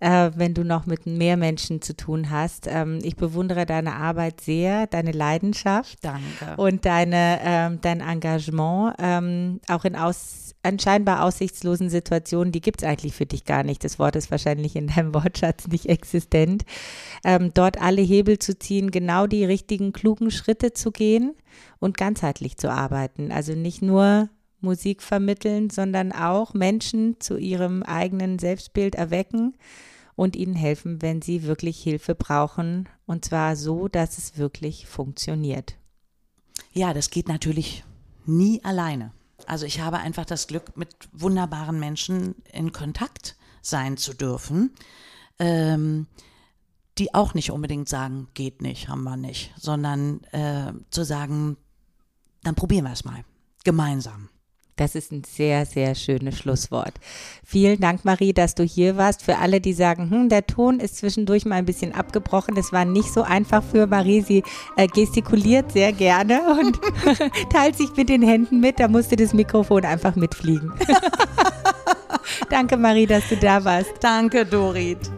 äh, 0.00 0.30
wenn 0.34 0.54
du 0.54 0.64
noch 0.64 0.86
mit 0.86 1.06
mehr 1.06 1.36
Menschen 1.36 1.82
zu 1.82 1.94
tun 1.94 2.30
hast. 2.30 2.66
Ähm, 2.66 2.98
ich 3.02 3.16
bewundere 3.16 3.66
deine 3.66 3.94
Arbeit 3.94 4.40
sehr, 4.40 4.86
deine 4.86 5.12
Leidenschaft. 5.12 5.98
Danke. 6.02 6.56
Und 6.56 6.84
deine, 6.86 7.38
ähm, 7.44 7.78
dein 7.82 8.00
Engagement, 8.00 8.94
ähm, 8.98 9.60
auch 9.68 9.84
in 9.84 9.96
aus, 9.96 10.54
an 10.62 10.78
scheinbar 10.78 11.22
aussichtslosen 11.24 11.90
Situationen, 11.90 12.52
die 12.52 12.60
gibt 12.60 12.82
es 12.82 12.88
eigentlich 12.88 13.14
für 13.14 13.26
dich 13.26 13.44
gar 13.44 13.62
nicht. 13.62 13.84
Das 13.84 13.98
Wort 13.98 14.16
ist 14.16 14.30
wahrscheinlich 14.30 14.74
in 14.74 14.88
deinem 14.88 15.14
Wortschatz 15.14 15.68
nicht 15.68 15.86
existent. 15.86 16.64
Ähm, 17.24 17.52
dort 17.54 17.80
alle 17.80 18.02
Hebel 18.02 18.38
zu 18.38 18.58
ziehen, 18.58 18.90
genau 18.90 19.26
die 19.26 19.44
richtigen, 19.44 19.92
klugen 19.92 20.30
Schritte 20.30 20.72
zu 20.72 20.90
gehen 20.90 21.34
und 21.78 21.98
ganzheitlich 21.98 22.56
zu 22.56 22.70
arbeiten. 22.70 23.32
Also 23.32 23.52
nicht 23.52 23.82
nur 23.82 24.30
Musik 24.60 25.02
vermitteln, 25.02 25.70
sondern 25.70 26.12
auch 26.12 26.54
Menschen 26.54 27.20
zu 27.20 27.36
ihrem 27.36 27.82
eigenen 27.82 28.38
Selbstbild 28.38 28.94
erwecken 28.94 29.56
und 30.16 30.36
ihnen 30.36 30.54
helfen, 30.54 31.00
wenn 31.02 31.22
sie 31.22 31.44
wirklich 31.44 31.82
Hilfe 31.82 32.14
brauchen. 32.14 32.88
Und 33.06 33.24
zwar 33.24 33.56
so, 33.56 33.88
dass 33.88 34.18
es 34.18 34.36
wirklich 34.36 34.86
funktioniert. 34.86 35.76
Ja, 36.72 36.92
das 36.92 37.10
geht 37.10 37.28
natürlich 37.28 37.84
nie 38.26 38.62
alleine. 38.64 39.12
Also 39.46 39.66
ich 39.66 39.80
habe 39.80 39.98
einfach 39.98 40.26
das 40.26 40.46
Glück, 40.46 40.76
mit 40.76 40.88
wunderbaren 41.12 41.80
Menschen 41.80 42.34
in 42.52 42.72
Kontakt 42.72 43.36
sein 43.62 43.96
zu 43.96 44.14
dürfen, 44.14 44.74
ähm, 45.38 46.06
die 46.98 47.14
auch 47.14 47.34
nicht 47.34 47.50
unbedingt 47.50 47.88
sagen, 47.88 48.28
geht 48.34 48.62
nicht, 48.62 48.88
haben 48.88 49.04
wir 49.04 49.16
nicht, 49.16 49.52
sondern 49.58 50.22
äh, 50.32 50.72
zu 50.90 51.04
sagen, 51.04 51.56
dann 52.42 52.54
probieren 52.54 52.84
wir 52.84 52.92
es 52.92 53.04
mal 53.04 53.24
gemeinsam. 53.64 54.28
Das 54.80 54.94
ist 54.94 55.12
ein 55.12 55.24
sehr, 55.24 55.66
sehr 55.66 55.94
schönes 55.94 56.38
Schlusswort. 56.38 56.94
Vielen 57.44 57.80
Dank, 57.80 58.06
Marie, 58.06 58.32
dass 58.32 58.54
du 58.54 58.62
hier 58.62 58.96
warst. 58.96 59.22
Für 59.22 59.36
alle, 59.36 59.60
die 59.60 59.74
sagen, 59.74 60.10
hm, 60.10 60.30
der 60.30 60.46
Ton 60.46 60.80
ist 60.80 60.96
zwischendurch 60.96 61.44
mal 61.44 61.56
ein 61.56 61.66
bisschen 61.66 61.94
abgebrochen. 61.94 62.56
Es 62.56 62.72
war 62.72 62.86
nicht 62.86 63.12
so 63.12 63.20
einfach 63.20 63.62
für 63.62 63.86
Marie. 63.86 64.22
Sie 64.22 64.42
äh, 64.78 64.86
gestikuliert 64.86 65.72
sehr 65.72 65.92
gerne 65.92 66.40
und 66.58 66.80
teilt 67.52 67.76
sich 67.76 67.94
mit 67.94 68.08
den 68.08 68.22
Händen 68.22 68.60
mit. 68.60 68.80
Da 68.80 68.88
musste 68.88 69.16
das 69.16 69.34
Mikrofon 69.34 69.84
einfach 69.84 70.16
mitfliegen. 70.16 70.72
Danke, 72.48 72.78
Marie, 72.78 73.04
dass 73.04 73.28
du 73.28 73.36
da 73.36 73.62
warst. 73.62 73.92
Danke, 74.00 74.46
Dorit. 74.46 75.10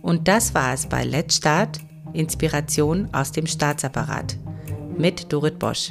Und 0.00 0.28
das 0.28 0.54
war 0.54 0.74
es 0.74 0.86
bei 0.86 1.02
Let's 1.02 1.38
Start, 1.38 1.80
Inspiration 2.12 3.08
aus 3.10 3.32
dem 3.32 3.48
Staatsapparat 3.48 4.38
mit 4.96 5.32
Dorit 5.32 5.58
Bosch. 5.58 5.90